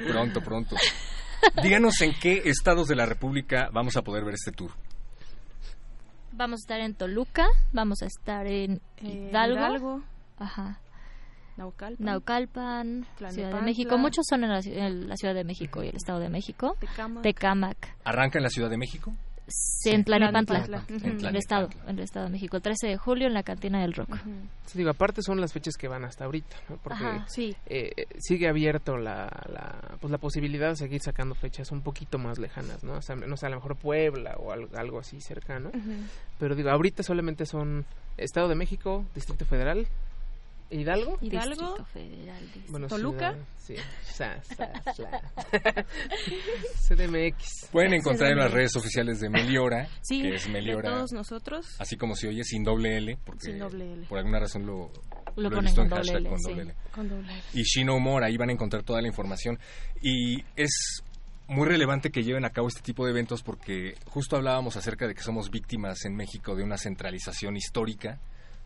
Pronto, 0.11 0.41
pronto. 0.41 0.75
Díganos 1.63 1.99
en 2.01 2.13
qué 2.19 2.43
estados 2.45 2.87
de 2.87 2.95
la 2.95 3.05
República 3.05 3.69
vamos 3.73 3.97
a 3.97 4.01
poder 4.03 4.23
ver 4.23 4.35
este 4.35 4.51
tour. 4.51 4.71
Vamos 6.33 6.59
a 6.59 6.63
estar 6.63 6.79
en 6.79 6.95
Toluca, 6.95 7.47
vamos 7.73 8.01
a 8.03 8.05
estar 8.05 8.47
en 8.47 8.81
Hidalgo, 9.01 9.55
Hidalgo, 9.57 10.03
Ajá, 10.37 10.79
Naucalpan, 11.57 12.05
Naucalpan, 12.05 13.05
Ciudad 13.29 13.53
de. 13.53 13.61
México. 13.61 13.97
Muchos 13.97 14.25
son 14.29 14.43
en 14.43 14.49
la, 14.49 14.59
en 14.59 15.09
la 15.09 15.15
Ciudad 15.17 15.33
de 15.35 15.43
México 15.43 15.83
y 15.83 15.89
el 15.89 15.95
Estado 15.95 16.19
de 16.19 16.29
México. 16.29 16.77
Tecámac. 16.79 17.23
Tecámac. 17.23 17.95
¿Arranca 18.05 18.39
en 18.39 18.43
la 18.43 18.49
Ciudad 18.49 18.69
de 18.69 18.77
México? 18.77 19.13
Sí, 19.53 19.89
en. 19.91 20.85
Ujú, 20.89 21.07
En 21.07 21.25
el. 21.25 21.35
Estado, 21.35 21.69
en 21.87 21.97
el 21.97 22.03
Estado 22.03 22.25
de 22.25 22.31
México. 22.31 22.57
El 22.57 22.63
13 22.63 22.87
de 22.87 22.97
julio 22.97 23.27
en 23.27 23.33
la 23.33 23.43
Cantina 23.43 23.81
del 23.81 23.93
Rock. 23.93 24.15
Sí, 24.65 24.77
digo, 24.77 24.89
aparte 24.91 25.21
son 25.21 25.41
las 25.41 25.51
fechas 25.53 25.75
que 25.75 25.87
van 25.87 26.05
hasta 26.05 26.25
ahorita, 26.25 26.55
¿no? 26.69 26.77
porque 26.83 27.03
Ajá. 27.03 27.25
Sí. 27.27 27.55
eh, 27.65 28.05
sigue 28.19 28.47
abierto 28.47 28.97
la, 28.97 29.29
la, 29.51 29.97
pues 29.99 30.11
la 30.11 30.17
posibilidad 30.17 30.69
de 30.69 30.75
seguir 30.77 31.01
sacando 31.01 31.35
fechas 31.35 31.71
un 31.71 31.81
poquito 31.81 32.17
más 32.17 32.39
lejanas, 32.39 32.83
¿no? 32.83 32.93
O 32.93 33.01
sea, 33.01 33.15
no 33.15 33.35
sé, 33.37 33.45
a 33.47 33.49
lo 33.49 33.55
mejor 33.57 33.75
Puebla 33.75 34.35
o 34.37 34.51
al- 34.51 34.69
algo 34.75 34.99
así 34.99 35.19
cercano. 35.21 35.69
Ujú. 35.69 35.93
Pero 36.39 36.55
digo, 36.55 36.69
ahorita 36.69 37.03
solamente 37.03 37.45
son 37.45 37.85
Estado 38.17 38.47
de 38.47 38.55
México, 38.55 39.05
Distrito 39.15 39.45
Federal, 39.45 39.87
Hidalgo. 40.71 41.17
Hidalgo. 41.21 41.75
Bueno, 42.69 42.87
Toluca. 42.87 43.33
ciudad- 43.33 43.45
sí. 43.57 43.75
Sa- 44.13 44.41
sa- 44.43 44.71
sa. 44.93 45.85
CDMX. 46.87 47.69
Pueden 47.71 47.93
encontrar 47.93 48.31
en 48.31 48.37
las 48.39 48.51
redes 48.51 48.75
oficiales 48.75 49.19
de 49.19 49.29
Meliora, 49.29 49.87
Sí, 50.01 50.21
que 50.21 50.35
es 50.35 50.45
de 50.45 50.51
Meliora, 50.51 50.89
todos 50.89 51.11
nosotros. 51.11 51.75
así 51.79 51.97
como 51.97 52.15
se 52.15 52.27
oye, 52.27 52.43
sin 52.43 52.63
doble 52.63 52.97
L, 52.97 53.17
porque 53.25 53.45
Sin 53.45 53.59
doble 53.59 53.93
L. 53.93 54.05
por 54.07 54.17
alguna 54.19 54.39
razón 54.39 54.65
lo, 54.65 54.91
Lo 55.35 55.47
he 55.47 55.49
ponen 55.51 55.65
visto 55.65 55.81
con 55.81 55.85
en 55.85 55.89
doble 55.89 55.97
hashtag 56.03 56.17
L, 56.21 56.29
con 56.29 56.39
sí. 56.39 56.49
doble 56.49 56.61
L. 56.63 56.75
Con 56.93 57.09
doble 57.09 57.31
L. 57.33 57.41
y 57.53 57.63
Shino 57.63 57.95
Humor, 57.95 58.23
ahí 58.23 58.37
van 58.37 58.49
a 58.49 58.53
encontrar 58.53 58.83
toda 58.83 59.01
la 59.01 59.07
información. 59.07 59.59
Y 60.01 60.43
es 60.55 61.03
muy 61.47 61.67
relevante 61.67 62.11
que 62.11 62.23
lleven 62.23 62.45
a 62.45 62.49
cabo 62.51 62.67
este 62.69 62.81
tipo 62.81 63.05
de 63.05 63.11
eventos 63.11 63.43
porque 63.43 63.95
justo 64.05 64.35
hablábamos 64.37 64.77
acerca 64.77 65.07
de 65.07 65.13
que 65.15 65.21
somos 65.21 65.49
víctimas 65.51 66.05
en 66.05 66.15
México 66.15 66.55
de 66.55 66.63
una 66.63 66.77
centralización 66.77 67.57
histórica, 67.57 68.19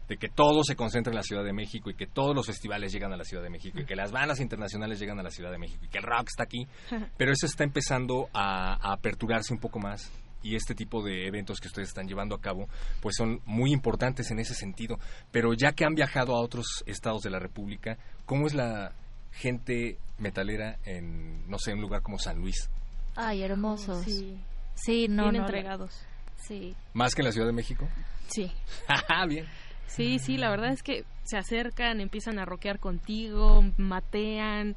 de 0.08 0.18
que 0.18 0.30
todo 0.30 0.64
se 0.64 0.76
concentra 0.76 1.12
en 1.12 1.16
la 1.18 1.24
Ciudad 1.24 1.44
de 1.44 1.54
México 1.54 1.90
y 1.90 1.96
que 1.96 2.08
todos 2.08 2.36
los 2.36 2.46
festivales 2.46 2.92
llegan 2.94 3.12
a 3.14 3.18
la 3.18 3.24
Ciudad 3.24 3.44
de 3.44 3.50
México 3.50 3.80
y 3.80 3.86
que 3.86 3.96
las 3.96 4.12
bandas 4.12 4.40
internacionales 4.40 5.00
llegan 5.00 5.20
a 5.20 5.24
la 5.24 5.32
Ciudad 5.32 5.52
de 5.52 5.58
México 5.58 5.84
y 5.86 5.88
que 5.90 5.98
el 5.98 6.04
rock 6.04 6.28
está 6.28 6.44
aquí, 6.44 6.68
pero 7.18 7.32
eso 7.32 7.46
está 7.46 7.64
empezando 7.64 8.30
a, 8.34 8.74
a 8.74 8.94
aperturarse 8.94 9.54
un 9.54 9.60
poco 9.60 9.80
más 9.80 10.12
y 10.44 10.56
este 10.56 10.76
tipo 10.76 11.02
de 11.04 11.26
eventos 11.28 11.60
que 11.60 11.68
ustedes 11.68 11.88
están 11.88 12.08
llevando 12.08 12.36
a 12.36 12.40
cabo 12.42 12.68
pues 13.02 13.16
son 13.18 13.42
muy 13.46 13.72
importantes 13.74 14.30
en 14.30 14.40
ese 14.40 14.54
sentido. 14.54 15.00
Pero 15.32 15.54
ya 15.54 15.72
que 15.72 15.86
han 15.86 15.96
viajado 15.96 16.36
a 16.36 16.42
otros 16.42 16.84
estados 16.86 17.24
de 17.24 17.32
la 17.32 17.40
República, 17.40 17.98
¿cómo 18.26 18.46
es 18.46 18.54
la 18.54 18.94
gente 19.32 19.98
metalera 20.20 20.78
en, 20.86 21.50
no 21.50 21.58
sé, 21.58 21.74
un 21.74 21.82
lugar 21.82 22.02
como 22.04 22.20
San 22.20 22.38
Luis? 22.38 22.70
Ay, 23.16 23.42
hermosos. 23.42 24.04
Sí, 24.06 24.38
Sí, 24.76 25.08
no, 25.08 25.24
bien 25.32 25.42
no. 25.42 25.48
entregados. 25.48 26.06
Sí. 26.48 26.76
¿Más 26.94 27.16
que 27.16 27.22
en 27.22 27.26
la 27.28 27.32
Ciudad 27.32 27.48
de 27.48 27.54
México? 27.54 27.88
Sí. 28.28 28.52
Ajá, 28.88 29.26
Bien. 29.28 29.46
Sí, 29.88 30.20
sí, 30.20 30.38
la 30.38 30.50
verdad 30.50 30.72
es 30.72 30.84
que 30.84 31.06
se 31.24 31.38
acercan, 31.38 32.02
empiezan 32.02 32.40
a 32.40 32.46
rockear 32.46 32.80
contigo, 32.80 33.64
matean. 33.78 34.76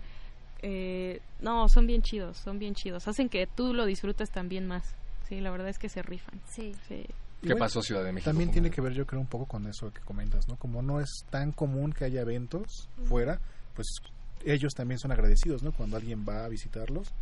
eh, 0.62 1.20
no, 1.40 1.68
son 1.68 1.86
bien 1.86 2.02
chidos, 2.02 2.36
son 2.38 2.58
bien 2.58 2.74
chidos. 2.74 3.06
Hacen 3.08 3.28
que 3.28 3.46
tú 3.46 3.74
lo 3.74 3.86
disfrutes 3.86 4.30
también 4.30 4.66
más. 4.66 4.94
Sí, 5.28 5.40
la 5.40 5.50
verdad 5.50 5.68
es 5.68 5.78
que 5.78 5.88
se 5.88 6.02
rifan. 6.02 6.40
Sí. 6.46 6.74
Sí. 6.88 7.04
¿Qué 7.42 7.54
pasó 7.54 7.82
Ciudad 7.82 8.02
de 8.02 8.12
México? 8.12 8.30
También 8.30 8.50
tiene 8.50 8.70
que 8.70 8.80
ver, 8.80 8.92
yo 8.94 9.06
creo, 9.06 9.20
un 9.20 9.26
poco 9.28 9.46
con 9.46 9.66
eso 9.66 9.92
que 9.92 10.00
comentas, 10.00 10.48
¿no? 10.48 10.56
Como 10.56 10.82
no 10.82 11.00
es 11.00 11.24
tan 11.30 11.52
común 11.52 11.92
que 11.92 12.04
haya 12.04 12.22
eventos 12.22 12.88
fuera, 13.04 13.40
pues 13.74 13.86
ellos 14.44 14.72
también 14.74 14.98
son 14.98 15.12
agradecidos, 15.12 15.62
¿no? 15.62 15.70
Cuando 15.72 15.96
alguien 15.96 16.24
va 16.28 16.44
a 16.44 16.48
visitarlos, 16.48 17.12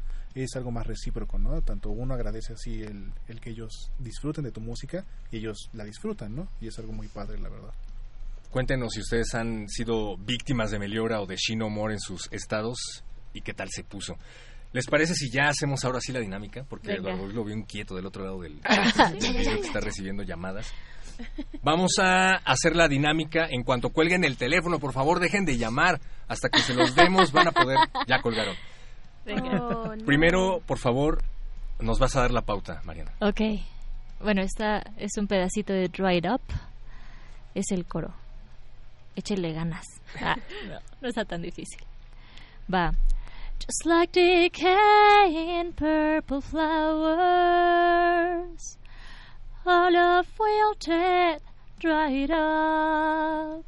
es 0.42 0.56
algo 0.56 0.70
más 0.70 0.86
recíproco, 0.86 1.38
¿no? 1.38 1.62
Tanto 1.62 1.90
uno 1.90 2.14
agradece 2.14 2.52
así 2.52 2.82
el, 2.82 3.12
el 3.28 3.40
que 3.40 3.50
ellos 3.50 3.90
disfruten 3.98 4.44
de 4.44 4.52
tu 4.52 4.60
música 4.60 5.04
y 5.30 5.38
ellos 5.38 5.70
la 5.72 5.84
disfrutan, 5.84 6.34
¿no? 6.34 6.48
Y 6.60 6.68
es 6.68 6.78
algo 6.78 6.92
muy 6.92 7.08
padre, 7.08 7.38
la 7.38 7.48
verdad. 7.48 7.72
Cuéntenos 8.50 8.94
si 8.94 9.00
ustedes 9.00 9.34
han 9.34 9.68
sido 9.68 10.16
víctimas 10.16 10.70
de 10.70 10.78
Meliora 10.78 11.20
o 11.20 11.26
de 11.26 11.36
Shino 11.36 11.68
More 11.68 11.94
en 11.94 12.00
sus 12.00 12.28
estados 12.32 13.04
y 13.32 13.42
qué 13.42 13.52
tal 13.52 13.68
se 13.70 13.84
puso. 13.84 14.16
¿Les 14.72 14.86
parece 14.86 15.14
si 15.14 15.30
ya 15.30 15.48
hacemos 15.48 15.84
ahora 15.84 16.00
sí 16.00 16.12
la 16.12 16.20
dinámica? 16.20 16.64
Porque 16.68 16.88
Venga. 16.88 17.12
Eduardo 17.12 17.32
lo 17.32 17.44
veo 17.44 17.56
inquieto 17.56 17.94
del 17.94 18.06
otro 18.06 18.24
lado 18.24 18.40
del, 18.40 18.60
del 19.20 19.60
que 19.60 19.66
está 19.66 19.80
recibiendo 19.80 20.22
llamadas. 20.22 20.72
Vamos 21.62 21.92
a 21.98 22.32
hacer 22.44 22.76
la 22.76 22.88
dinámica. 22.88 23.46
En 23.48 23.62
cuanto 23.62 23.90
cuelguen 23.90 24.24
el 24.24 24.36
teléfono, 24.36 24.78
por 24.78 24.92
favor, 24.92 25.18
dejen 25.18 25.44
de 25.44 25.56
llamar. 25.56 26.00
Hasta 26.28 26.48
que 26.48 26.60
se 26.60 26.74
los 26.74 26.94
demos, 26.94 27.32
van 27.32 27.48
a 27.48 27.52
poder. 27.52 27.78
Ya 28.06 28.20
colgaron. 28.20 28.54
Oh, 29.28 29.94
no. 29.96 30.04
Primero, 30.04 30.60
por 30.66 30.78
favor, 30.78 31.22
nos 31.80 31.98
vas 31.98 32.14
a 32.16 32.20
dar 32.22 32.30
la 32.30 32.42
pauta, 32.42 32.80
Mariana. 32.84 33.12
Ok. 33.20 33.40
Bueno, 34.20 34.42
esta 34.42 34.82
es 34.96 35.16
un 35.18 35.26
pedacito 35.26 35.72
de 35.72 35.88
Dried 35.88 36.30
Up. 36.30 36.40
Es 37.54 37.70
el 37.70 37.84
coro. 37.86 38.12
Échele 39.16 39.52
ganas. 39.52 39.84
Ah, 40.20 40.36
no, 40.68 40.78
no 41.02 41.08
está 41.08 41.24
tan 41.24 41.42
difícil. 41.42 41.80
Va. 42.72 42.92
Just 43.58 43.86
like 43.86 44.12
decaying 44.12 45.72
purple 45.72 46.40
flowers, 46.42 46.68
all 49.64 49.96
of 49.96 50.26
wilted, 50.38 51.40
dried 51.80 52.30
up. 52.30 53.64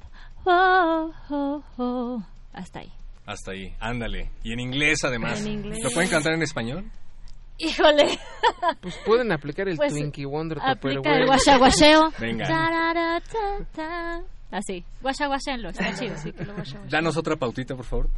Oh, 0.46 1.12
oh, 1.30 1.62
oh. 1.78 2.22
Hasta 2.52 2.80
ahí. 2.80 2.92
Hasta 3.28 3.50
ahí, 3.50 3.74
ándale. 3.78 4.30
Y 4.42 4.54
en 4.54 4.60
inglés, 4.60 5.04
además. 5.04 5.42
En 5.42 5.48
inglés. 5.48 5.80
¿Lo 5.84 5.90
pueden 5.90 6.08
cantar 6.08 6.32
en 6.32 6.40
español? 6.42 6.90
Híjole. 7.58 8.18
Pues 8.80 8.96
pueden 9.04 9.30
aplicar 9.32 9.68
el 9.68 9.76
Pues, 9.76 9.92
Twinkie 9.92 10.24
Wonder 10.24 10.58
Aplica 10.62 11.14
el 11.14 11.26
guachaguacheo. 11.26 12.10
Venga. 12.18 12.46
Tararata. 12.46 14.22
Así. 14.50 14.82
Guachaguacheenlo. 15.02 15.68
Está 15.68 15.94
chido. 15.94 16.16
Sí, 16.22 16.32
que 16.32 16.42
lo. 16.46 16.54
Danos 16.88 17.18
otra 17.18 17.36
pautita, 17.36 17.76
por 17.76 17.84
favor. 17.84 18.08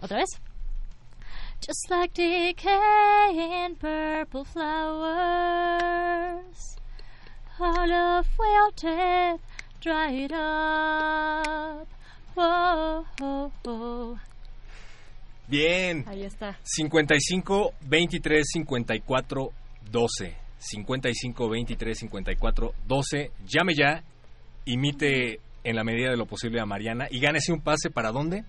¿Otra 0.00 0.18
vez? 0.18 0.28
Just 1.66 1.90
like 1.90 2.14
decaying 2.14 3.74
purple 3.80 4.44
flowers, 4.44 5.56
all 7.58 7.92
of 7.92 8.26
wilted, 8.38 9.40
dried 9.80 10.32
up. 10.32 11.88
Oh, 12.36 13.04
oh, 13.20 13.52
oh. 13.66 14.18
Bien. 15.52 16.04
Ahí 16.08 16.24
está. 16.24 16.58
55 16.62 17.74
23 17.82 18.42
54 18.52 19.50
12. 19.90 20.36
55 20.58 21.48
23 21.50 21.98
54 21.98 22.74
12. 22.86 23.30
Llame 23.46 23.74
ya. 23.74 24.02
Imite 24.64 25.40
en 25.64 25.76
la 25.76 25.84
medida 25.84 26.10
de 26.10 26.16
lo 26.16 26.24
posible 26.26 26.58
a 26.60 26.64
Mariana 26.64 27.06
y 27.10 27.20
gánese 27.20 27.52
un 27.52 27.60
pase 27.60 27.90
para 27.90 28.10
dónde? 28.12 28.44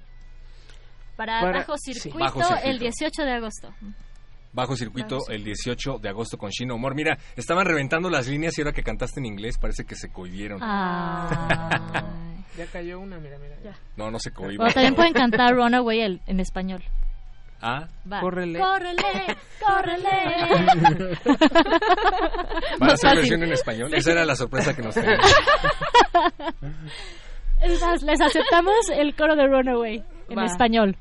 Para, 1.18 1.41
Para- 1.41 1.60
Bajo, 1.60 1.76
sí. 1.78 1.93
circuito, 1.93 2.20
Bajo 2.24 2.41
Circuito. 2.43 2.70
el 2.70 2.80
18 2.80 3.22
de 3.24 3.32
agosto. 3.34 3.74
Bajo 4.54 4.76
circuito 4.76 5.18
Bajo 5.18 5.32
el 5.32 5.43
18 5.43 5.99
de 5.99 6.10
agosto 6.10 6.38
con 6.38 6.51
Shino 6.51 6.76
Humor. 6.76 6.95
Mira, 6.95 7.18
estaban 7.36 7.66
reventando 7.66 8.10
las 8.10 8.28
líneas 8.28 8.58
y 8.58 8.62
ahora 8.62 8.72
que 8.72 8.82
cantaste 8.84 9.20
en 9.20 9.26
inglés 9.26 9.58
parece 9.60 9.84
que 9.84 9.95
se 9.95 10.10
cohibieron. 10.10 10.60
Ah. 10.64 12.30
Ya 12.58 12.66
cayó 12.68 12.99
una, 12.99 13.18
mira, 13.18 13.38
mira. 13.39 13.56
No, 13.95 14.12
no 14.12 14.20
se 14.20 14.32
cohibieron. 14.32 14.58
Bueno, 14.66 14.74
también 14.74 14.95
pueden 14.95 15.14
cantar 15.14 15.56
Runaway 15.56 16.01
el- 16.01 16.22
en 16.28 16.39
español. 16.39 16.84
Ah, 17.62 17.88
Va. 18.12 18.20
Córrele. 18.20 18.60
Córrele, 18.60 19.38
córrele. 19.66 20.10
¿van 22.80 22.89
a 22.89 22.93
hacer 22.93 23.10
fácil. 23.10 23.16
versión 23.16 23.43
en 23.43 23.54
español? 23.54 23.93
Esa 23.93 24.12
era 24.12 24.26
la 24.26 24.36
sorpresa 24.36 24.76
que 24.76 24.82
nos. 24.82 24.97
Es 24.97 25.06
más, 27.82 28.01
les 28.04 28.22
aceptamos 28.22 28.74
el 28.93 29.16
coro 29.16 29.36
de 29.36 29.47
Runaway 29.47 30.04
en 30.30 30.38
Va. 30.38 30.45
español. 30.45 30.95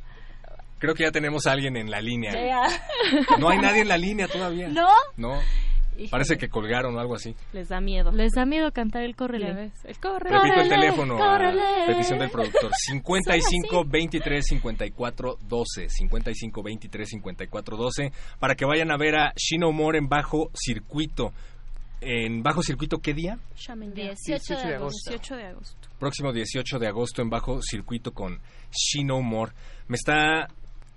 Creo 0.79 0.95
que 0.95 1.05
ya 1.05 1.13
tenemos 1.13 1.47
a 1.47 1.53
alguien 1.53 1.77
en 1.77 1.91
la 1.91 2.01
línea. 2.01 2.33
Ya. 2.33 2.63
No 3.39 3.51
hay 3.51 3.59
nadie 3.59 3.83
en 3.83 3.89
la 3.89 3.99
línea 3.99 4.27
todavía. 4.29 4.69
¿No? 4.69 4.89
No. 5.17 5.39
Parece 6.11 6.37
que 6.37 6.49
colgaron 6.49 6.97
o 6.97 7.01
algo 7.01 7.15
así. 7.15 7.35
Les 7.53 7.69
da 7.69 7.81
miedo. 7.81 8.11
Les 8.13 8.33
da 8.33 8.45
miedo 8.45 8.73
cantar 8.73 9.03
el 9.03 9.15
córrele. 9.15 9.73
El 9.85 9.99
corre. 9.99 10.31
Repito 10.31 10.43
el 10.45 10.51
Córrele, 10.51 10.69
teléfono 10.69 11.17
córrele. 11.17 11.63
a 11.63 11.87
petición 11.87 12.19
del 12.19 12.31
productor 12.31 12.71
55 12.75 13.85
23 13.87 14.45
54 14.47 15.39
12 15.49 15.89
55 15.89 16.63
23 16.63 17.09
54 17.09 17.77
12 17.77 18.13
para 18.39 18.55
que 18.55 18.65
vayan 18.65 18.91
a 18.91 18.97
ver 18.97 19.17
a 19.17 19.33
Shino 19.37 19.73
More 19.73 19.99
en 19.99 20.09
bajo 20.09 20.51
circuito. 20.55 21.33
¿En 22.01 22.43
bajo 22.43 22.63
circuito 22.63 22.99
qué 22.99 23.15
día? 23.15 23.39
Llamen 23.57 23.95
ya. 23.95 24.03
18 24.05 24.55
de 24.57 24.75
agosto. 24.75 25.11
18 25.11 25.37
de 25.37 25.45
agosto. 25.47 25.89
Próximo 26.01 26.33
18 26.33 26.79
de 26.81 26.89
agosto 26.89 27.23
en 27.23 27.31
bajo 27.31 27.63
circuito 27.63 28.13
con 28.13 28.41
Shino 28.73 29.21
More. 29.23 29.53
Me 29.87 29.97
está 29.97 30.49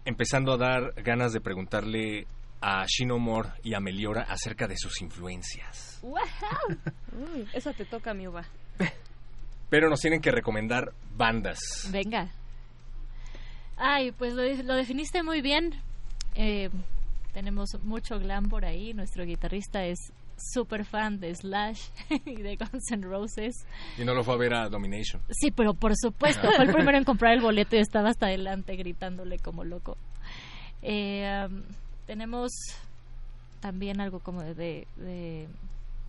empezando 0.04 0.54
a 0.54 0.58
dar 0.58 0.93
ganas 1.04 1.32
de 1.32 1.41
preguntarle 1.41 2.26
a 2.68 2.84
Shino 2.88 3.20
More 3.20 3.49
y 3.61 3.76
a 3.76 3.80
Meliora 3.80 4.24
acerca 4.24 4.68
de 4.68 4.76
sus 4.76 4.99
influencias. 5.03 6.01
Uy, 6.03 7.47
eso 7.53 7.72
te 7.74 7.86
toca, 7.86 8.16
mi 8.16 8.28
uva. 8.28 8.43
Pero 9.70 9.88
nos 9.88 9.99
tienen 9.99 10.20
que 10.20 10.32
recomendar 10.32 10.91
bandas. 11.16 11.59
Venga. 11.91 12.32
Ay, 13.78 14.11
pues 14.11 14.34
lo, 14.34 14.41
lo 14.63 14.74
definiste 14.74 15.22
muy 15.22 15.41
bien. 15.41 15.76
Eh, 16.34 16.72
tenemos 17.34 17.70
mucho 17.84 18.18
glam 18.18 18.49
por 18.49 18.66
ahí. 18.66 18.95
Nuestro 18.95 19.26
guitarrista 19.26 19.86
es 19.86 19.99
súper 20.36 20.86
fan 20.86 21.20
de 21.20 21.36
Slash 21.36 21.89
y 22.26 22.41
de 22.41 22.55
Guns 22.55 22.91
N' 22.91 23.05
Roses. 23.05 23.68
Y 23.99 24.05
no 24.05 24.16
lo 24.16 24.24
fue 24.24 24.34
a 24.34 24.38
ver 24.38 24.53
a 24.55 24.70
Domination. 24.70 25.22
Sí, 25.30 25.51
pero 25.51 25.76
por 25.76 25.95
supuesto, 25.95 26.51
fue 26.55 26.66
el 26.66 26.74
primero 26.74 26.97
en 26.97 27.03
comprar 27.03 27.34
el 27.34 27.41
boleto 27.41 27.76
y 27.76 27.80
estaba 27.80 28.09
hasta 28.09 28.26
adelante 28.26 28.76
gritándole 28.76 29.38
como 29.38 29.63
loco. 29.63 29.97
Eh, 30.82 31.45
um, 31.47 31.63
tenemos 32.06 32.51
también 33.60 33.99
algo 34.01 34.20
como 34.20 34.41
de, 34.43 34.88
de, 34.95 35.47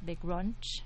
de 0.02 0.14
grunge, 0.16 0.82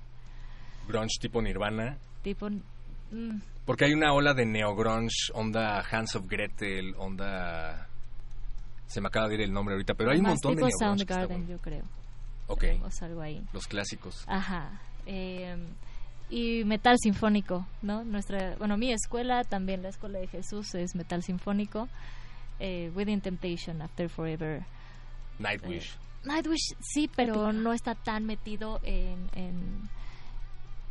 Grunge 0.87 1.19
tipo 1.19 1.41
Nirvana. 1.41 1.97
tipo... 2.23 2.49
mm, 2.49 3.39
Porque 3.65 3.85
hay 3.85 3.93
una 3.93 4.13
ola 4.13 4.33
de 4.33 4.45
neo-grunge, 4.45 5.31
onda 5.33 5.79
Hands 5.89 6.15
of 6.15 6.27
Gretel, 6.27 6.95
onda... 6.97 7.87
Se 8.87 8.99
me 8.99 9.07
acaba 9.07 9.27
de 9.29 9.35
ir 9.35 9.41
el 9.41 9.53
nombre 9.53 9.75
ahorita, 9.75 9.93
pero 9.93 10.11
hay 10.11 10.19
un 10.19 10.25
montón 10.25 10.55
de 10.55 10.63
tipo 10.63 10.67
neo-grunge 10.67 11.05
que 11.05 11.13
está 11.13 11.15
Soundgarden, 11.21 11.45
bueno. 11.47 11.51
yo 11.51 11.61
creo. 11.61 11.83
Ok, 12.47 12.63
algo 13.01 13.21
ahí. 13.21 13.41
los 13.53 13.67
clásicos. 13.67 14.25
Ajá. 14.27 14.81
Eh, 15.05 15.55
y 16.29 16.63
metal 16.65 16.97
sinfónico, 16.99 17.65
¿no? 17.81 18.03
Nuestra, 18.03 18.55
bueno, 18.57 18.75
mi 18.77 18.91
escuela, 18.91 19.43
también 19.43 19.81
la 19.83 19.89
escuela 19.89 20.19
de 20.19 20.27
Jesús 20.27 20.73
es 20.75 20.95
metal 20.95 21.23
sinfónico. 21.23 21.87
Eh, 22.59 22.91
Within 22.95 23.21
Temptation, 23.21 23.81
After 23.81 24.09
Forever. 24.09 24.63
Nightwish. 25.41 25.95
Nightwish 26.23 26.75
sí, 26.81 27.09
pero 27.15 27.51
no 27.51 27.73
está 27.73 27.95
tan 27.95 28.25
metido 28.25 28.79
en, 28.83 29.29
en, 29.33 29.89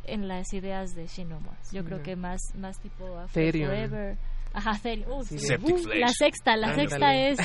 en 0.05 0.27
las 0.27 0.51
ideas 0.53 0.93
de 0.95 1.07
Shinomore. 1.07 1.57
Yo 1.71 1.83
creo 1.85 2.03
que 2.03 2.15
más, 2.15 2.39
más 2.55 2.79
tipo 2.79 3.17
After. 3.17 3.51
Forever. 3.53 4.17
Ajá, 4.53 4.71
Therion. 4.83 5.09
Uh, 5.09 5.23
sí. 5.23 5.37
Uh, 5.61 5.87
la 5.95 6.09
sexta, 6.09 6.57
la 6.57 6.71
Ándale. 6.71 6.89
sexta 6.89 7.15
es 7.15 7.37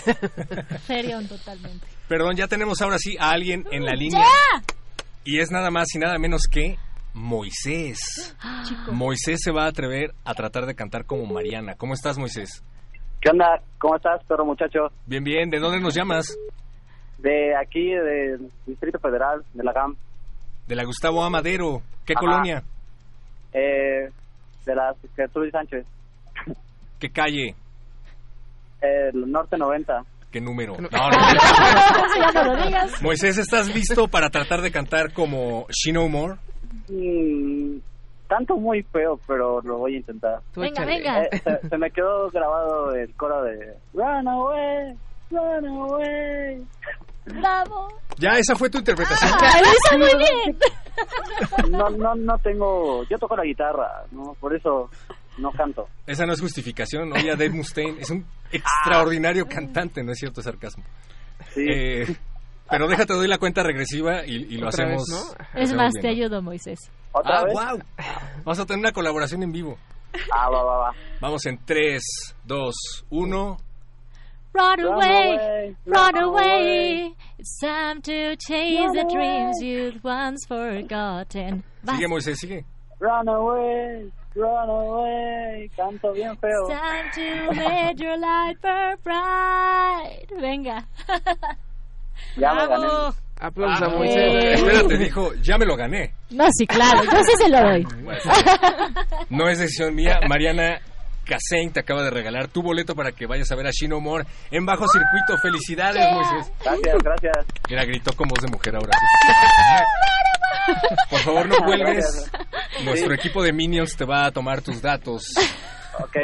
Therion 0.88 1.28
totalmente. 1.28 1.86
Perdón, 2.08 2.34
ya 2.36 2.48
tenemos 2.48 2.82
ahora 2.82 2.98
sí 2.98 3.16
a 3.20 3.30
alguien 3.30 3.64
en 3.70 3.84
la 3.84 3.92
línea. 3.92 4.20
¡Ya! 4.22 4.62
Y 5.24 5.38
es 5.38 5.52
nada 5.52 5.70
más 5.70 5.86
y 5.94 5.98
nada 5.98 6.18
menos 6.18 6.42
que 6.50 6.76
Moisés. 7.14 8.36
Moisés 8.92 9.40
se 9.42 9.52
va 9.52 9.64
a 9.64 9.68
atrever 9.68 10.12
a 10.24 10.34
tratar 10.34 10.66
de 10.66 10.74
cantar 10.74 11.06
como 11.06 11.24
Mariana. 11.32 11.74
¿Cómo 11.76 11.94
estás, 11.94 12.18
Moisés? 12.18 12.64
¿Qué 13.20 13.30
onda? 13.30 13.46
¿Cómo 13.78 13.96
estás, 13.96 14.22
perro 14.26 14.44
muchacho? 14.44 14.80
Bien, 15.06 15.22
bien. 15.24 15.48
¿De 15.50 15.58
dónde 15.60 15.80
nos 15.80 15.94
llamas? 15.94 16.36
De 17.18 17.56
aquí, 17.56 17.90
del 17.90 18.50
Distrito 18.66 18.98
Federal, 18.98 19.42
de 19.54 19.64
la 19.64 19.72
GAM. 19.72 19.96
De 20.66 20.74
la 20.76 20.84
Gustavo 20.84 21.22
Amadero. 21.24 21.82
¿Qué 22.04 22.12
Ajá. 22.14 22.20
colonia? 22.20 22.62
Eh, 23.52 24.10
de 24.64 24.74
la 24.74 24.94
Gertrudis 25.14 25.52
Sánchez. 25.52 25.86
¿Qué 27.00 27.10
calle? 27.10 27.54
El 28.80 29.30
Norte 29.30 29.56
90. 29.56 30.02
¿Qué 30.30 30.40
número? 30.40 30.74
No, 30.76 30.82
no. 30.82 30.88
No. 32.34 32.56
Moisés, 33.02 33.38
¿estás 33.38 33.74
listo 33.74 34.08
para 34.08 34.28
tratar 34.28 34.60
de 34.60 34.70
cantar 34.70 35.12
como 35.12 35.66
Shino 35.70 36.08
More? 36.08 36.34
Mm, 36.88 37.78
tanto 38.28 38.56
muy 38.56 38.82
feo, 38.82 39.18
pero 39.26 39.60
lo 39.62 39.78
voy 39.78 39.94
a 39.94 39.98
intentar. 39.98 40.40
Venga, 40.54 40.84
venga. 40.84 41.22
Eh, 41.22 41.38
se, 41.38 41.68
se 41.68 41.78
me 41.78 41.90
quedó 41.90 42.28
grabado 42.30 42.94
el 42.94 43.14
coro 43.14 43.42
de 43.44 43.76
Run 43.94 44.28
away, 44.28 44.94
Bravo. 47.26 47.88
Ya, 48.18 48.30
esa 48.38 48.54
fue 48.54 48.70
tu 48.70 48.78
interpretación. 48.78 49.30
Ah, 49.34 49.60
lo 49.60 49.68
hizo 49.68 49.98
muy 49.98 50.24
bien. 50.24 50.58
No, 51.70 51.90
no, 51.90 52.14
no 52.14 52.38
tengo. 52.38 53.04
Yo 53.08 53.18
toco 53.18 53.36
la 53.36 53.44
guitarra, 53.44 54.04
¿no? 54.12 54.34
Por 54.40 54.54
eso 54.54 54.88
no 55.38 55.50
canto. 55.52 55.88
Esa 56.06 56.24
no 56.24 56.32
es 56.32 56.40
justificación. 56.40 57.12
Oye, 57.12 57.30
Dave 57.30 57.50
Mustaine 57.50 58.00
es 58.00 58.10
un 58.10 58.24
extraordinario 58.52 59.46
cantante, 59.46 60.02
no 60.02 60.12
es 60.12 60.18
cierto 60.18 60.40
sarcasmo. 60.40 60.84
Eh, 61.56 62.06
pero 62.70 62.88
déjate, 62.88 63.12
doy 63.14 63.28
la 63.28 63.38
cuenta 63.38 63.62
regresiva 63.62 64.24
y, 64.24 64.36
y 64.54 64.56
lo 64.58 64.68
hacemos. 64.68 65.04
vez, 65.06 65.08
¿no? 65.10 65.16
lo 65.26 65.60
Es 65.60 65.64
hacemos 65.64 65.74
más, 65.76 65.92
bien, 65.94 66.02
te 66.02 66.08
ayudo, 66.08 66.42
Moisés. 66.42 66.78
¿Otra 67.12 67.40
Ah, 67.40 67.44
vez? 67.44 67.52
wow. 67.54 67.78
Vamos 68.44 68.58
a 68.60 68.66
tener 68.66 68.80
una 68.80 68.92
colaboración 68.92 69.42
en 69.42 69.52
vivo. 69.52 69.76
Ah, 70.32 70.48
va, 70.48 70.62
va, 70.62 70.76
va. 70.78 70.92
Vamos 71.20 71.44
en 71.46 71.58
3, 71.64 72.02
2, 72.44 72.74
1. 73.10 73.56
Run 74.56 74.80
away, 74.80 75.76
run 75.86 76.16
away. 76.16 77.12
It's 77.38 77.58
time 77.60 78.00
to 78.02 78.36
chase 78.36 78.78
Run 78.78 78.92
the 78.94 79.02
away. 79.02 79.14
dreams 79.14 79.56
you'd 79.62 80.02
once 80.02 80.46
forgotten. 80.48 81.62
Sigue, 81.84 82.06
Moisés, 82.08 82.36
sigue. 82.38 82.64
Run 82.98 83.28
away, 83.28 84.10
run 84.34 84.68
away. 84.70 85.70
Canto 85.76 86.12
bien 86.14 86.34
feo. 86.36 86.66
It's 86.68 86.80
time 86.80 87.10
to 87.14 87.60
let 87.60 87.98
your 87.98 88.16
light 88.18 88.56
burn 88.62 88.96
bright. 89.04 90.26
Venga. 90.40 90.84
Ya 92.38 92.54
me 92.54 92.66
gané. 92.66 93.12
Aplausos 93.40 93.82
a 93.82 93.88
Moisés. 93.90 94.54
Espérate, 94.54 94.96
dijo, 94.98 95.34
ya 95.42 95.58
me 95.58 95.66
lo 95.66 95.76
gané. 95.76 96.14
No, 96.30 96.46
sí, 96.50 96.66
claro. 96.66 97.02
Yo 97.04 97.18
sí 97.22 97.32
se 97.38 97.48
lo 97.50 97.60
doy. 97.60 97.84
Bueno, 98.04 98.20
no 99.30 99.48
es 99.50 99.58
decisión 99.58 99.94
mía. 99.94 100.18
Mariana 100.26 100.80
Casein 101.26 101.72
te 101.72 101.80
acaba 101.80 102.02
de 102.02 102.10
regalar 102.10 102.48
tu 102.48 102.62
boleto 102.62 102.94
para 102.94 103.12
que 103.12 103.26
vayas 103.26 103.50
a 103.50 103.56
ver 103.56 103.66
a 103.66 103.70
Shino 103.70 104.00
More 104.00 104.24
en 104.50 104.64
bajo 104.64 104.86
circuito. 104.88 105.36
Felicidades, 105.42 106.02
Moisés. 106.12 106.52
Gracias, 106.64 106.96
gracias. 107.02 107.46
Mira, 107.68 107.84
gritó 107.84 108.12
con 108.14 108.28
voz 108.28 108.40
de 108.40 108.48
mujer 108.48 108.76
ahora 108.76 108.92
sí. 108.92 110.72
Por 111.10 111.20
favor, 111.20 111.48
no 111.48 111.56
cuelgues. 111.58 112.30
Nuestro 112.84 113.14
equipo 113.14 113.42
de 113.42 113.52
Minions 113.52 113.96
te 113.96 114.04
va 114.04 114.26
a 114.26 114.30
tomar 114.30 114.62
tus 114.62 114.80
datos. 114.80 115.24
Ok. 115.98 116.16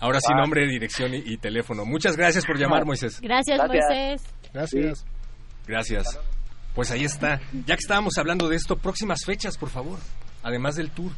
Ahora 0.00 0.20
sí, 0.20 0.32
nombre, 0.34 0.66
dirección 0.66 1.14
y, 1.14 1.18
y 1.24 1.36
teléfono. 1.38 1.84
Muchas 1.84 2.16
gracias 2.16 2.44
por 2.44 2.58
llamar, 2.58 2.84
Moisés. 2.84 3.20
Gracias, 3.20 3.58
Gracias. 3.58 3.86
Moisés. 3.88 4.34
Gracias. 4.52 5.06
Gracias. 5.66 6.18
Pues 6.74 6.90
ahí 6.90 7.04
está. 7.04 7.40
Ya 7.66 7.76
que 7.76 7.80
estábamos 7.82 8.18
hablando 8.18 8.48
de 8.48 8.56
esto, 8.56 8.76
próximas 8.76 9.24
fechas, 9.24 9.56
por 9.58 9.68
favor. 9.68 9.98
Además 10.42 10.74
del 10.74 10.90
tour. 10.90 11.12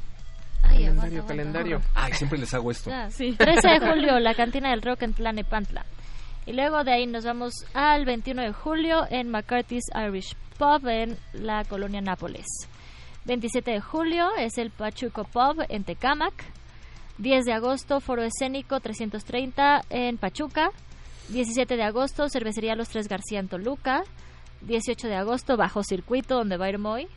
Ay, 0.64 0.84
Calendario, 0.84 0.90
aguanta, 0.90 1.06
aguanta, 1.06 1.28
calendario. 1.28 1.80
Ay, 1.94 2.12
siempre 2.14 2.38
les 2.38 2.54
hago 2.54 2.70
esto. 2.70 2.90
Ya, 2.90 3.10
sí. 3.10 3.32
13 3.32 3.68
de 3.68 3.80
julio, 3.80 4.18
la 4.20 4.34
cantina 4.34 4.70
del 4.70 4.82
rock 4.82 5.02
en 5.02 5.14
Tlanepantla. 5.14 5.84
Y 6.46 6.52
luego 6.52 6.84
de 6.84 6.92
ahí 6.92 7.06
nos 7.06 7.24
vamos 7.24 7.52
al 7.72 8.04
21 8.04 8.42
de 8.42 8.52
julio 8.52 9.06
en 9.10 9.30
McCarthy's 9.30 9.84
Irish 9.94 10.36
Pub 10.58 10.86
en 10.88 11.16
la 11.32 11.64
colonia 11.64 12.00
Nápoles. 12.00 12.46
27 13.24 13.70
de 13.70 13.80
julio 13.80 14.28
es 14.36 14.58
el 14.58 14.70
Pachuco 14.70 15.24
Pub 15.24 15.64
en 15.68 15.84
Tecámac. 15.84 16.34
10 17.18 17.44
de 17.44 17.52
agosto, 17.52 18.00
Foro 18.00 18.22
Escénico 18.22 18.80
330 18.80 19.82
en 19.88 20.18
Pachuca. 20.18 20.70
17 21.30 21.76
de 21.76 21.82
agosto, 21.82 22.28
Cervecería 22.28 22.74
Los 22.74 22.88
Tres 22.90 23.08
García 23.08 23.40
en 23.40 23.48
Toluca. 23.48 24.02
18 24.60 25.08
de 25.08 25.16
agosto, 25.16 25.56
Bajo 25.56 25.82
Circuito, 25.82 26.36
donde 26.36 26.56
va 26.56 26.66
a 26.66 26.70
ir 26.70 26.78
Moy. 26.78 27.08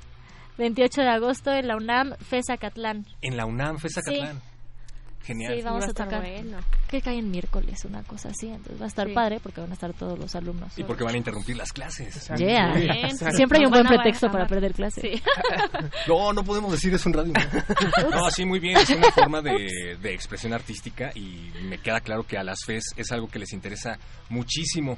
28 0.58 1.02
de 1.02 1.10
agosto 1.10 1.52
en 1.54 1.68
la 1.68 1.76
UNAM, 1.76 2.16
FESA 2.18 2.58
Catlán. 2.58 3.06
En 3.22 3.38
la 3.38 3.46
UNAM, 3.46 3.78
FESA 3.78 4.02
Sí. 4.02 4.12
Catlán. 4.20 4.42
Genial. 5.24 5.56
Sí, 5.58 5.62
vamos 5.62 5.82
Va 5.82 5.86
a 5.88 5.90
estar 5.90 6.06
tocar. 6.08 6.22
bueno. 6.22 6.58
Que 6.88 7.02
cae 7.02 7.18
en 7.20 7.30
miércoles, 7.30 7.84
una 7.84 8.02
cosa 8.04 8.30
así. 8.30 8.48
Entonces 8.48 8.80
va 8.80 8.86
a 8.86 8.88
estar 8.88 9.08
Sí. 9.08 9.14
padre 9.14 9.42
porque 9.42 9.60
van 9.60 9.70
a 9.72 9.74
estar 9.74 9.92
todos 9.94 10.18
los 10.18 10.34
alumnos. 10.36 10.72
Y 10.80 10.86
porque 10.86 11.04
van 11.04 11.16
a 11.16 11.18
interrumpir 11.18 11.58
las 11.58 11.74
clases. 11.74 12.30
Yeah. 12.38 12.74
Siempre 13.36 13.60
hay 13.60 13.66
un 13.66 13.72
buen 13.72 13.86
pretexto 13.86 14.32
para 14.32 14.48
perder 14.48 14.74
clases. 14.74 15.04
Sí. 15.04 15.22
No, 16.08 16.32
no 16.32 16.44
podemos 16.46 16.72
decir 16.72 16.94
eso 16.94 17.10
en 17.10 17.14
radio. 17.14 17.34
No, 17.34 18.10
No, 18.22 18.26
así 18.26 18.46
muy 18.46 18.60
bien. 18.60 18.78
Es 18.78 18.90
una 18.90 19.12
forma 19.12 19.42
de, 19.42 19.98
de 20.02 20.14
expresión 20.14 20.54
artística 20.54 21.12
y 21.14 21.52
me 21.64 21.78
queda 21.80 22.00
claro 22.00 22.24
que 22.24 22.38
a 22.38 22.44
las 22.44 22.60
FES 22.66 22.94
es 22.96 23.12
algo 23.12 23.28
que 23.28 23.40
les 23.40 23.52
interesa 23.52 24.00
muchísimo. 24.30 24.98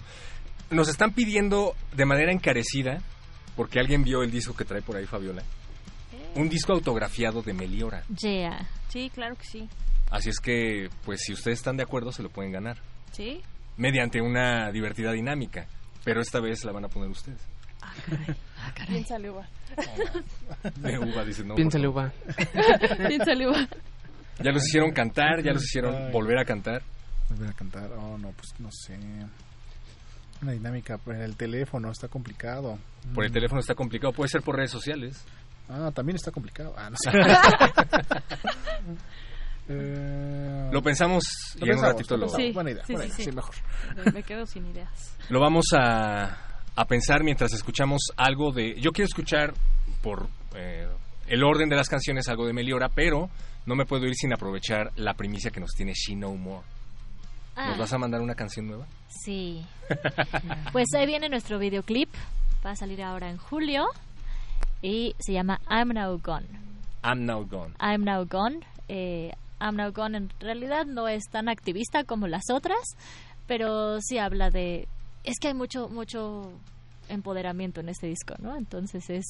Nos 0.70 0.90
están 0.90 1.14
pidiendo 1.14 1.74
de 1.96 2.06
manera 2.06 2.32
encarecida, 2.32 3.02
porque 3.60 3.78
alguien 3.78 4.06
vio 4.06 4.24
el 4.24 4.32
disco 4.32 4.56
que 4.56 4.64
trae 4.64 4.82
por 4.82 4.96
ahí 4.96 5.06
Fabiola, 5.06 5.44
un 6.36 6.48
disco 6.48 6.72
autografiado 6.72 7.42
de 7.42 7.52
Meliora. 7.52 8.06
Yeah. 8.22 8.66
Sí, 8.88 9.12
claro 9.14 9.36
que 9.36 9.44
sí. 9.44 9.68
Así 10.10 10.30
es 10.30 10.40
que, 10.40 10.88
pues 11.04 11.20
si 11.26 11.34
ustedes 11.34 11.60
están 11.60 11.76
de 11.76 11.84
acuerdo, 11.84 12.14
se 12.14 12.24
lo 12.24 12.30
pueden 12.30 12.54
ganar. 12.54 12.78
Sí. 13.12 13.42
Mediante 13.76 14.22
una 14.22 14.72
divertida 14.72 15.12
dinámica. 15.12 15.68
Pero 16.06 16.22
esta 16.22 16.40
vez 16.40 16.64
la 16.64 16.72
van 16.72 16.86
a 16.86 16.88
poner 16.88 17.10
ustedes. 17.10 17.42
Ah, 17.82 17.92
Piénsale, 18.88 19.30
uva. 19.30 19.46
De 20.78 20.98
uva, 20.98 21.26
dice, 21.26 21.44
no. 21.44 21.56
Piénsale, 21.56 21.90
uva. 21.90 22.14
Piénsale, 23.10 23.46
uva. 23.46 23.68
Ya 24.42 24.52
los 24.54 24.66
hicieron 24.66 24.92
cantar, 24.94 25.44
ya 25.44 25.52
los 25.52 25.66
hicieron 25.66 26.14
volver 26.14 26.38
a 26.38 26.46
cantar. 26.46 26.82
Volver 27.28 27.50
a 27.50 27.54
cantar. 27.54 27.92
Oh, 27.92 28.18
no, 28.18 28.32
pues 28.32 28.58
no 28.58 28.70
sé. 28.72 28.98
Una 30.42 30.52
dinámica 30.54 30.98
por 30.98 31.16
el 31.16 31.36
teléfono 31.36 31.92
está 31.92 32.08
complicado. 32.08 32.78
Por 33.14 33.26
el 33.26 33.30
Mm. 33.32 33.34
teléfono 33.34 33.60
está 33.62 33.76
complicado, 33.76 34.14
puede 34.14 34.30
ser 34.30 34.42
por 34.42 34.56
redes 34.56 34.72
sociales. 34.72 35.24
Ah, 35.70 35.92
también 35.94 36.16
está 36.16 36.32
complicado. 36.32 36.74
Ah, 36.78 36.90
no 36.90 36.96
sé. 36.98 37.12
Eh, 39.72 40.70
Lo 40.72 40.82
pensamos 40.82 41.24
lo 41.60 41.68
y 41.68 41.70
en 41.70 41.78
un 41.78 41.84
ratito 41.84 42.18
lo 42.18 42.26
lo, 42.26 42.32
pensamos. 42.32 42.54
Buena 42.56 42.72
idea, 42.72 42.86
Sí, 42.86 42.94
buena 42.94 43.06
sí, 43.08 43.22
idea, 43.22 43.26
sí. 43.26 43.30
sí, 43.30 43.36
mejor. 43.36 43.56
Me- 44.06 44.12
Me 44.14 44.24
quedo 44.24 44.46
sin 44.48 44.66
ideas. 44.66 45.16
lo 45.30 45.40
vamos 45.40 45.66
a, 45.78 46.38
a 46.76 46.86
pensar 46.86 47.24
mientras 47.24 47.54
escuchamos 47.54 48.02
algo 48.18 48.52
de... 48.52 48.82
Yo 48.82 48.92
quiero 48.92 49.06
escuchar 49.06 49.54
por 50.02 50.28
eh, 50.56 50.88
el 51.28 51.44
orden 51.44 51.70
de 51.70 51.76
las 51.76 51.88
canciones 51.88 52.28
algo 52.30 52.48
de 52.48 52.54
Meliora, 52.54 52.90
pero 52.90 53.30
no 53.68 53.76
me 53.76 53.86
puedo 53.86 54.06
ir 54.08 54.16
sin 54.16 54.34
aprovechar 54.34 54.90
la 54.96 55.14
primicia 55.14 55.52
que 55.52 55.60
nos 55.60 55.70
tiene 55.76 55.94
She 55.94 56.16
No 56.16 56.34
More. 56.34 56.66
¿Nos 57.68 57.76
Ah. 57.76 57.80
vas 57.80 57.94
a 57.94 57.98
mandar 57.98 58.22
una 58.22 58.36
canción 58.36 58.68
nueva? 58.68 58.86
Sí. 59.10 59.66
Pues 60.72 60.86
ahí 60.96 61.06
viene 61.06 61.30
nuestro 61.30 61.60
videoclip. 61.60 62.10
Va 62.66 62.72
a 62.72 62.76
salir 62.76 63.02
ahora 63.04 63.30
en 63.30 63.38
julio. 63.38 63.86
Y 64.82 65.16
se 65.20 65.34
llama 65.34 65.60
I'm 65.70 65.90
Now 65.90 66.20
Gone. 66.24 66.48
I'm 67.04 67.26
Now 67.26 67.46
Gone. 67.46 67.74
I'm 67.82 68.04
Now 68.04 68.26
Gone. 68.26 68.60
Eh, 68.88 69.32
I'm 69.60 69.76
Now 69.76 69.92
Gone 69.92 70.18
en 70.18 70.30
realidad 70.40 70.86
no 70.86 71.08
es 71.08 71.24
tan 71.30 71.50
activista 71.50 72.04
como 72.06 72.28
las 72.28 72.44
otras, 72.52 72.80
pero 73.48 74.00
sí 74.02 74.18
habla 74.18 74.50
de... 74.50 74.88
Es 75.24 75.38
que 75.40 75.50
hay 75.50 75.54
mucho, 75.54 75.90
mucho 75.90 76.52
empoderamiento 77.10 77.82
en 77.82 77.90
este 77.90 78.08
disco, 78.08 78.36
¿no? 78.40 78.56
Entonces 78.56 79.10
es... 79.10 79.26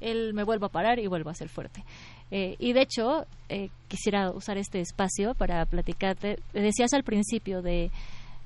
Él 0.00 0.34
me 0.34 0.44
vuelvo 0.44 0.66
a 0.66 0.70
parar 0.70 0.98
y 0.98 1.06
vuelvo 1.06 1.30
a 1.30 1.34
ser 1.34 1.48
fuerte. 1.48 1.82
Eh, 2.30 2.56
y 2.58 2.72
de 2.72 2.82
hecho, 2.82 3.26
eh, 3.48 3.68
quisiera 3.88 4.30
usar 4.30 4.58
este 4.58 4.80
espacio 4.80 5.34
para 5.34 5.64
platicarte. 5.66 6.38
Decías 6.52 6.92
al 6.92 7.04
principio 7.04 7.62
de, 7.62 7.90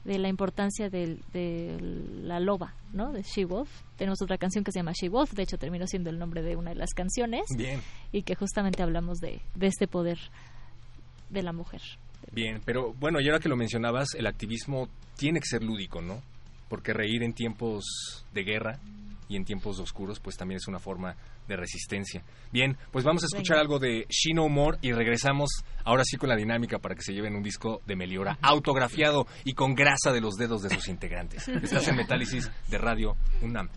de 0.04 0.18
la 0.18 0.28
importancia 0.28 0.90
del- 0.90 1.20
de, 1.32 1.78
la 2.22 2.40
loba, 2.40 2.74
¿no? 2.92 3.12
De 3.12 3.22
She-Wolf. 3.22 3.70
Tenemos 3.96 4.20
otra 4.22 4.36
canción 4.38 4.64
que 4.64 4.72
se 4.72 4.80
llama 4.80 4.92
She-Wolf, 4.92 5.32
de 5.32 5.42
hecho 5.44 5.56
terminó 5.58 5.86
siendo 5.86 6.10
el 6.10 6.18
nombre 6.18 6.42
de 6.42 6.56
una 6.56 6.70
de 6.70 6.76
las 6.76 6.92
canciones. 6.94 7.42
Bien. 7.56 7.80
Y 8.12 8.22
que 8.22 8.34
justamente 8.34 8.82
hablamos 8.82 9.18
de, 9.18 9.40
de 9.54 9.66
este 9.66 9.86
poder 9.86 10.18
de 11.30 11.42
la 11.42 11.52
mujer. 11.52 11.80
Bien, 12.32 12.60
pero 12.64 12.92
bueno, 12.94 13.20
y 13.20 13.26
ahora 13.28 13.40
que 13.40 13.48
lo 13.48 13.56
mencionabas, 13.56 14.14
el 14.14 14.26
activismo 14.26 14.88
tiene 15.16 15.40
que 15.40 15.46
ser 15.46 15.62
lúdico, 15.62 16.02
¿no? 16.02 16.20
Porque 16.68 16.92
reír 16.92 17.22
en 17.22 17.32
tiempos 17.32 17.84
de 18.34 18.44
guerra 18.44 18.78
y 19.28 19.36
en 19.36 19.44
tiempos 19.44 19.78
oscuros, 19.80 20.20
pues 20.20 20.36
también 20.36 20.56
es 20.58 20.68
una 20.68 20.78
forma 20.78 21.14
de 21.50 21.56
resistencia. 21.56 22.22
Bien, 22.52 22.76
pues 22.90 23.04
vamos 23.04 23.22
a 23.24 23.26
escuchar 23.26 23.56
Venga. 23.56 23.62
algo 23.62 23.78
de 23.78 24.06
She 24.08 24.32
No 24.32 24.48
More 24.48 24.78
y 24.80 24.92
regresamos 24.92 25.50
ahora 25.84 26.04
sí 26.04 26.16
con 26.16 26.28
la 26.28 26.36
dinámica 26.36 26.78
para 26.78 26.94
que 26.94 27.02
se 27.02 27.12
lleven 27.12 27.34
un 27.34 27.42
disco 27.42 27.82
de 27.86 27.96
Meliora 27.96 28.38
autografiado 28.40 29.26
y 29.44 29.52
con 29.54 29.74
grasa 29.74 30.12
de 30.12 30.20
los 30.20 30.36
dedos 30.36 30.62
de 30.62 30.70
sus 30.70 30.88
integrantes. 30.88 31.48
Estás 31.62 31.88
en 31.88 31.96
Metálisis 31.96 32.50
de 32.68 32.78
Radio 32.78 33.16
UNAM. 33.42 33.68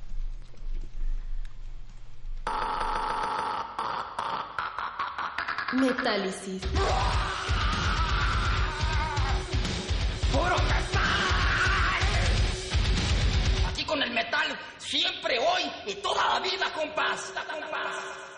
Metálisis. 5.74 6.62
Siempre, 14.94 15.40
hoy 15.40 15.64
y 15.88 15.96
toda 15.96 16.36
la 16.36 16.40
vida, 16.40 16.72
compás. 16.72 17.34
compás. 17.52 18.33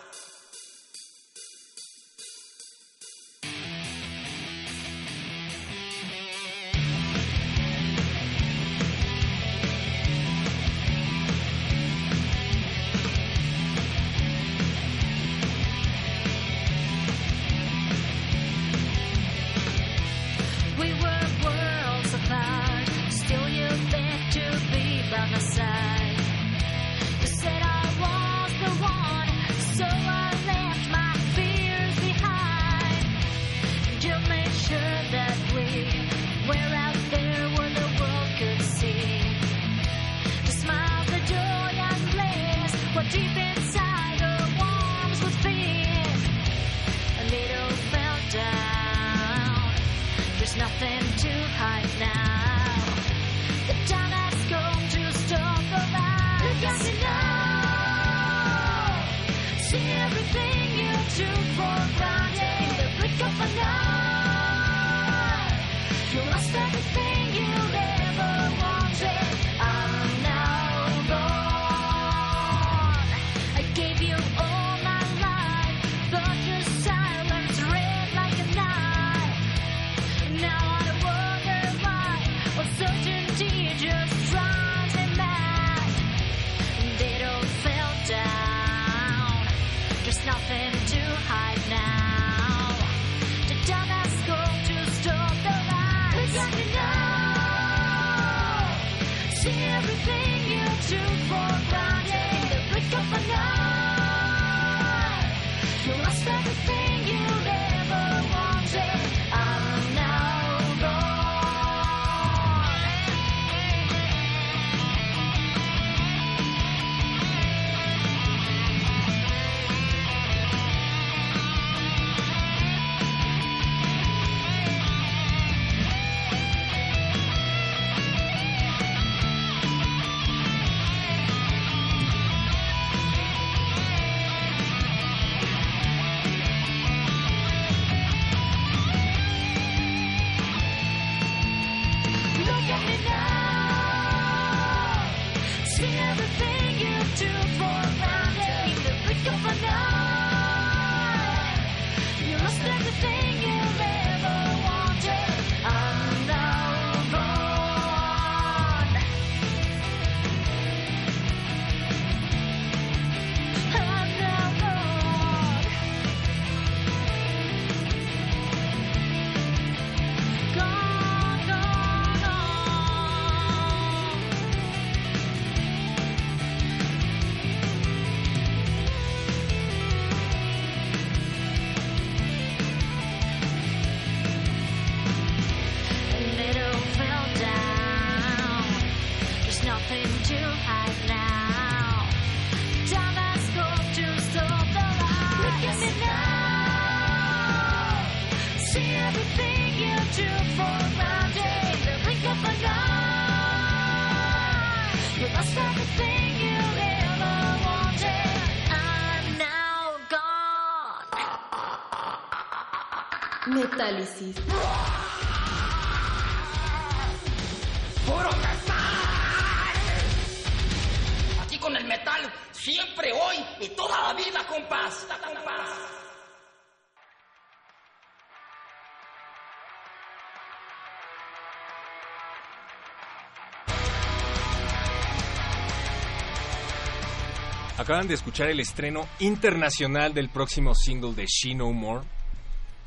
Acaban 237.85 238.07
de 238.07 238.15
escuchar 238.15 238.49
el 238.49 238.59
estreno 238.59 239.05
internacional 239.19 240.11
del 240.11 240.29
próximo 240.29 240.73
single 240.73 241.13
de 241.13 241.25
She 241.27 241.53
No 241.53 241.71
More. 241.71 242.01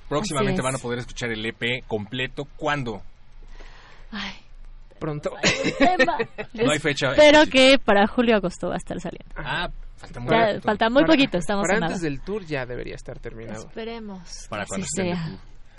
Próximamente 0.08 0.60
van 0.60 0.74
a 0.74 0.78
poder 0.78 0.98
escuchar 0.98 1.30
el 1.30 1.46
EP 1.46 1.84
completo. 1.86 2.46
¿Cuándo? 2.56 3.00
Ay, 4.10 4.32
Pronto. 4.98 5.30
No 6.54 6.72
hay 6.72 6.80
fecha. 6.80 7.12
Espero 7.12 7.46
que 7.48 7.78
para 7.78 8.08
julio 8.08 8.34
agosto 8.34 8.66
va 8.70 8.74
a 8.74 8.78
estar 8.78 8.98
saliendo. 9.00 9.32
Ah, 9.36 9.70
falta 9.98 10.18
muy 10.18 10.30
Ya, 10.32 10.46
poquito. 10.48 10.62
falta 10.62 10.90
muy 10.90 11.02
Para- 11.02 11.14
poquito, 11.14 11.38
estamos 11.38 11.62
para 11.68 11.74
antes 11.76 11.90
nada. 11.90 12.02
del 12.02 12.20
tour 12.20 12.44
ya 12.44 12.66
debería 12.66 12.96
estar 12.96 13.20
terminado. 13.20 13.68
Esperemos. 13.68 14.46
Para 14.50 14.66
cuando 14.66 14.84
de 14.96 15.04
sea. 15.04 15.38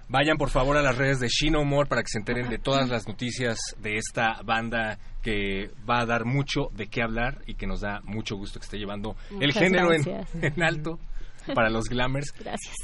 Vayan 0.09 0.37
por 0.37 0.49
favor 0.49 0.75
a 0.75 0.81
las 0.81 0.97
redes 0.97 1.19
de 1.19 1.27
She 1.27 1.51
No 1.51 1.63
More 1.63 1.87
para 1.87 2.01
que 2.01 2.07
se 2.09 2.17
enteren 2.17 2.49
de 2.49 2.57
todas 2.57 2.89
las 2.89 3.07
noticias 3.07 3.59
de 3.77 3.97
esta 3.97 4.41
banda 4.43 4.97
que 5.21 5.69
va 5.87 5.99
a 5.99 6.05
dar 6.07 6.25
mucho 6.25 6.69
de 6.73 6.87
qué 6.87 7.03
hablar 7.03 7.43
y 7.45 7.53
que 7.53 7.67
nos 7.67 7.81
da 7.81 8.01
mucho 8.03 8.35
gusto 8.35 8.59
que 8.59 8.63
esté 8.63 8.79
llevando 8.79 9.15
el 9.39 9.53
género 9.53 9.93
en, 9.93 10.03
en 10.41 10.63
alto 10.63 10.97
para 11.53 11.69
los 11.69 11.85
glamers 11.85 12.33
Gracias. 12.39 12.75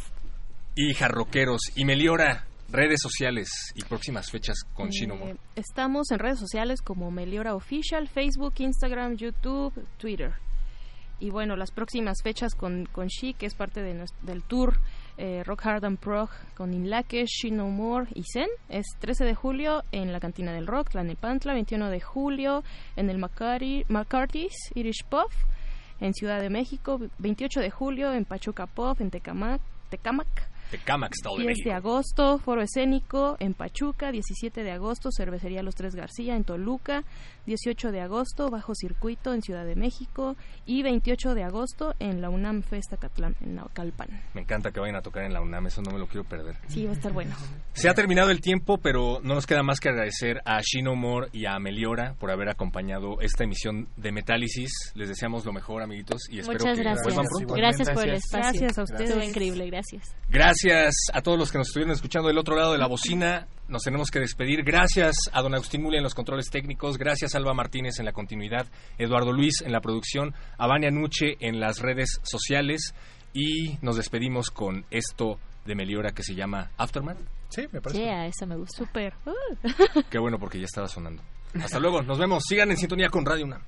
y 0.76 0.94
jarroqueros. 0.94 1.62
Y 1.76 1.86
Meliora, 1.86 2.46
redes 2.70 3.02
sociales 3.02 3.50
y 3.74 3.84
próximas 3.84 4.30
fechas 4.30 4.58
con 4.76 4.90
She 4.90 5.08
No 5.08 5.16
More. 5.16 5.32
Eh, 5.32 5.38
estamos 5.56 6.12
en 6.12 6.20
redes 6.20 6.38
sociales 6.38 6.84
como 6.84 7.10
Meliora 7.10 7.56
Official, 7.56 8.08
Facebook, 8.08 8.54
Instagram, 8.60 9.16
YouTube, 9.16 9.74
Twitter. 9.98 10.34
Y 11.20 11.32
bueno, 11.32 11.56
las 11.56 11.72
próximas 11.72 12.18
fechas 12.22 12.54
con, 12.54 12.86
con 12.86 13.08
She, 13.08 13.34
que 13.34 13.48
es 13.48 13.56
parte 13.56 13.82
de 13.82 14.06
del 14.24 14.44
tour 14.44 14.78
eh, 15.18 15.44
Rock 15.46 15.66
Hard 15.66 15.86
and 15.86 15.98
Prog 15.98 16.30
con 16.56 16.74
Inlaque, 16.74 17.26
She 17.26 17.52
No 17.52 17.68
More 17.70 18.08
y 18.14 18.24
Zen, 18.32 18.50
es 18.70 18.86
13 19.00 19.26
de 19.26 19.36
julio 19.36 19.84
en 19.92 20.12
la 20.12 20.20
Cantina 20.20 20.52
del 20.54 20.68
Rock, 20.68 20.90
Tlanepantla, 20.92 21.54
21 21.54 21.90
de 21.90 22.02
julio 22.02 22.64
en 22.96 23.10
el 23.10 23.18
Macari- 23.20 23.86
McCarthy's 23.88 24.56
Irish 24.76 25.04
Pub 25.10 25.30
en 26.02 26.14
Ciudad 26.14 26.42
de 26.42 26.50
México, 26.50 27.00
28 27.20 27.62
de 27.62 27.72
julio 27.72 28.14
en 28.14 28.26
Pachuca 28.26 28.66
Pub 28.68 28.98
en 29.00 29.12
Tecamac, 29.12 29.62
Tecamac 29.90 30.28
De 30.72 30.80
10 30.80 31.46
México. 31.46 31.70
de 31.70 31.76
agosto, 31.76 32.40
Foro 32.40 32.62
Escénico 32.62 33.38
en 33.40 33.54
Pachuca, 33.54 34.12
17 34.12 34.64
de 34.64 34.72
agosto, 34.72 35.10
Cervecería 35.16 35.62
Los 35.62 35.76
Tres 35.76 35.96
García 35.96 36.36
en 36.36 36.44
Toluca, 36.44 37.04
18 37.46 37.92
de 37.92 38.02
agosto, 38.02 38.50
Bajo 38.50 38.74
Circuito 38.74 39.34
en 39.34 39.42
Ciudad 39.42 39.66
de 39.66 39.76
México 39.76 40.36
y 40.66 40.82
28 40.82 41.36
de 41.36 41.44
agosto 41.44 41.94
en 42.00 42.22
la 42.22 42.30
UNAM 42.30 42.64
Festa 42.64 42.98
Catlán 42.98 43.36
en 43.42 43.56
Naucalpan. 43.56 44.08
Me 44.34 44.42
encanta 44.42 44.72
que 44.72 44.80
vayan 44.80 44.96
a 44.96 45.02
tocar 45.02 45.24
en 45.24 45.34
la 45.34 45.42
UNAM, 45.42 45.68
eso 45.68 45.82
no 45.82 45.92
me 45.92 46.00
lo 46.00 46.08
quiero 46.08 46.28
perder. 46.28 46.58
Sí, 46.68 46.86
va 46.86 46.92
a 46.92 46.96
estar 46.96 47.14
bueno. 47.14 47.36
Se 47.74 47.88
ha 47.88 47.94
terminado 47.94 48.32
el 48.32 48.42
tiempo, 48.42 48.80
pero 48.80 49.20
no 49.22 49.36
nos 49.36 49.46
queda 49.46 49.62
más 49.62 49.80
que 49.80 49.90
agradecer 49.90 50.42
a 50.46 50.60
Shino 50.62 50.96
More 50.96 51.30
y 51.32 51.46
a 51.46 51.60
Meliora 51.60 52.16
por 52.20 52.32
haber 52.32 52.50
acompañado 52.50 53.22
esta 53.22 53.44
emisión 53.44 53.88
de 53.98 54.12
Metálisis. 54.12 54.72
Les 54.96 55.10
deseamos 55.10 55.46
lo 55.46 55.54
mejor, 55.54 55.84
amiguitos, 55.84 56.24
y 56.30 56.40
espero 56.40 56.60
Muchas 56.60 56.78
que 56.78 56.84
gracias. 56.84 57.04
vuelvan 57.06 57.26
pronto. 57.28 57.54
Gracias 57.54 57.90
por 57.92 58.04
el 58.04 58.16
espacio. 58.16 58.62
Gracias 58.62 58.78
a 58.80 58.84
ustedes. 58.84 59.10
Estuvo 59.10 59.24
increíble, 59.24 59.66
gracias. 59.68 60.16
Gracias 60.28 60.55
a 61.14 61.22
todos 61.22 61.38
los 61.38 61.52
que 61.52 61.58
nos 61.58 61.68
estuvieron 61.68 61.94
escuchando 61.94 62.28
del 62.28 62.38
otro 62.38 62.56
lado 62.56 62.72
de 62.72 62.78
la 62.78 62.88
bocina. 62.88 63.48
Nos 63.68 63.84
tenemos 63.84 64.10
que 64.10 64.20
despedir. 64.20 64.64
Gracias 64.64 65.16
a 65.32 65.42
don 65.42 65.54
Agustín 65.54 65.82
Muli 65.82 65.98
en 65.98 66.04
los 66.04 66.16
controles 66.16 66.50
técnicos. 66.50 66.98
Gracias 66.98 67.34
a 67.36 67.38
Alba 67.38 67.54
Martínez 67.54 68.00
en 68.00 68.06
la 68.06 68.14
continuidad. 68.14 68.68
Eduardo 68.98 69.32
Luis 69.32 69.62
en 69.62 69.72
la 69.72 69.82
producción. 69.82 70.34
A 70.58 70.68
Vania 70.68 70.92
Nuche 70.92 71.36
en 71.40 71.60
las 71.60 71.80
redes 71.80 72.20
sociales. 72.24 72.94
Y 73.34 73.78
nos 73.82 73.98
despedimos 73.98 74.50
con 74.50 74.86
esto 74.92 75.40
de 75.66 75.76
Meliora 75.76 76.12
que 76.12 76.24
se 76.24 76.36
llama 76.36 76.72
Aftermath. 76.78 77.18
Sí, 77.50 77.64
me 77.72 77.82
parece. 77.82 78.02
Yeah, 78.02 78.28
esa 78.28 78.46
me 78.46 78.56
gusta. 78.56 78.78
Súper. 78.78 79.14
Qué 80.10 80.20
bueno 80.20 80.38
porque 80.40 80.60
ya 80.60 80.66
estaba 80.66 80.88
sonando. 80.88 81.24
Hasta 81.62 81.80
luego. 81.80 82.02
Nos 82.02 82.18
vemos. 82.18 82.44
Sigan 82.48 82.72
en 82.72 82.78
sintonía 82.78 83.10
con 83.10 83.26
Radio 83.26 83.46
UNAM. 83.46 83.62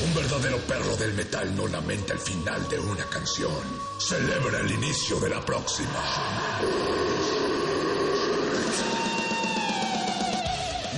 Un 0.00 0.14
verdadero 0.14 0.58
perro 0.58 0.96
del 0.96 1.12
metal 1.14 1.56
no 1.56 1.66
lamenta 1.66 2.12
el 2.12 2.20
final 2.20 2.68
de 2.68 2.78
una 2.78 3.04
canción. 3.06 3.50
Celebra 3.98 4.60
el 4.60 4.70
inicio 4.70 5.18
de 5.18 5.30
la 5.30 5.44
próxima. 5.44 6.02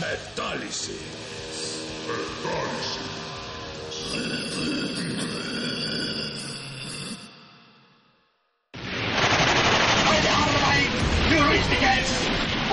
Metálisis. 0.01 1.21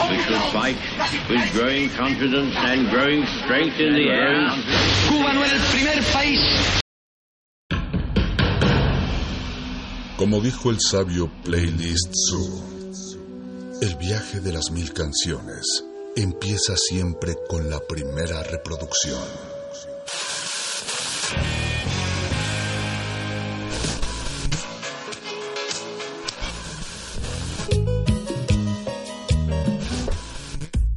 We 0.09 0.17
should 0.23 0.41
fight 0.53 0.77
with 1.29 1.53
growing 1.53 1.89
confidence 1.89 2.55
and 2.55 2.89
growing 2.89 3.25
strength 3.43 3.79
in 3.79 3.93
the 3.93 4.09
air. 4.09 4.47
Cuba 5.09 5.33
no 5.33 5.43
era 5.43 5.55
el 5.55 5.65
primer 5.73 6.03
país. 6.13 6.39
Como 10.17 10.41
dijo 10.41 10.71
el 10.71 10.77
sabio 10.79 11.29
Playlist 11.43 12.11
Zoo, 12.29 13.79
el 13.81 13.95
viaje 13.95 14.39
de 14.39 14.53
las 14.53 14.71
mil 14.71 14.91
canciones 14.93 15.83
empieza 16.15 16.75
siempre 16.75 17.35
con 17.47 17.69
la 17.69 17.79
primera 17.79 18.41
reproducción. 18.43 19.56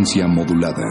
frecuencia 0.00 0.26
modulada. 0.28 0.86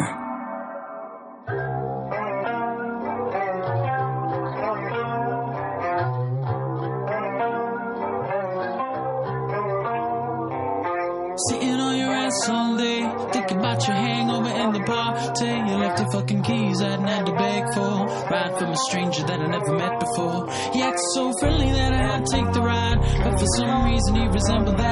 Sitting 11.49 11.79
on 11.79 11.97
your 11.97 12.11
ass 12.11 12.49
all 12.49 12.75
day, 12.77 13.01
thinking 13.31 13.57
about 13.57 13.87
your 13.87 13.95
hangover 13.95 14.49
in 14.49 14.73
the 14.73 14.83
party. 14.85 15.45
You 15.45 15.77
left 15.77 15.99
your 15.99 16.11
fucking 16.11 16.43
keys 16.43 16.81
I'd 16.81 16.99
had 16.99 17.25
to 17.25 17.31
beg 17.33 17.63
for 17.73 18.05
ride 18.29 18.57
from 18.57 18.71
a 18.71 18.77
stranger 18.77 19.23
that 19.23 19.39
I 19.39 19.47
never 19.47 19.73
met 19.73 19.99
before. 19.99 20.49
He 20.73 20.81
acts 20.81 21.03
so 21.15 21.33
friendly 21.39 21.71
that 21.71 21.93
I 21.93 22.01
had 22.11 22.25
to 22.25 22.35
take 22.35 22.51
the 22.53 22.61
ride, 22.61 22.99
but 23.23 23.39
for 23.39 23.45
some 23.57 23.85
reason 23.85 24.15
he 24.15 24.27
resembled 24.27 24.77
that 24.77 24.88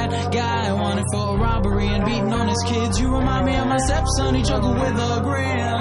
for 1.12 1.36
a 1.36 1.38
robbery 1.38 1.88
and 1.88 2.06
beating 2.06 2.34
on 2.34 2.48
his 2.48 2.64
kids. 2.66 3.00
You 3.00 3.14
remind 3.14 3.46
me 3.46 3.56
of 3.56 3.68
my 3.68 3.78
stepson, 3.78 4.36
he 4.36 4.42
juggled 4.44 4.76
with 4.80 4.98
a 4.98 5.22
grin. 5.24 5.80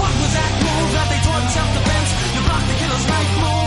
What 0.00 0.12
was 0.20 0.32
that 0.36 0.52
move 0.66 0.90
that 0.92 1.06
they 1.10 1.20
taught 1.26 1.42
in 1.42 1.48
self-defense? 1.48 2.08
You 2.34 2.40
blocked 2.46 2.68
the 2.68 2.74
killer's 2.80 3.06
move. 3.42 3.61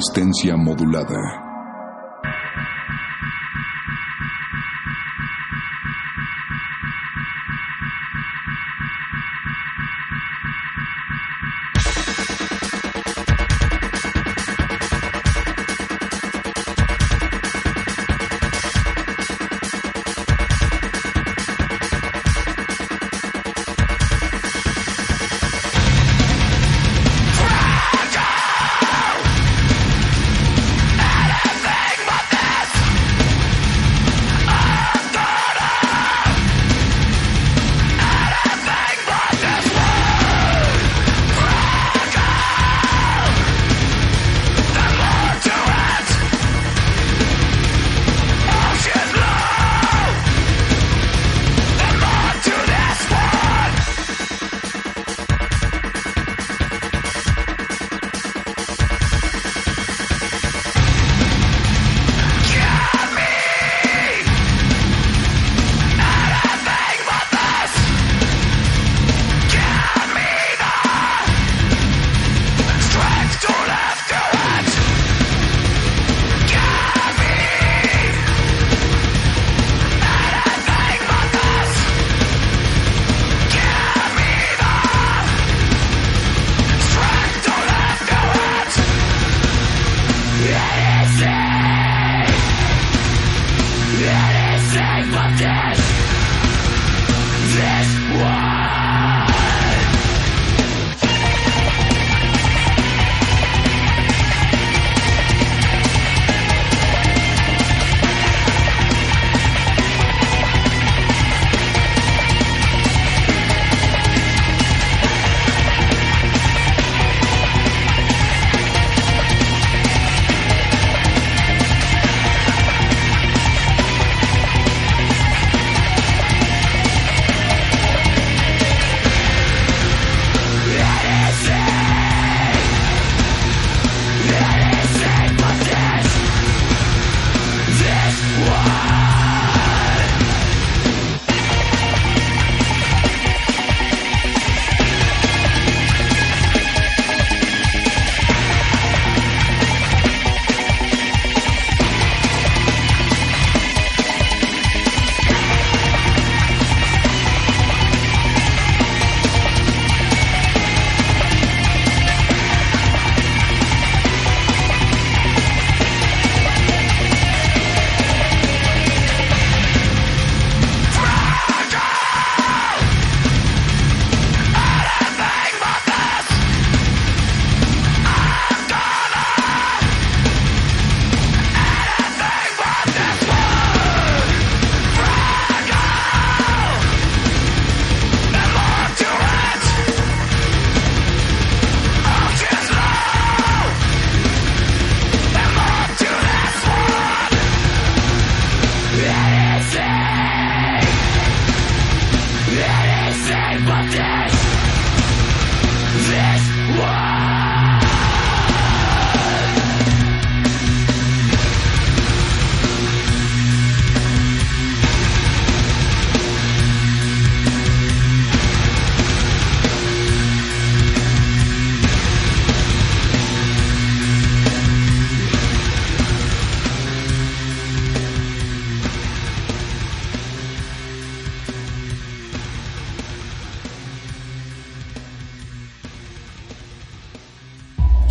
Resistencia 0.00 0.56
modulada. 0.56 1.49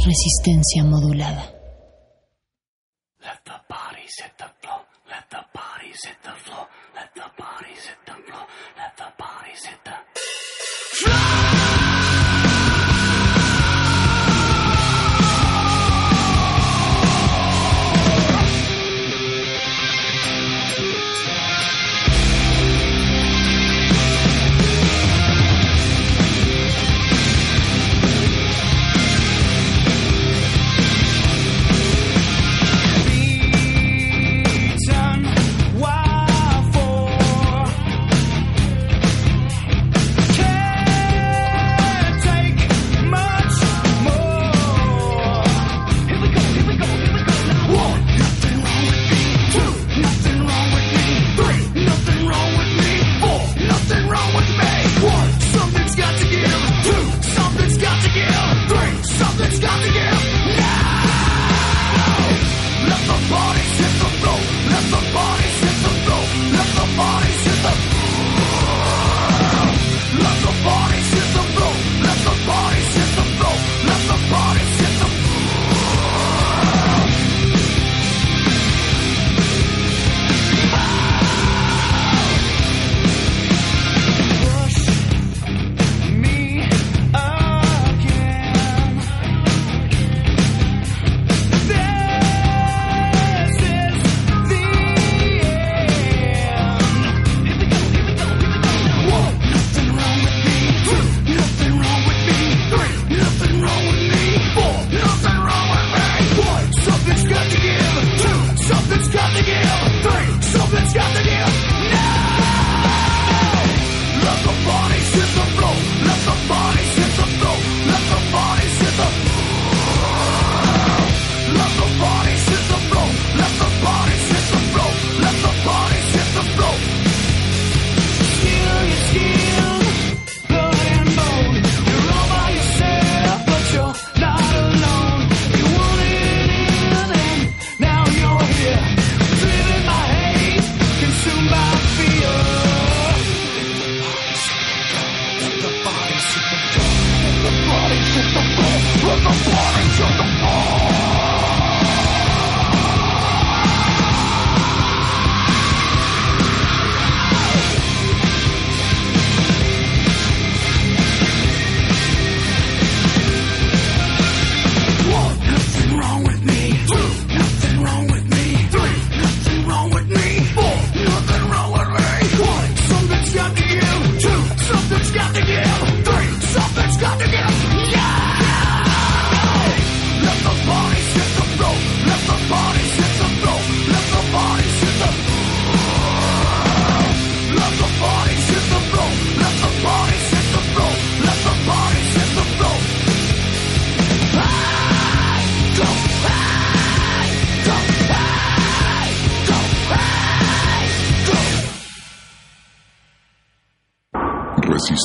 Resistencia 0.09 0.83
modulada. 0.83 1.58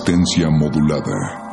resistencia 0.04 0.50
modulada. 0.50 1.43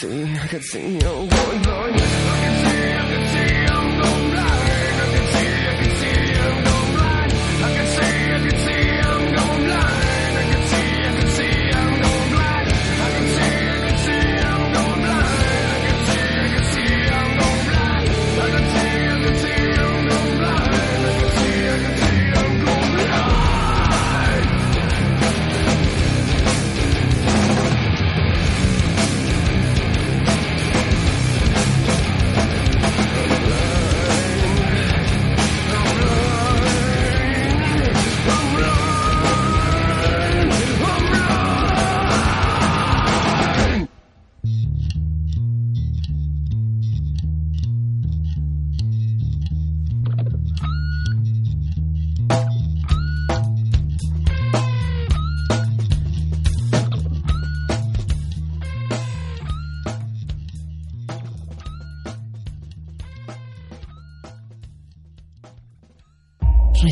see, 0.00 0.22
I 0.22 0.46
could 0.46 0.62
see 0.62 0.98
oh, 1.04 1.22
you 1.24 1.28
going. 1.28 1.94
I 1.94 1.98
can 1.98 2.54
see, 2.62 2.92
I 2.92 3.04
could 3.10 3.26
see 3.32 3.54
I'm 3.66 4.00
going 4.00 4.30
blind. 4.30 4.57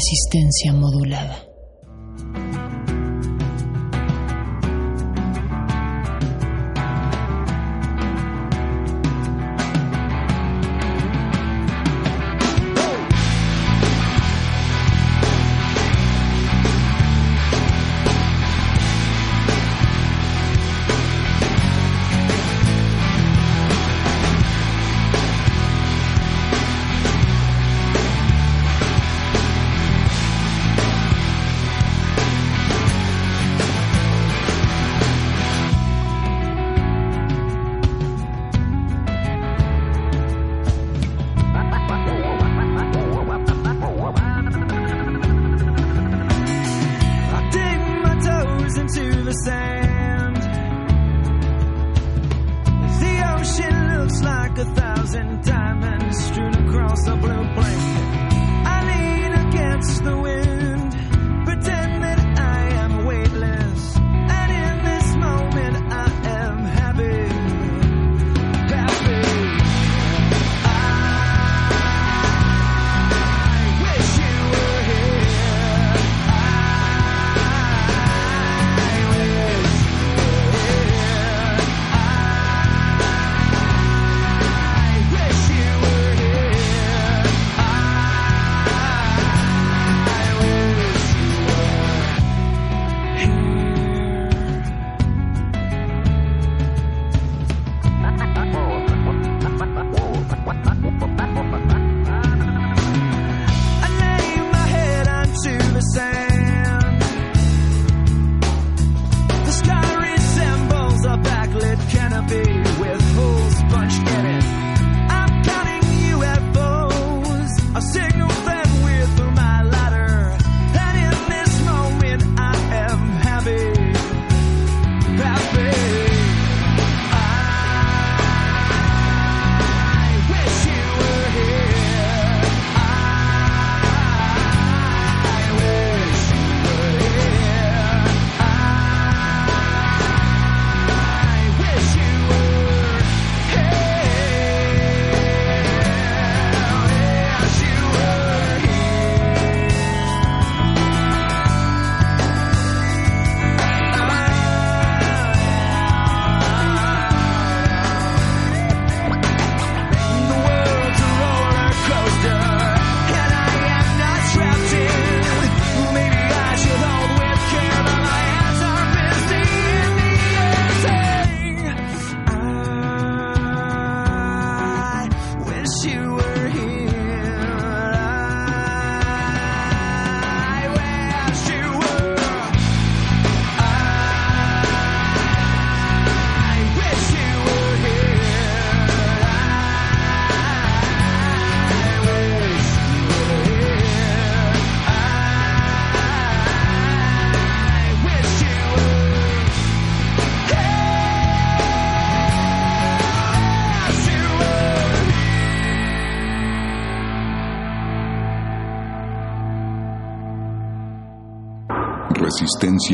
Resistencia 0.09 0.73
modulada. 0.73 1.56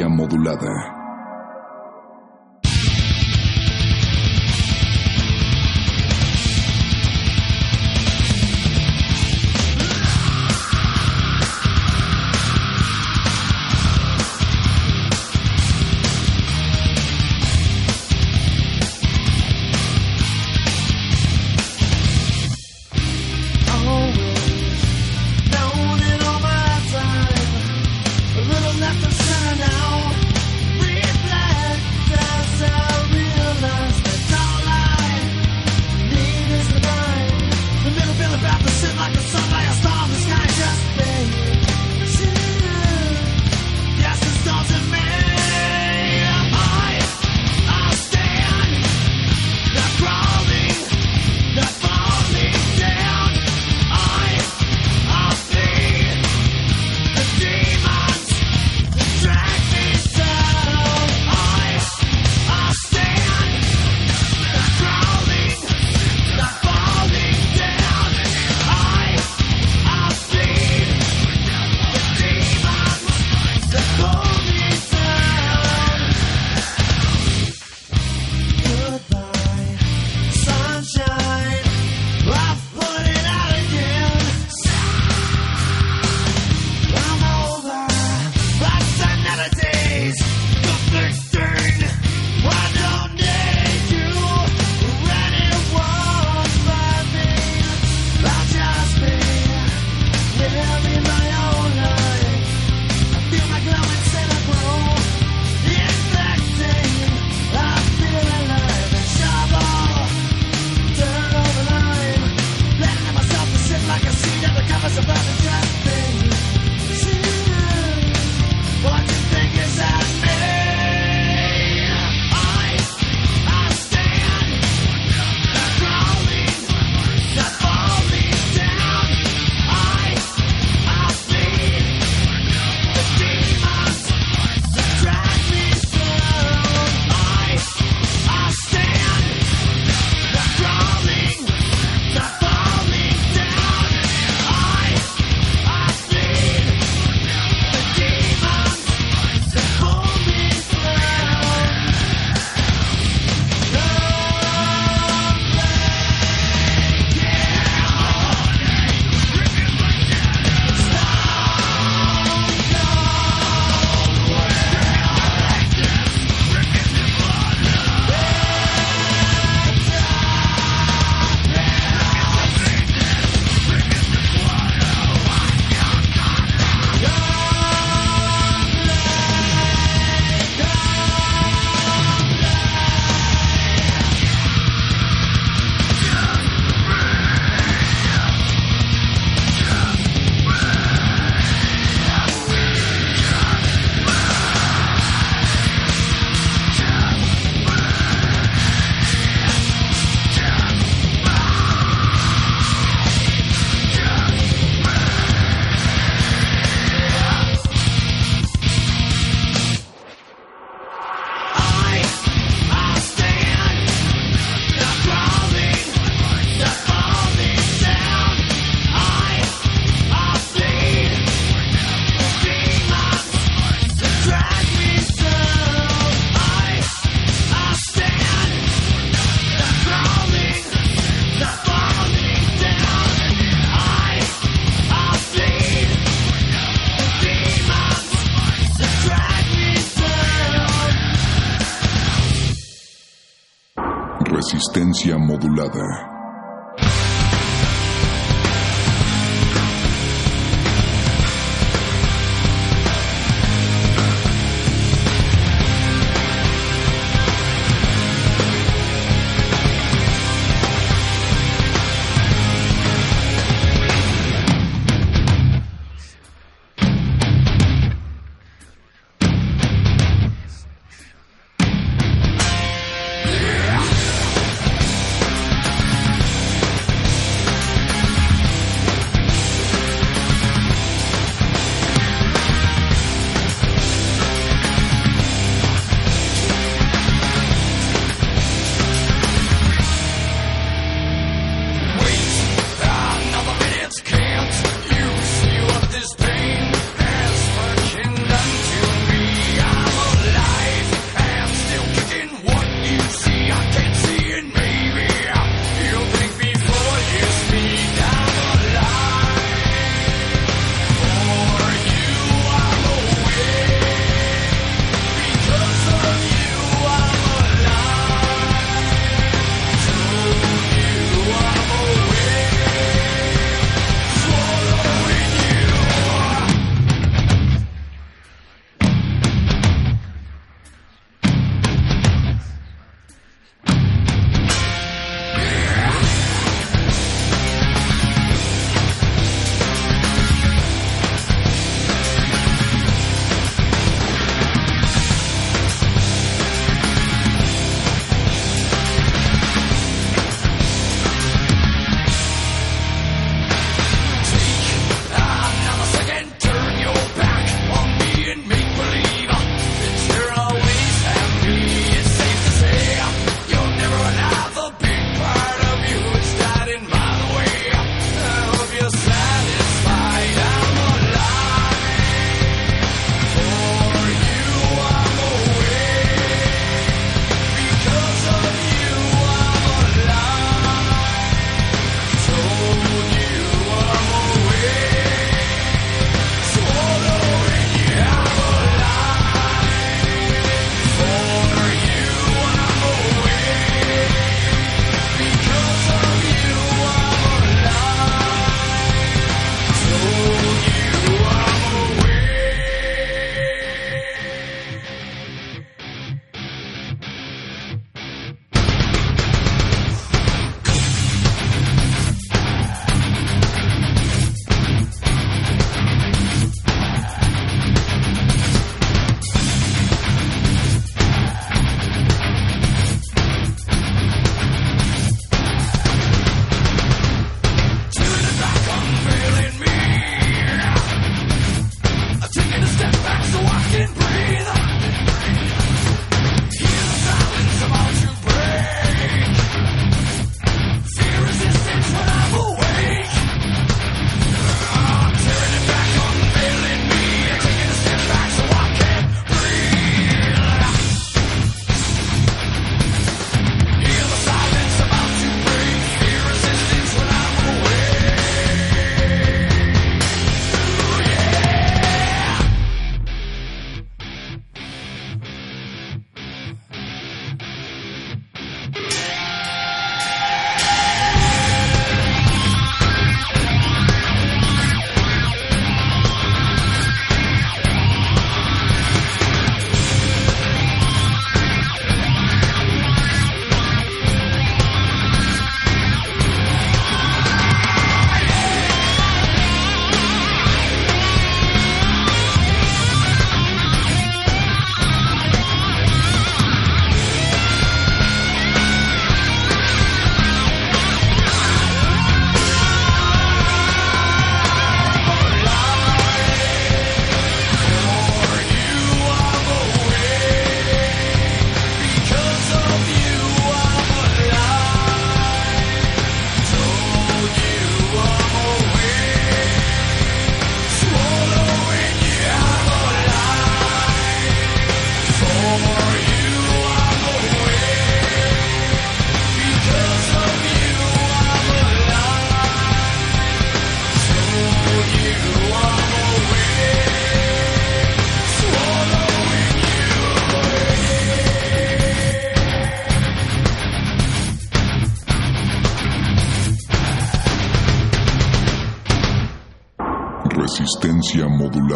Modulada. 0.01 0.92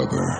Barber. 0.08 0.35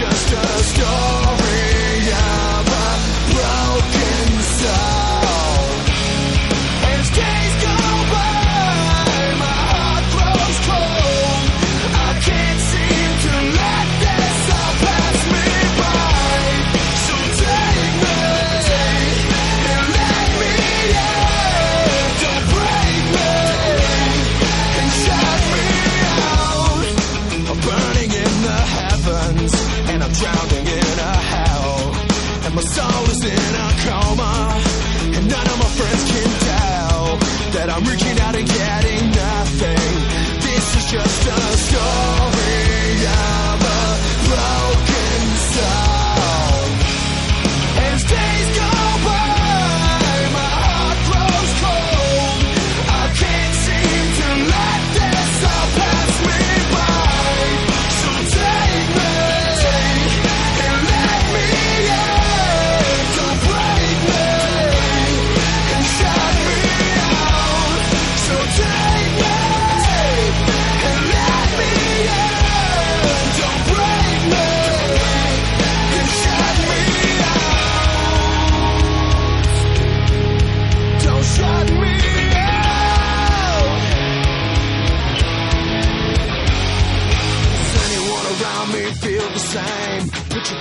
just 0.00 0.32
a 0.32 0.46
story 0.64 2.08
of 2.10 2.68
a 2.68 2.90
broken 3.34 4.40
soul. 4.40 4.99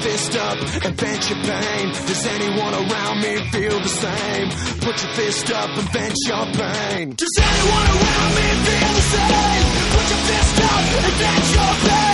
fist 0.10 0.36
up 0.38 0.58
and 0.86 0.96
vent 0.96 1.30
your 1.30 1.40
pain. 1.44 1.92
Does 2.08 2.26
anyone 2.26 2.74
around 2.74 3.22
me 3.22 3.38
feel 3.52 3.80
the 3.80 3.88
same? 3.88 4.50
Put 4.80 5.04
your 5.04 5.14
fist 5.14 5.52
up 5.52 5.70
and 5.78 5.90
vent 5.94 6.16
your 6.26 6.46
pain. 6.46 7.14
Does 7.16 7.36
anyone 7.38 7.88
around 7.94 8.32
me 8.38 8.48
feel 8.66 8.92
the 9.00 9.06
same? 9.14 9.66
Put 9.94 10.06
your 10.10 10.24
fist 10.30 10.62
up 10.74 11.04
and 11.06 11.14
vent 11.22 11.54
your 11.54 11.90
pain. 11.90 12.09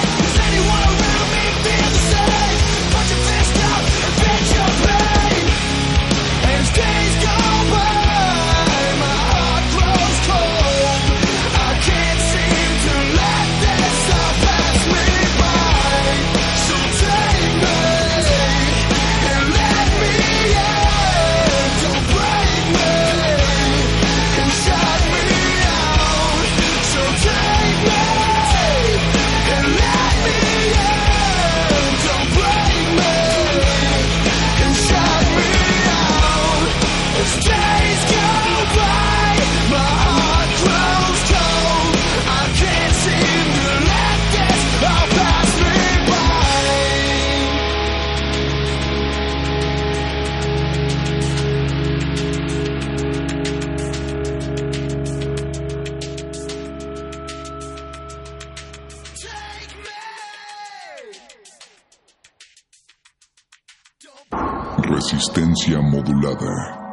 Other. 66.26 66.85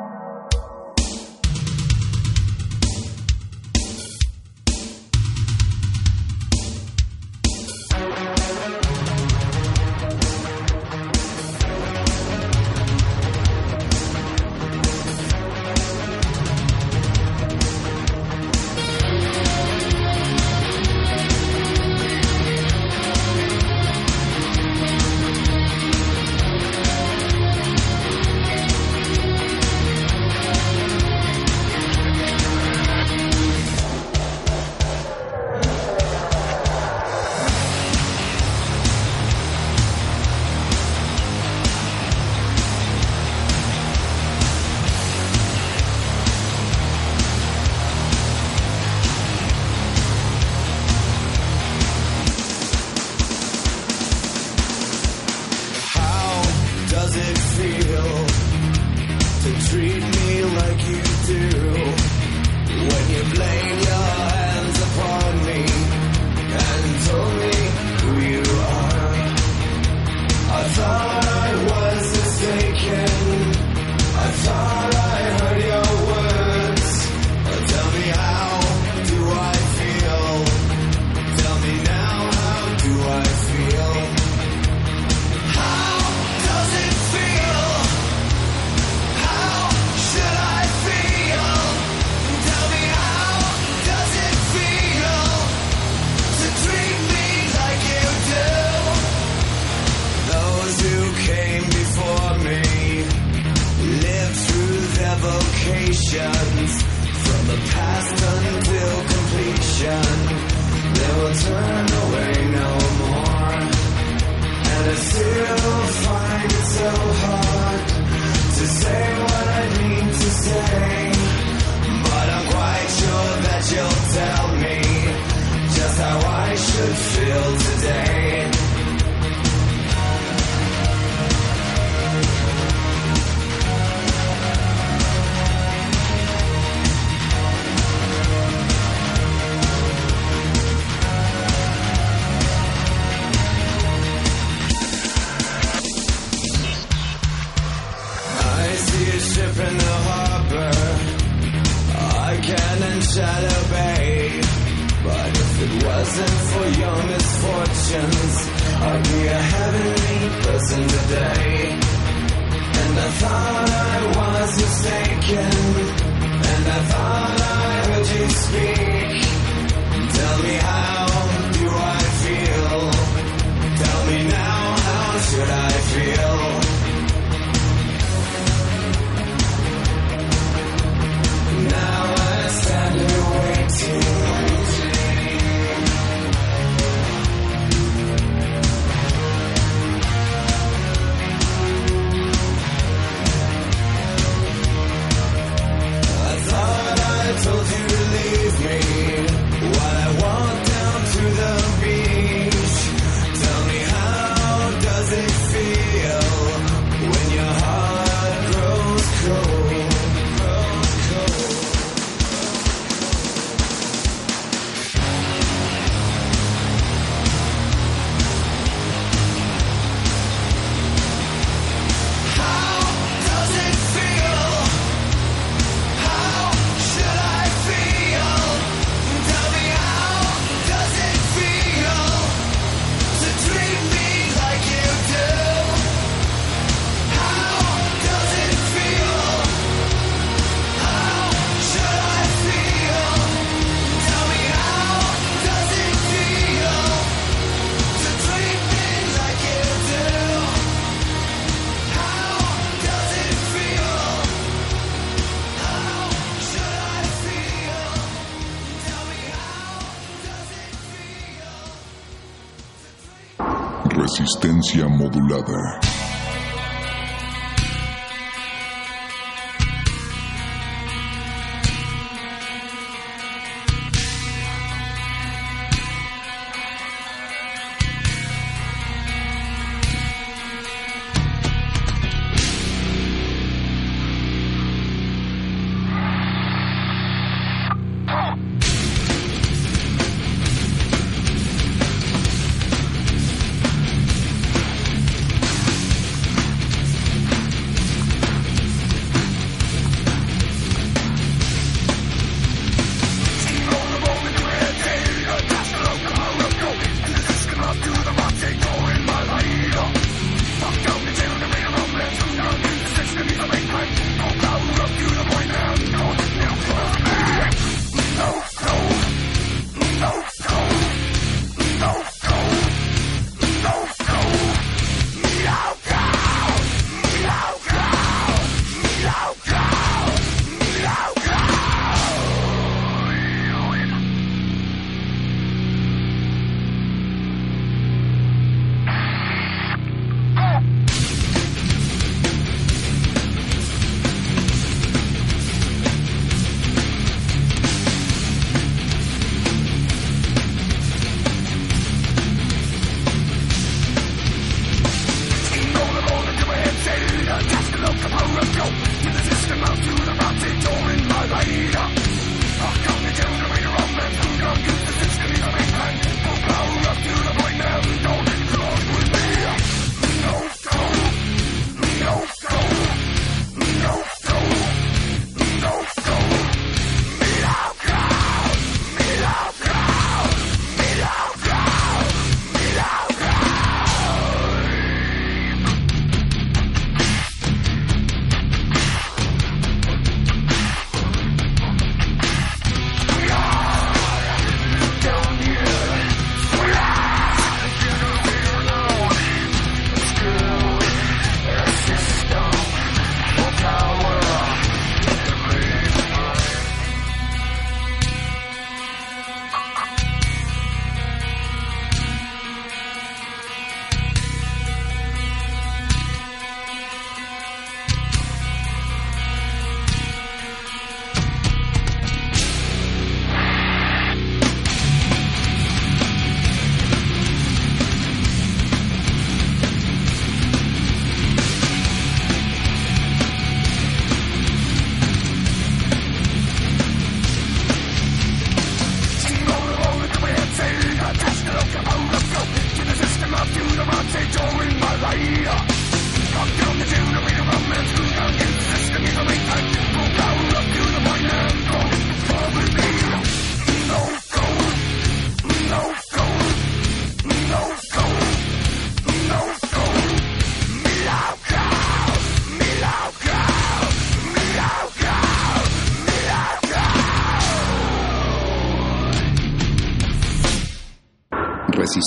Resistencia 263.94 264.88
modulada. 264.88 266.11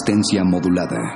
Resistencia 0.05 0.43
modulada. 0.43 1.14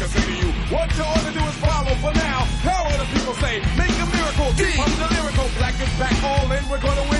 What 0.00 0.10
can 0.10 0.36
you. 0.36 0.52
What 0.72 0.96
you 0.96 1.04
ought 1.04 1.24
to 1.26 1.32
do 1.32 1.44
is 1.44 1.54
follow 1.56 1.94
for 1.96 2.12
now. 2.14 2.44
How 2.64 2.84
will 2.84 2.98
the 2.98 3.08
people 3.12 3.34
say? 3.34 3.60
Make 3.76 3.92
a 4.00 4.06
miracle. 4.06 4.52
Deep 4.56 4.74
from 4.74 4.92
the 4.98 5.08
lyrical. 5.14 5.48
Black 5.58 5.74
is 5.74 5.92
back 5.98 6.16
all 6.24 6.50
in. 6.52 6.68
We're 6.68 6.80
gonna 6.80 7.02
win. 7.10 7.11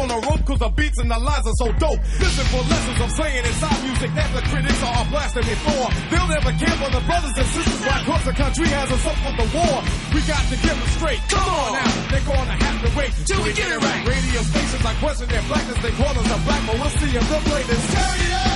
On 0.00 0.10
a 0.10 0.18
rope 0.24 0.42
cause 0.48 0.58
the 0.58 0.68
beats 0.72 0.98
and 0.98 1.10
the 1.10 1.20
lines 1.20 1.46
are 1.46 1.58
so 1.60 1.68
dope. 1.76 2.00
Listen 2.16 2.46
for 2.48 2.64
lessons 2.64 2.96
I'm 3.00 3.12
saying 3.12 3.44
inside 3.44 3.80
music 3.84 4.10
that 4.16 4.28
the 4.32 4.42
critics 4.48 4.80
are 4.80 5.04
blasting 5.12 5.44
before. 5.44 5.88
They'll 6.08 6.30
never 6.32 6.52
care 6.56 6.76
for 6.80 6.90
the 6.90 7.02
brothers 7.04 7.36
and 7.36 7.48
sisters 7.52 7.80
why 7.84 8.00
across 8.00 8.24
the 8.24 8.32
country 8.32 8.68
has 8.72 8.88
us 8.88 9.04
up 9.04 9.18
for 9.20 9.34
the 9.36 9.46
war. 9.52 9.76
We 10.16 10.20
got 10.24 10.40
to 10.48 10.56
get 10.56 10.72
them 10.72 10.90
straight. 10.96 11.20
Come 11.28 11.44
on 11.44 11.70
now, 11.76 11.92
they're 12.08 12.24
gonna 12.24 12.56
have 12.56 12.78
to 12.80 12.90
wait 12.96 13.12
till 13.28 13.42
we 13.44 13.52
get 13.52 13.68
it 13.68 13.80
right. 13.80 14.02
Radio 14.08 14.40
stations 14.40 14.84
are 14.84 14.96
question 15.04 15.28
their 15.28 15.44
blackness, 15.44 15.78
they 15.84 15.92
call 15.92 16.14
us 16.16 16.28
a 16.32 16.38
black, 16.48 16.62
but 16.64 16.76
we'll 16.80 16.96
see 16.96 17.12
if 17.12 17.24
they'll 17.28 17.46
play 17.46 17.62
this. 17.68 17.84
It 17.92 18.49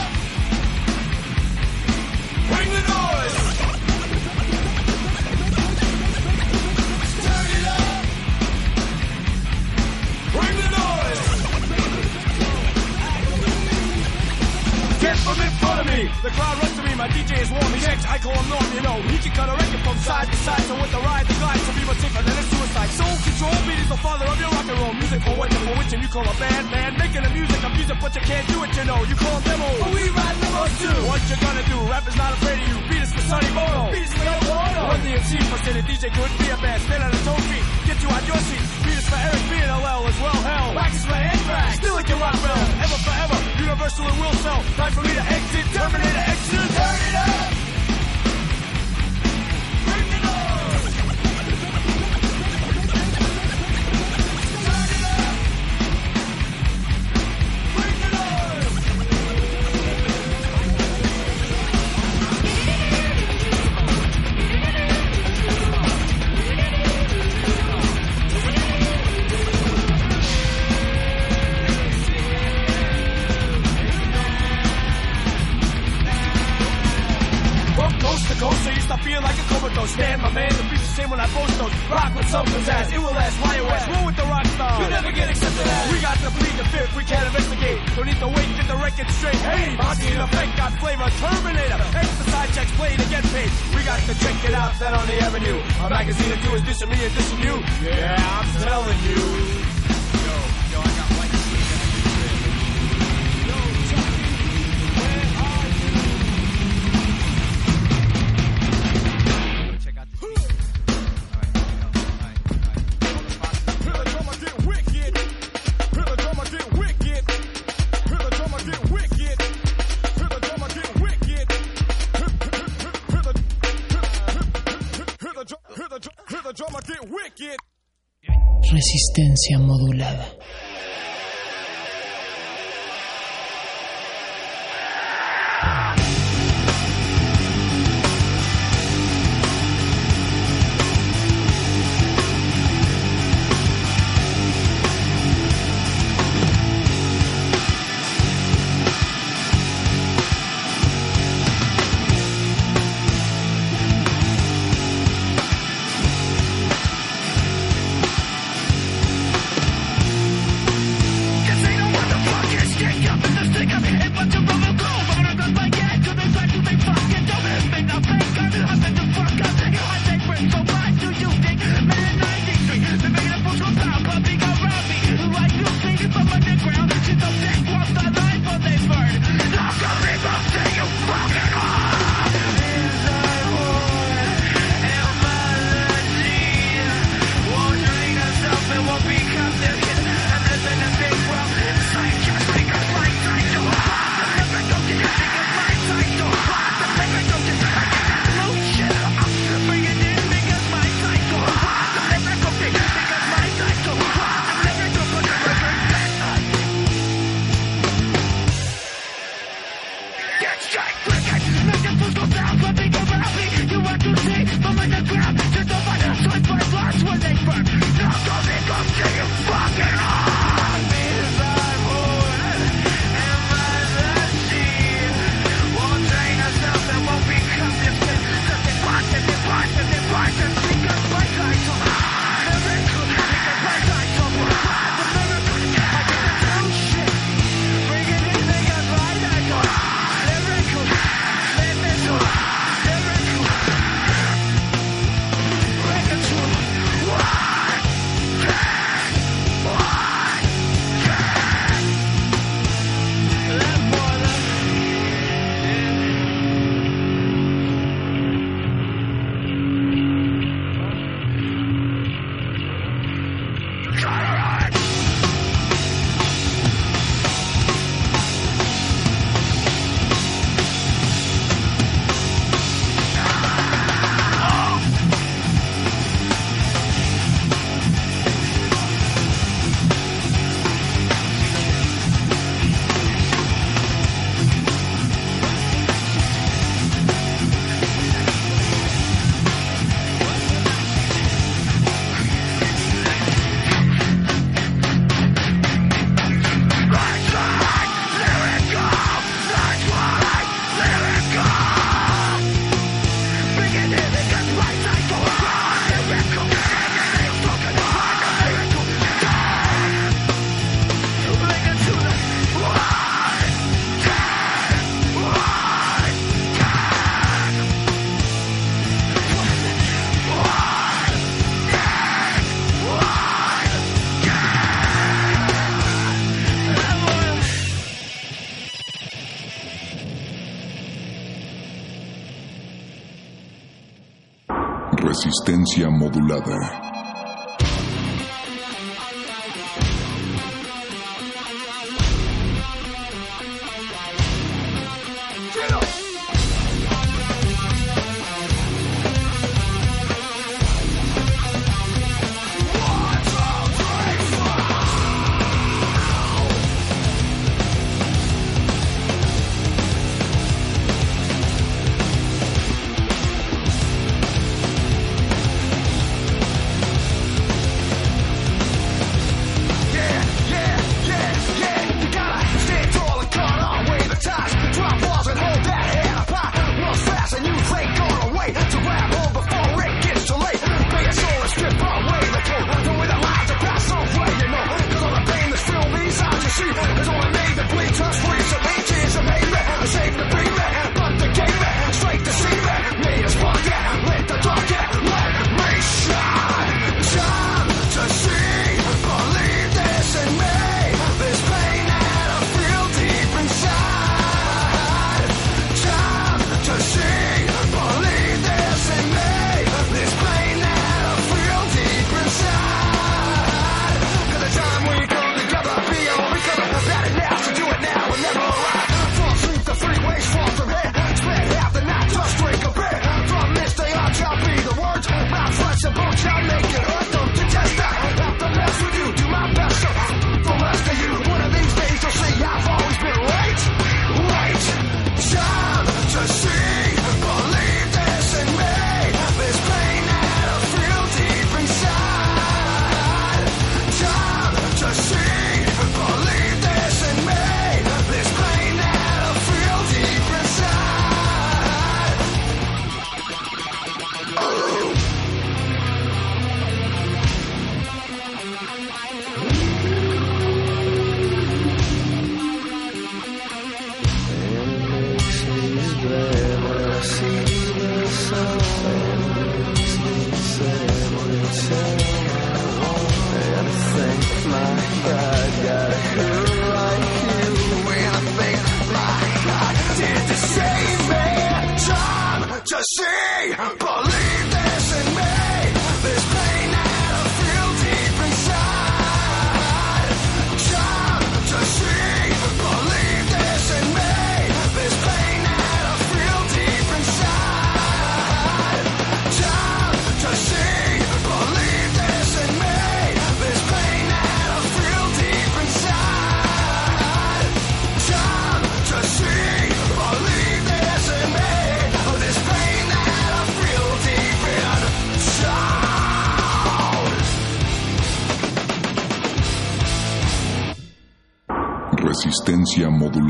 The 16.24 16.32
crowd 16.32 16.56
runs 16.56 16.72
to 16.80 16.82
me. 16.88 16.96
My 16.96 17.04
DJ 17.12 17.36
is 17.36 17.52
warm. 17.52 17.68
He's 17.76 17.84
X. 17.84 18.00
I 18.08 18.16
call 18.16 18.32
him 18.32 18.48
Norm. 18.48 18.64
You 18.72 18.80
know, 18.80 18.96
he 19.12 19.20
can 19.20 19.32
cut 19.36 19.44
a 19.44 19.60
record 19.60 19.82
from 19.84 19.96
side 20.00 20.24
to 20.24 20.38
side. 20.40 20.64
So 20.64 20.72
with 20.72 20.88
the 20.88 21.02
ride, 21.04 21.28
the 21.28 21.36
glide, 21.36 21.60
to 21.60 21.72
be 21.76 21.84
much 21.84 22.00
safer 22.00 22.22
than 22.24 22.32
a 22.32 22.44
suicide. 22.48 22.90
Soul 22.96 23.16
control 23.28 23.56
beat 23.68 23.80
is 23.84 23.88
the 23.92 24.00
father 24.00 24.24
of 24.24 24.40
your 24.40 24.48
rock 24.56 24.64
and 24.64 24.78
roll 24.80 24.96
music. 24.96 25.20
For 25.20 25.36
what 25.36 25.52
for 25.52 25.74
which 25.76 25.92
and 25.92 26.00
you 26.00 26.08
call 26.08 26.24
a 26.24 26.32
band, 26.40 26.64
man. 26.72 26.96
Making 26.96 27.28
the 27.28 27.32
music, 27.36 27.60
a 27.60 27.68
music, 27.76 27.96
but 28.00 28.12
you 28.16 28.24
can't 28.24 28.48
do 28.48 28.56
it. 28.64 28.72
You 28.72 28.84
know, 28.88 29.04
you 29.04 29.16
call 29.20 29.36
them 29.36 29.44
demos. 29.52 29.76
But 29.84 29.92
we 29.92 30.02
ride 30.16 30.38
demos 30.40 30.72
too. 30.80 30.96
What 31.04 31.20
you 31.28 31.36
gonna 31.44 31.64
do? 31.68 31.78
Rap 31.92 32.08
is 32.08 32.16
not 32.16 32.32
afraid 32.40 32.56
of 32.56 32.68
you. 32.72 32.76
Beat 32.88 33.02
us 33.04 33.12
for 33.12 33.24
Sonny 33.28 33.50
Bono. 33.52 33.92
Beat 33.92 34.08
us 34.08 34.12
for 34.16 34.24
Yoko 34.24 34.52
Ono. 34.64 34.80
Run 34.96 35.00
the 35.04 35.12
MC 35.20 35.30
for 35.44 35.58
say 35.60 35.72
the 35.76 35.84
DJ 35.84 36.08
couldn't 36.08 36.38
be 36.40 36.48
a 36.48 36.56
band. 36.56 36.80
Stand 36.88 37.04
on 37.04 37.12
his 37.12 37.28
own 37.28 37.42
feet. 37.52 37.64
Get 37.84 38.00
you 38.00 38.08
out 38.08 38.24
your 38.24 38.40
seat. 38.48 38.83
Us 39.04 39.10
for 39.10 39.16
Eric 39.16 39.50
B 39.50 39.56
and 39.56 39.70
LL 39.70 40.06
as 40.08 40.20
well. 40.20 40.40
Hell, 40.42 40.74
wax 40.74 40.96
is 40.96 41.04
for 41.04 41.12
Anthrax. 41.12 41.76
Still 41.76 41.98
it 41.98 42.06
can 42.06 42.20
rock 42.20 42.34
well. 42.34 42.64
Ever 42.84 42.98
forever. 43.04 43.36
Universal 43.60 44.06
and 44.06 44.20
will 44.20 44.32
sell. 44.34 44.62
Time 44.76 44.92
for 44.92 45.02
me 45.02 45.12
to 45.14 45.20
exit. 45.20 45.64
Terminator 45.74 46.24
exit. 46.26 46.76
Turn 46.76 47.08
it 47.08 47.14
up. 47.14 47.63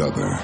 Resistencia 0.04 0.43